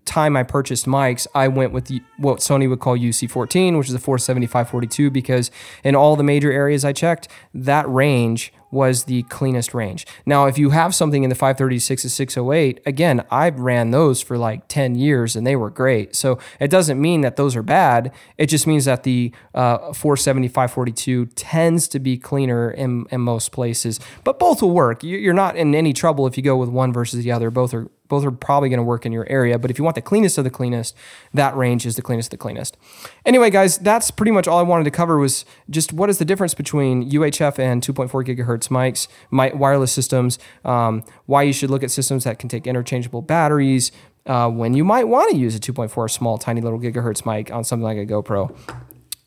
time 0.04 0.36
I 0.36 0.42
purchased 0.42 0.86
mics, 0.86 1.26
I 1.34 1.48
went 1.48 1.72
with 1.72 1.86
the, 1.86 2.02
what 2.18 2.38
Sony 2.38 2.68
would 2.68 2.80
call 2.80 2.96
UC14, 2.96 3.78
which 3.78 3.88
is 3.88 3.94
a 3.94 3.98
475-42, 3.98 5.12
because 5.12 5.50
in 5.84 5.94
all 5.94 6.16
the 6.16 6.22
major 6.22 6.52
areas 6.52 6.84
I 6.84 6.92
checked, 6.92 7.28
that 7.54 7.88
range 7.88 8.52
was 8.70 9.04
the 9.04 9.22
cleanest 9.24 9.74
range. 9.74 10.06
Now, 10.24 10.46
if 10.46 10.58
you 10.58 10.70
have 10.70 10.94
something 10.94 11.22
in 11.22 11.30
the 11.30 11.34
536 11.34 12.02
to 12.02 12.10
608, 12.10 12.80
again, 12.84 13.24
I 13.30 13.48
ran 13.50 13.90
those 13.90 14.20
for 14.20 14.36
like 14.36 14.68
10 14.68 14.94
years 14.96 15.36
and 15.36 15.46
they 15.46 15.56
were 15.56 15.70
great. 15.70 16.14
So 16.14 16.38
it 16.60 16.68
doesn't 16.68 17.00
mean 17.00 17.20
that 17.22 17.36
those 17.36 17.56
are 17.56 17.62
bad. 17.62 18.12
It 18.36 18.46
just 18.46 18.66
means 18.66 18.84
that 18.86 19.04
the 19.04 19.32
uh, 19.54 19.92
475 19.92 21.34
tends 21.34 21.88
to 21.88 21.98
be 21.98 22.18
cleaner 22.18 22.70
in, 22.70 23.06
in 23.10 23.20
most 23.20 23.52
places, 23.52 24.00
but 24.24 24.38
both 24.38 24.62
will 24.62 24.72
work. 24.72 25.02
You're 25.02 25.34
not 25.34 25.56
in 25.56 25.74
any 25.74 25.92
trouble 25.92 26.26
if 26.26 26.36
you 26.36 26.42
go 26.42 26.56
with 26.56 26.68
one 26.68 26.92
versus 26.92 27.22
the 27.22 27.32
other. 27.32 27.50
Both 27.50 27.72
are 27.72 27.88
both 28.08 28.24
are 28.24 28.30
probably 28.30 28.68
going 28.68 28.78
to 28.78 28.84
work 28.84 29.06
in 29.06 29.12
your 29.12 29.28
area. 29.28 29.58
But 29.58 29.70
if 29.70 29.78
you 29.78 29.84
want 29.84 29.94
the 29.94 30.02
cleanest 30.02 30.38
of 30.38 30.44
the 30.44 30.50
cleanest, 30.50 30.94
that 31.34 31.56
range 31.56 31.86
is 31.86 31.96
the 31.96 32.02
cleanest 32.02 32.28
of 32.28 32.38
the 32.38 32.42
cleanest. 32.42 32.76
Anyway, 33.24 33.50
guys, 33.50 33.78
that's 33.78 34.10
pretty 34.10 34.32
much 34.32 34.46
all 34.46 34.58
I 34.58 34.62
wanted 34.62 34.84
to 34.84 34.90
cover 34.90 35.18
was 35.18 35.44
just 35.70 35.92
what 35.92 36.10
is 36.10 36.18
the 36.18 36.24
difference 36.24 36.54
between 36.54 37.10
UHF 37.10 37.58
and 37.58 37.82
2.4 37.82 38.08
gigahertz 38.24 38.68
mics, 38.68 39.08
my, 39.30 39.52
wireless 39.54 39.92
systems, 39.92 40.38
um, 40.64 41.04
why 41.26 41.42
you 41.42 41.52
should 41.52 41.70
look 41.70 41.82
at 41.82 41.90
systems 41.90 42.24
that 42.24 42.38
can 42.38 42.48
take 42.48 42.66
interchangeable 42.66 43.22
batteries, 43.22 43.92
uh, 44.26 44.50
when 44.50 44.74
you 44.74 44.84
might 44.84 45.04
want 45.04 45.30
to 45.30 45.36
use 45.36 45.54
a 45.54 45.60
2.4 45.60 46.10
small, 46.10 46.36
tiny 46.36 46.60
little 46.60 46.80
gigahertz 46.80 47.24
mic 47.24 47.50
on 47.52 47.64
something 47.64 47.84
like 47.84 47.98
a 47.98 48.06
GoPro. 48.06 48.54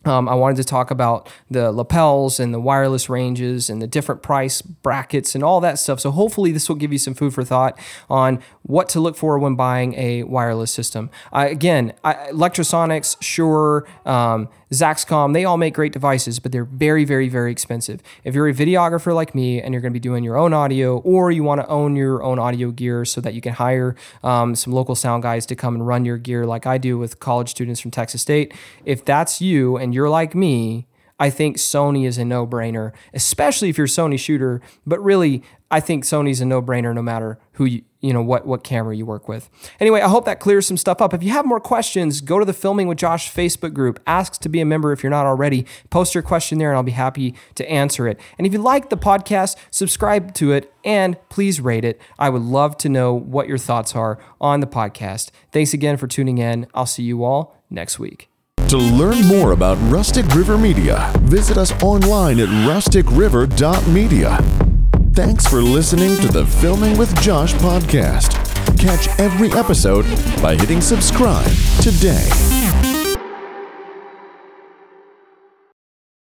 Um, 0.05 0.29
I 0.29 0.33
wanted 0.33 0.55
to 0.57 0.63
talk 0.63 0.91
about 0.91 1.29
the 1.51 1.71
lapels 1.71 2.39
and 2.39 2.53
the 2.53 2.59
wireless 2.59 3.09
ranges 3.09 3.69
and 3.69 3.81
the 3.81 3.87
different 3.87 4.21
price 4.21 4.61
brackets 4.61 5.35
and 5.35 5.43
all 5.43 5.59
that 5.59 5.77
stuff. 5.77 5.99
So, 5.99 6.11
hopefully, 6.11 6.53
this 6.53 6.69
will 6.69 6.77
give 6.77 6.93
you 6.93 6.97
some 6.97 7.13
food 7.13 7.33
for 7.33 7.43
thought 7.43 7.77
on 8.09 8.41
what 8.61 8.87
to 8.89 8.99
look 9.01 9.17
for 9.17 9.37
when 9.37 9.55
buying 9.55 9.93
a 9.95 10.23
wireless 10.23 10.71
system. 10.71 11.09
Again, 11.33 11.93
I, 12.03 12.13
Lectrosonics, 12.31 13.21
Shure, 13.21 13.85
um, 14.05 14.47
Zaxcom, 14.71 15.33
they 15.33 15.45
all 15.45 15.57
make 15.57 15.73
great 15.73 15.93
devices, 15.93 16.39
but 16.39 16.51
they're 16.51 16.65
very, 16.65 17.03
very, 17.03 17.27
very 17.27 17.51
expensive. 17.51 18.01
If 18.23 18.35
you're 18.35 18.47
a 18.47 18.53
videographer 18.53 19.15
like 19.15 19.33
me 19.33 19.61
and 19.61 19.73
you're 19.73 19.81
going 19.81 19.91
to 19.91 19.99
be 19.99 19.99
doing 19.99 20.23
your 20.23 20.37
own 20.37 20.53
audio, 20.53 20.99
or 20.99 21.31
you 21.31 21.43
want 21.43 21.61
to 21.61 21.67
own 21.67 21.95
your 21.95 22.21
own 22.21 22.37
audio 22.37 22.71
gear 22.71 23.03
so 23.05 23.19
that 23.21 23.33
you 23.33 23.41
can 23.41 23.53
hire 23.53 23.95
um, 24.23 24.55
some 24.55 24.73
local 24.73 24.95
sound 24.95 25.23
guys 25.23 25.45
to 25.47 25.55
come 25.55 25.73
and 25.75 25.87
run 25.87 26.05
your 26.05 26.17
gear 26.17 26.45
like 26.45 26.67
I 26.67 26.77
do 26.77 26.97
with 26.97 27.19
college 27.19 27.49
students 27.49 27.81
from 27.81 27.91
Texas 27.91 28.21
State, 28.21 28.53
if 28.85 29.03
that's 29.03 29.41
you 29.41 29.77
and 29.77 29.93
you're 29.93 30.09
like 30.09 30.35
me, 30.35 30.87
I 31.19 31.29
think 31.29 31.57
Sony 31.57 32.07
is 32.07 32.17
a 32.17 32.23
no 32.23 32.47
brainer, 32.47 32.93
especially 33.13 33.69
if 33.69 33.77
you're 33.77 33.85
a 33.85 33.89
Sony 33.89 34.17
shooter. 34.17 34.61
But 34.85 35.03
really, 35.03 35.43
I 35.69 35.79
think 35.79 36.05
Sony's 36.05 36.39
a 36.41 36.45
no 36.45 36.61
brainer 36.61 36.95
no 36.95 37.01
matter 37.01 37.39
who 37.53 37.65
you, 37.65 37.81
you 38.01 38.13
know, 38.13 38.21
what, 38.21 38.45
what 38.45 38.63
camera 38.63 38.95
you 38.95 39.05
work 39.05 39.27
with. 39.27 39.49
Anyway, 39.79 40.01
I 40.01 40.07
hope 40.07 40.25
that 40.25 40.39
clears 40.39 40.65
some 40.65 40.77
stuff 40.77 41.01
up. 41.01 41.13
If 41.13 41.21
you 41.21 41.31
have 41.31 41.45
more 41.45 41.59
questions, 41.59 42.21
go 42.21 42.39
to 42.39 42.45
the 42.45 42.53
Filming 42.53 42.87
with 42.87 42.97
Josh 42.97 43.33
Facebook 43.33 43.73
group. 43.73 43.99
Ask 44.07 44.39
to 44.41 44.49
be 44.49 44.61
a 44.61 44.65
member 44.65 44.91
if 44.91 45.03
you're 45.03 45.09
not 45.09 45.25
already. 45.25 45.65
Post 45.89 46.15
your 46.15 46.21
question 46.21 46.59
there 46.59 46.69
and 46.69 46.77
I'll 46.77 46.83
be 46.83 46.91
happy 46.91 47.35
to 47.55 47.69
answer 47.69 48.07
it. 48.07 48.19
And 48.37 48.47
if 48.47 48.53
you 48.53 48.59
like 48.59 48.89
the 48.89 48.97
podcast, 48.97 49.57
subscribe 49.69 50.33
to 50.35 50.53
it 50.53 50.73
and 50.85 51.17
please 51.29 51.59
rate 51.59 51.83
it. 51.83 51.99
I 52.17 52.29
would 52.29 52.43
love 52.43 52.77
to 52.77 52.89
know 52.89 53.13
what 53.13 53.47
your 53.47 53.57
thoughts 53.57 53.95
are 53.95 54.17
on 54.39 54.61
the 54.61 54.67
podcast. 54.67 55.31
Thanks 55.51 55.73
again 55.73 55.97
for 55.97 56.07
tuning 56.07 56.37
in. 56.37 56.67
I'll 56.73 56.85
see 56.85 57.03
you 57.03 57.23
all 57.23 57.57
next 57.69 57.99
week. 57.99 58.29
To 58.69 58.77
learn 58.77 59.25
more 59.25 59.53
about 59.53 59.77
Rustic 59.91 60.27
River 60.35 60.57
Media, 60.57 61.11
visit 61.21 61.57
us 61.57 61.71
online 61.81 62.39
at 62.39 62.47
rusticriver.media. 62.47 64.68
Thanks 65.13 65.45
for 65.47 65.61
listening 65.61 66.15
to 66.21 66.27
the 66.27 66.45
Filming 66.45 66.97
with 66.97 67.13
Josh 67.21 67.53
podcast. 67.55 68.35
Catch 68.77 69.07
every 69.19 69.51
episode 69.51 70.05
by 70.41 70.55
hitting 70.55 70.79
subscribe 70.81 71.51
today. 71.81 72.78